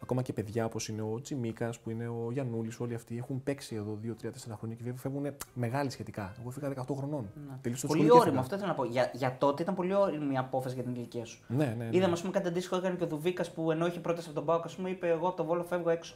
ακόμα 0.02 0.22
και 0.22 0.32
παιδιά 0.32 0.64
όπως 0.64 0.88
είναι 0.88 1.02
ο 1.02 1.20
Τσιμίκα, 1.20 1.72
που 1.82 1.90
είναι 1.90 2.08
ο 2.08 2.28
Γιανούλη, 2.32 2.72
όλοι 2.78 2.94
αυτοί 2.94 3.16
έχουν 3.18 3.42
παίξει 3.42 3.74
εδώ 3.74 3.98
2-3-4 4.02 4.10
χρόνια 4.58 4.76
και 4.76 4.92
φεύγουν 4.96 5.26
μεγάλοι 5.54 5.90
σχετικά. 5.90 6.34
Εγώ 6.40 6.50
φύγα 6.50 6.68
18 6.68 6.94
χρονών. 6.96 7.30
Ναι. 7.34 7.56
Τελείωσα 7.60 7.86
το 7.86 7.92
Πολύ 7.92 8.00
σχολείο 8.00 8.04
και 8.04 8.10
όριμο, 8.10 8.20
έφυγα. 8.24 8.40
αυτό 8.40 8.54
ήθελα 8.54 8.68
να 8.68 8.74
πω. 8.74 8.84
Για, 8.84 9.10
για 9.14 9.36
τότε 9.38 9.62
ήταν 9.62 9.74
πολύ 9.74 9.94
όριμη 9.94 10.32
η 10.34 10.36
απόφαση 10.36 10.74
για 10.74 10.84
την 10.84 10.94
ηλικία 10.94 11.24
σου. 11.24 11.44
Ναι, 11.48 11.64
ναι. 11.64 11.84
ναι. 11.84 11.96
Είδαμε, 11.96 12.12
ας 12.12 12.20
πούμε, 12.20 12.32
κάτι 12.32 12.48
αντίστοιχο 12.48 12.76
έκανε 12.76 12.96
και 12.96 13.04
ο 13.04 13.06
Δουβίκας 13.06 13.52
που 13.52 13.70
ενώ 13.70 13.86
είχε 13.86 14.00
πρόταση 14.00 14.26
από 14.26 14.36
τον 14.36 14.44
Πάοκ, 14.46 14.64
ας 14.64 14.76
πούμε, 14.76 14.90
είπε: 14.90 15.08
Εγώ 15.08 15.26
από 15.28 15.36
το 15.36 15.44
βόλο 15.44 15.64
φεύγω 15.64 15.90
έξω. 15.90 16.14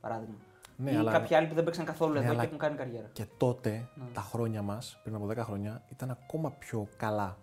Παράδειγμα. 0.00 0.34
Ναι, 0.76 0.90
Ή 0.90 0.94
αλλά- 0.96 1.12
κάποιοι 1.12 1.36
άλλοι 1.36 1.46
που 1.46 1.54
δεν 1.54 1.64
παίξαν 1.64 1.84
καθόλου 1.84 2.12
Ναι, 2.12 2.18
εδώ 2.18 2.28
αλλά- 2.30 2.40
και 2.40 2.46
έχουν 2.46 2.58
κάνει 2.58 2.76
καριέρα. 2.76 3.08
Και 3.12 3.26
τότε 3.36 3.88
Ναι. 3.94 4.04
τα 4.12 4.20
χρόνια 4.20 4.62
μας, 4.62 5.00
πριν 5.02 5.14
από 5.14 5.26
10 5.26 5.36
χρόνια, 5.44 5.82
ήταν 5.92 6.10
ακόμα 6.10 6.50
πιο 6.50 6.86
καλά 6.96 7.38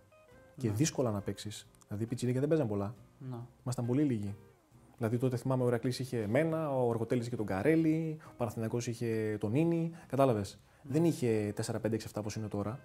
και 0.57 0.67
Ναι. 0.67 0.73
δύσκολα 0.73 1.11
να 1.11 1.21
παίξεις. 1.21 1.67
Δηλαδή 1.87 2.03
οι 2.03 2.07
πιτσιρίκια 2.07 2.39
δεν 2.39 2.49
παίζαν 2.49 2.67
πολλά. 2.67 2.93
Να. 3.17 3.45
Ήμασταν 3.63 3.85
πολύ 3.85 4.03
λίγοι. 4.03 4.35
Δηλαδή 5.01 5.19
τότε 5.19 5.37
θυμάμαι 5.37 5.63
ο 5.63 5.67
Ηρακλής 5.67 5.99
είχε 5.99 6.21
εμένα, 6.21 6.75
ο 6.75 6.89
Αργοτέλης 6.89 7.27
είχε 7.27 7.35
τον 7.35 7.45
Καρέλη, 7.45 8.17
ο 8.25 8.33
Παναθηναϊκός 8.37 8.87
είχε 8.87 9.37
τον 9.39 9.51
Νίνη. 9.51 9.91
Κατάλαβες. 10.07 10.59
Δεν 10.83 11.05
είχε 11.05 11.53
4-5-6-7 11.65 11.97
όπως 12.17 12.35
είναι 12.35 12.47
τώρα. 12.47 12.79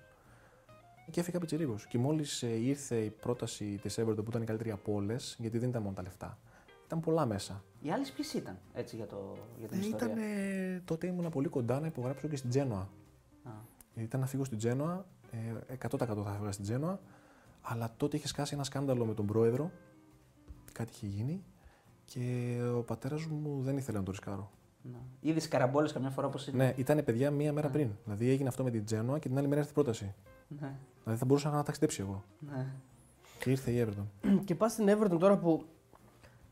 Και 1.11 1.21
έφυγα 1.21 1.39
πιτσιρίκος. 1.39 1.87
Και 1.87 1.99
μόλις 1.99 2.43
ήρθε 2.43 2.97
η 2.97 3.11
πρόταση 3.11 3.79
της 3.83 3.99
Everton 4.01 4.17
που 4.17 4.29
ήταν 4.29 4.43
η 4.43 4.45
καλύτερη 4.45 4.71
από 4.71 4.93
όλες, 4.93 5.37
γιατί 5.39 5.59
δεν 5.59 5.69
ήταν 5.69 5.83
μόνο 5.83 5.95
τα 5.95 6.03
λεφτά. 6.03 6.39
Ήταν 6.87 7.01
πολλά 7.01 7.27
μέσα. 7.27 7.65
Οι 7.83 7.91
άλλες 7.91 8.11
ποιες 8.13 8.33
ήταν 8.33 8.59
έτσι 8.75 8.97
για, 8.97 9.07
το, 9.07 9.37
για 9.59 9.69
την 9.69 9.79
Ε, 9.79 9.81
ιστορία; 9.87 10.07
ήταν, 10.07 10.19
ε, 10.19 10.83
τότε 10.85 11.07
ήμουν 11.07 11.29
πολύ 11.29 11.49
κοντά 11.49 11.81
να 11.81 11.87
υπογράψω 11.87 12.29
και 12.29 12.37
στην 12.37 12.51
Τζένοα. 12.51 12.89
Α. 13.43 13.51
Γιατί 13.93 14.09
ήταν 14.09 14.21
να 14.21 14.27
φύγω 14.27 14.45
στην 14.45 14.59
Τζένοα, 14.59 15.07
ε, 15.69 15.75
100% 15.89 15.99
θα 15.99 16.33
έφυγα 16.35 16.53
στην 16.53 16.65
Τζένοα, 16.65 17.01
αλλά 17.61 17.95
τότε 17.97 18.17
είχε 18.17 18.27
σκάσει 18.27 18.55
ένα 18.55 18.65
σκάνδαλο 18.65 19.05
με 19.05 19.15
τον 19.15 19.27
πρόεδρο. 19.27 19.71
Κάτι 20.73 20.93
είχε 20.95 21.07
γίνει 21.07 21.45
και 22.07 22.57
ο 22.77 22.81
πατέρας 22.83 23.25
μου 23.27 23.61
δεν 23.63 23.77
ήθελε 23.77 23.99
να 23.99 24.05
το 24.05 24.11
ρισκάρω. 24.11 24.51
Να. 24.93 24.99
Είδες 25.21 25.49
καραμπόλες 25.49 25.93
καμιά 25.93 26.11
φορά 26.11 26.27
όπως 26.27 26.47
είναι. 26.47 26.65
Ναι, 26.65 26.73
ήταν 26.77 27.05
παιδιά 27.05 27.31
μία 27.31 27.53
μέρα 27.53 27.69
πριν. 27.69 27.89
Δηλαδή 28.05 28.31
έγινε 28.31 28.49
αυτό 28.49 28.65
με 28.65 28.71
την 28.71 28.85
Τζένοα 28.85 29.19
και 29.19 29.29
την 29.29 29.39
άλλη 29.39 29.47
μέρα 29.47 29.61
ήρθε 29.61 29.71
η 29.73 29.75
πρόταση. 29.75 30.15
Ναι. 30.49 30.73
Δηλαδή 31.03 31.21
θα 31.21 31.25
μπορούσα 31.27 31.51
να 31.51 31.63
ταξιδέψει 31.63 32.01
εγώ. 32.01 32.25
ναι. 32.39 32.67
Και 33.39 33.51
ήρθε 33.51 33.71
η 33.71 33.87
Everton. 33.87 34.39
Και 34.45 34.55
πας 34.55 34.73
στην 34.73 34.89
Everton 34.89 35.19
τώρα 35.19 35.37
που 35.39 35.65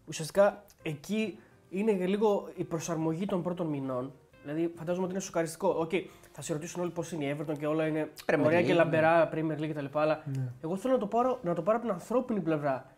ουσιαστικά 0.09 0.65
εκεί 0.83 1.39
είναι 1.71 1.93
και 1.93 2.07
λίγο 2.07 2.49
η 2.57 2.65
προσαρμογή 2.65 3.27
των 3.27 3.43
πρώτων 3.43 3.67
μηνών. 3.67 4.13
Δηλαδή, 4.43 4.73
φαντάζομαι 4.77 5.05
ότι 5.05 5.15
είναι 5.15 5.23
σοκαριστικό. 5.23 5.69
Οκ, 5.69 5.91
θα 6.33 6.43
σε 6.43 6.53
ρωτήσουν 6.53 6.83
όλοι 6.83 6.91
πώς 6.91 7.13
είναι 7.13 7.25
η 7.25 7.37
Everton 7.39 7.59
και 7.59 7.67
όλα 7.67 7.87
είναι 7.87 8.11
Premier 8.27 8.43
ωραία 8.45 8.61
League, 8.61 8.65
και 8.65 8.73
ναι. 8.73 8.75
λαμπερά, 8.75 9.29
Premier 9.33 9.59
League 9.59 9.69
κτλ. 9.69 9.99
Αλλά 9.99 10.25
εγώ 10.63 10.77
θέλω 10.77 10.93
να 10.93 10.99
το, 11.01 11.07
πάρω, 11.07 11.39
να 11.43 11.55
το 11.55 11.63
πάρω 11.63 11.77
από 11.79 11.87
την 11.87 11.95
ανθρώπινη 11.95 12.41
πλευρά. 12.41 12.91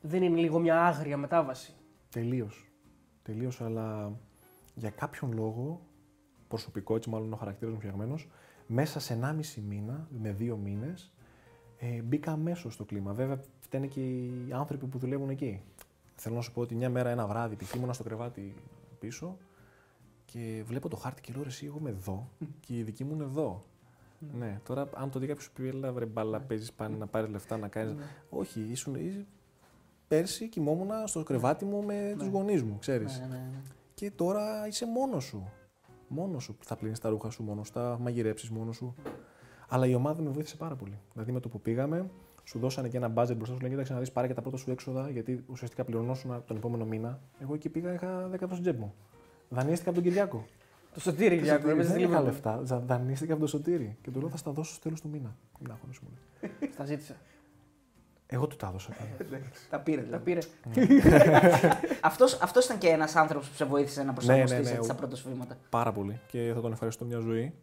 Δεν 0.00 0.22
είναι 0.22 0.38
λίγο 0.40 0.58
μια 0.58 0.82
άγρια 0.82 1.16
μετάβαση. 1.16 1.74
Τελείως. 2.14 2.68
Τελείως, 3.22 3.60
αλλά 3.60 4.12
για 4.74 4.90
κάποιον 4.90 5.32
λόγο, 5.32 5.80
προσωπικό, 6.48 6.96
έτσι 6.96 7.10
μάλλον 7.10 7.26
είναι 7.26 7.34
ο 7.34 7.38
χαρακτήρας 7.38 7.74
μου 7.74 7.80
φτιαγμένος, 7.80 8.28
μέσα 8.66 9.00
σε 9.00 9.18
1,5 9.22 9.62
μήνα 9.68 10.08
με 10.18 10.32
δύο 10.32 10.56
μήνες 10.56 11.12
ε, 11.78 12.02
μπήκα 12.02 12.32
αμέσως 12.32 12.74
στο 12.74 12.84
κλίμα. 12.84 13.12
Βέβαια, 13.12 13.40
φταίνε 13.60 13.86
και 13.86 14.00
οι 14.00 14.48
άνθρωποι 14.52 14.86
που 14.86 14.98
δουλεύουν 14.98 15.28
εκεί. 15.28 15.62
Θέλω 16.14 16.34
να 16.34 16.40
σου 16.40 16.52
πω 16.52 16.60
ότι 16.60 16.74
μια 16.74 16.90
μέρα, 16.90 17.10
ένα 17.10 17.26
βράδυ, 17.26 17.56
π.χ. 17.56 17.74
ήμουνα 17.74 17.92
στο 17.92 18.02
κρεβάτι 18.02 18.54
πίσω 18.98 19.36
και 20.24 20.62
βλέπω 20.66 20.88
το 20.88 20.96
χάρτη 20.96 21.20
και 21.20 21.32
λέω: 21.32 21.42
«Ρε, 21.42 21.48
Εσύ, 21.48 21.66
εγώ 21.66 21.76
είμαι 21.78 21.90
εδώ 21.90 22.28
και 22.60 22.78
οι 22.78 22.82
δικοί 22.82 23.04
μου 23.04 23.14
είναι 23.14 23.24
εδώ. 23.24 23.64
Ναι, 24.38 24.60
τώρα 24.64 24.88
αν 24.94 25.10
το 25.10 25.18
δει 25.18 25.26
κάποιος 25.26 25.50
πει: 25.50 25.68
Έλα, 25.68 25.92
βρε 25.92 26.06
μπάλα, 26.06 26.40
παίζεις 26.40 26.72
πάνε 26.72 26.96
να 26.96 27.06
πάρεις 27.06 27.30
λεφτά 27.30 27.56
να 27.56 27.68
κάνεις. 27.68 27.94
Όχι, 28.30 28.60
ήσουν. 28.60 28.96
Είσαι- 30.04 30.18
Πέρσι 30.20 30.48
κοιμόμουν 30.48 30.88
στο 31.04 31.22
κρεβάτι 31.22 31.64
μου 31.64 31.82
με 31.82 32.14
τους 32.18 32.26
γονείς 32.26 32.62
μου, 32.62 32.78
ξέρεις. 32.78 33.18
Ναι, 33.20 33.26
ναι, 33.26 33.34
ναι. 33.34 33.58
Και 33.94 34.10
τώρα 34.10 34.66
είσαι 34.66 34.86
μόνος 34.86 35.24
σου. 35.24 35.48
Μόνος 36.08 36.42
σου. 36.42 36.56
Θα 36.64 36.76
πλύνεις 36.76 36.98
τα 36.98 37.08
ρούχα 37.08 37.30
σου 37.30 37.42
μόνος 37.42 37.66
σου, 37.66 37.72
θα 37.72 37.98
μαγειρέψεις 38.00 38.50
μόνος 38.50 38.76
σου. 38.76 38.94
Αλλά 39.68 39.86
η 39.86 39.94
ομάδα 39.94 40.22
με 40.22 40.30
βοήθησε 40.30 40.56
πάρα 40.56 40.76
πολύ. 40.76 40.98
Δηλαδή 41.12 41.32
με 41.32 41.40
το 41.40 41.48
που 41.48 41.60
πήγαμε, 41.60 42.10
σου 42.44 42.58
δώσανε 42.58 42.88
και 42.88 42.96
ένα 42.96 43.06
budget 43.14 43.34
μπροστά 43.36 43.54
σου, 43.54 43.60
λένε: 43.60 43.68
Κοίταξε 43.68 43.92
να 43.92 43.98
δεις, 43.98 44.12
πάρε 44.12 44.26
και 44.26 44.34
τα 44.34 44.40
πρώτα 44.42 44.56
σου 44.56 44.70
έξοδα, 44.70 45.10
γιατί 45.10 45.44
ουσιαστικά 45.50 45.84
πληρωνόσουν 45.84 46.42
τον 46.46 46.56
επόμενο 46.56 46.84
μήνα. 46.84 47.20
Εγώ 47.38 47.54
εκεί 47.54 47.68
πήγα, 47.68 47.92
είχα 47.92 48.28
10 48.28 48.32
ευρώ 48.34 48.48
στην 48.56 48.60
τσέπη 48.62 48.78
μου. 48.80 48.94
Δανείστηκα 49.48 49.90
από 49.90 50.00
τον 50.00 50.08
Κυριάκο. 50.08 50.44
Το 50.94 51.00
σωτήρι, 51.00 51.36
Κυριάκο, 51.36 51.68
έπαιζες 51.70 51.92
δεν 51.92 52.00
στη 52.00 52.08
είχα 52.10 52.20
Liverpool. 52.20 52.24
λεφτά. 52.24 52.60
Ζα- 52.64 52.78
Δανείστηκα 52.78 53.32
από 53.32 53.42
το 53.42 53.48
σωτήρι. 53.48 53.96
Και 54.02 54.10
του 54.10 54.20
λέω: 54.20 54.28
Θα 54.28 54.36
στα 54.36 54.50
δώσω 54.50 54.72
στο 54.72 54.82
τέλος 54.82 55.00
του 55.00 55.08
μήνα. 55.08 55.36
Μην 55.60 55.70
αγχώνεσαι 55.70 56.00
μου. 56.02 56.08
λέει. 56.60 56.70
Τα 56.76 56.84
ζήτησε. 56.84 57.16
Εγώ 58.26 58.46
του 58.46 58.56
τα 58.56 58.66
έδωσα. 58.68 58.92
Τα 59.70 59.78
πήρε. 59.80 60.02
Τα 60.02 60.18
Δηλαδή. 60.18 60.24
πήρε. 60.24 60.40
αυτός, 62.00 62.38
αυτός 62.42 62.64
ήταν 62.64 62.78
και 62.78 62.88
ένας 62.88 63.16
άνθρωπος 63.16 63.48
που 63.48 63.54
σε 63.54 63.64
βοήθησε 63.64 64.02
να 64.02 64.12
προσαρμοστείς 64.12 64.58
Ναι, 64.58 64.70
ναι, 64.70 64.76
ναι, 64.76 64.82
στα 64.82 64.92
ο- 64.94 64.96
πρώτα 64.96 65.16
σου 65.16 65.28
βήματα. 65.32 65.56
Πάρα 65.70 65.92
πολύ. 65.92 66.20
Και 66.26 66.50
θα 66.54 66.60
τον 66.60 66.72
ευχαριστώ 66.72 67.04
μια 67.04 67.18
ζωή. 67.18 67.54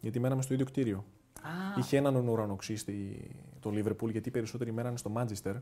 Γιατί 0.00 0.20
μέναμε 0.20 0.42
στο 0.42 0.54
ίδιο 0.54 0.66
κτίριο. 0.66 1.04
Α, 1.42 1.48
Είχε 1.78 1.96
έναν 1.96 2.28
ουρανοξύστη 2.28 3.30
το 3.60 3.70
Liverpool, 3.74 4.10
γιατί 4.10 4.28
οι 4.28 4.32
περισσότεροι 4.32 4.72
μένανε 4.72 4.96
στο 4.96 5.12
Manchester. 5.16 5.54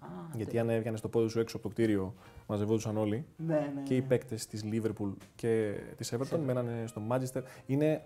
α, 0.00 0.06
Γιατί 0.34 0.58
αν 0.58 0.70
έβγαινες 0.70 1.00
το 1.00 1.08
πόδι 1.08 1.28
σου 1.28 1.40
έξω 1.40 1.56
από 1.56 1.66
το 1.68 1.72
κτίριο, 1.74 2.14
μαζευόντουσαν 2.46 2.96
όλοι. 2.96 3.26
ναι, 3.36 3.54
ναι, 3.74 3.82
Και 3.82 3.94
οι 3.94 4.00
ναι. 4.00 4.06
παίκτες 4.06 4.46
της 4.46 4.64
Liverpool 4.72 5.12
και 5.34 5.74
της 5.96 6.14
Everton 6.14 6.38
μένανε 6.44 6.84
στο 6.86 7.02
Manchester. 7.10 7.42
Είναι 7.66 8.02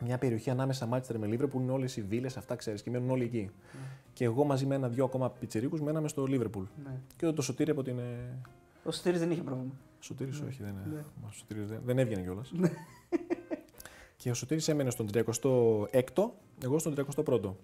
μια 0.00 0.18
περιοχή 0.18 0.50
ανάμεσα 0.50 0.88
Manchester 0.92 1.16
με 1.18 1.28
Liverpool, 1.30 1.60
είναι 1.60 1.72
όλες 1.72 1.96
οι 1.96 2.02
βίλες, 2.02 2.36
αυτά 2.36 2.56
ξέρεις, 2.56 2.82
και 2.82 2.90
μένουν 2.90 3.10
όλοι 3.10 3.24
εκεί. 3.24 3.50
Και 4.12 4.24
εγώ 4.24 4.44
μαζί 4.44 4.66
με 4.66 4.74
ένα-δυο 4.74 5.04
ακόμα 5.04 5.30
πιτσερίκου 5.30 5.76
μέναμε 5.76 6.08
στο 6.08 6.24
Liverpool. 6.28 6.64
Ναι. 6.84 7.00
Και 7.16 7.30
το 7.30 7.42
σωτήρι 7.42 7.70
από 7.70 7.82
την, 7.82 7.98
ε, 7.98 8.38
Ο 8.84 8.90
Σωτήρης 8.90 9.18
δεν 9.20 9.30
είχε 9.30 9.42
πρόβλημα. 9.42 9.72
Σωτήρης 10.00 10.40
όχι, 10.40 10.62
δεν, 10.62 10.74
Ναι. 10.92 11.04
Μα, 11.22 11.28
ο 11.28 11.32
Σωτήρης 11.32 11.68
δεν, 11.68 11.80
δεν 11.84 11.98
έβγαινε 11.98 12.22
κιόλας. 12.22 12.52
και 14.16 14.30
ο 14.30 14.34
Σωτήρης 14.34 14.68
έμενε 14.68 14.90
στον 14.90 15.08
36ο, 15.12 16.30
εγώ 16.64 16.78
στον 16.78 16.94
31ο. 16.96 17.54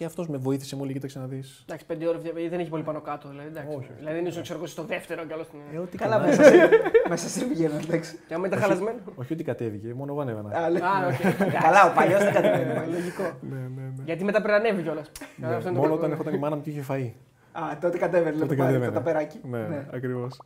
Και 0.00 0.06
αυτός 0.06 0.28
με 0.28 0.36
βοήθησε 0.36 0.76
μου, 0.76 0.86
κοίταξε 0.86 1.18
να 1.18 1.26
δεις. 1.26 1.62
Εντάξει, 1.66 1.86
πέντε 1.86 2.06
ώρες 2.08 2.22
δεν 2.50 2.60
έχει 2.60 2.68
πολύ 2.68 2.82
πάνω 2.82 3.00
κάτω. 3.00 3.28
Δηλαδή, 3.28 3.48
εντάξει. 3.48 3.76
Όχι. 3.76 3.90
δηλαδή 3.98 4.16
δεν 4.16 4.26
ήσουν 4.26 4.42
ξέρω, 4.42 4.58
εγώ, 4.58 4.66
στο 4.66 4.82
δεύτερο 4.84 5.24
κι 5.24 5.32
άλλο 5.32 5.42
στην. 5.42 5.58
Ε, 5.74 5.78
ό,τι 5.78 5.96
Καλά, 5.96 6.16
καλά. 6.16 6.26
μέσα 6.26 6.42
σε, 6.42 6.68
μέσα 7.08 7.28
σε 7.28 7.44
πηγαίνω, 7.44 7.74
εντάξει. 7.76 8.18
Και 8.28 8.34
άμα 8.34 8.46
ήταν 8.46 8.58
χαλασμένο. 8.60 8.98
Όχι 9.14 9.32
ότι 9.32 9.44
κατέβηκε, 9.44 9.94
μόνο 9.94 10.12
εγώ 10.12 10.20
ανέβαινα. 10.20 10.56
Α, 10.58 10.70
λέει. 10.70 10.82
Α, 10.82 11.06
οκ. 11.06 11.52
Καλά, 11.62 11.90
ο 11.90 11.94
παλιός 11.94 12.18
δεν 12.18 12.28
Ε, 12.28 12.32
κατεβαίνει. 12.32 12.90
Λογικό. 12.92 13.22
ναι, 13.40 13.56
ναι, 13.56 13.82
ναι. 13.96 14.02
Γιατί 14.04 14.24
μετά 14.24 14.42
πρέπει 14.42 14.62
να 14.62 14.68
ανέβει 14.68 14.82
κιόλας. 14.82 15.10
Ναι, 15.36 15.70
Μόνο 15.70 15.94
όταν 15.94 16.10
έρχονταν 16.10 16.34
η 16.34 16.38
μάνα 16.38 16.56
μου 16.56 16.62
και 16.62 16.70
είχε 16.70 16.84
φαΐ. 16.88 17.10
Α, 17.52 17.78
τότε 17.80 17.98
κατέβαινε. 17.98 18.30
Τότε 18.30 18.42
Τότε 18.44 18.54
κατέβαινε. 18.54 18.56
κατέβαινε. 18.56 18.86
Το 18.86 18.92
ταπεράκι. 18.92 19.40
Ναι, 19.50 19.58
ναι. 19.66 19.86
ακριβώς. 19.92 20.40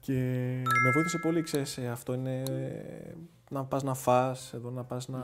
Και 0.00 0.12
με 0.84 0.90
βοήθησε 0.94 1.18
πολύ, 1.18 1.42
ξέρεις, 1.42 1.76
ε, 1.78 1.88
αυτό 1.88 2.14
είναι 2.14 2.42
να 3.50 3.64
πας 3.64 3.82
να 3.82 3.94
φας, 3.94 4.52
εδώ 4.54 4.70
να 4.70 4.84
πας 4.84 5.08
να... 5.08 5.18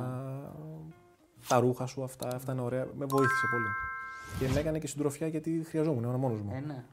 Τα 1.49 1.61
ρούχα 1.61 1.87
σου, 1.87 2.03
αυτά, 2.03 2.35
αυτά 2.35 2.53
είναι 2.53 2.61
ωραία. 2.61 2.87
Με 2.99 3.07
βοήθησε 3.07 3.47
πολύ. 3.51 3.67
Και 4.39 4.55
με 4.55 4.61
έκανε 4.61 4.79
και 4.79 4.87
συντροφιά 4.87 5.27
γιατί 5.27 5.65
χρειαζόμουν, 5.69 6.03
ήμουν 6.03 6.21
μόνος 6.21 6.41
μου. 6.41 6.51
Ε, 6.55 6.61
ναι, 6.61 6.67
ναι. 6.67 6.85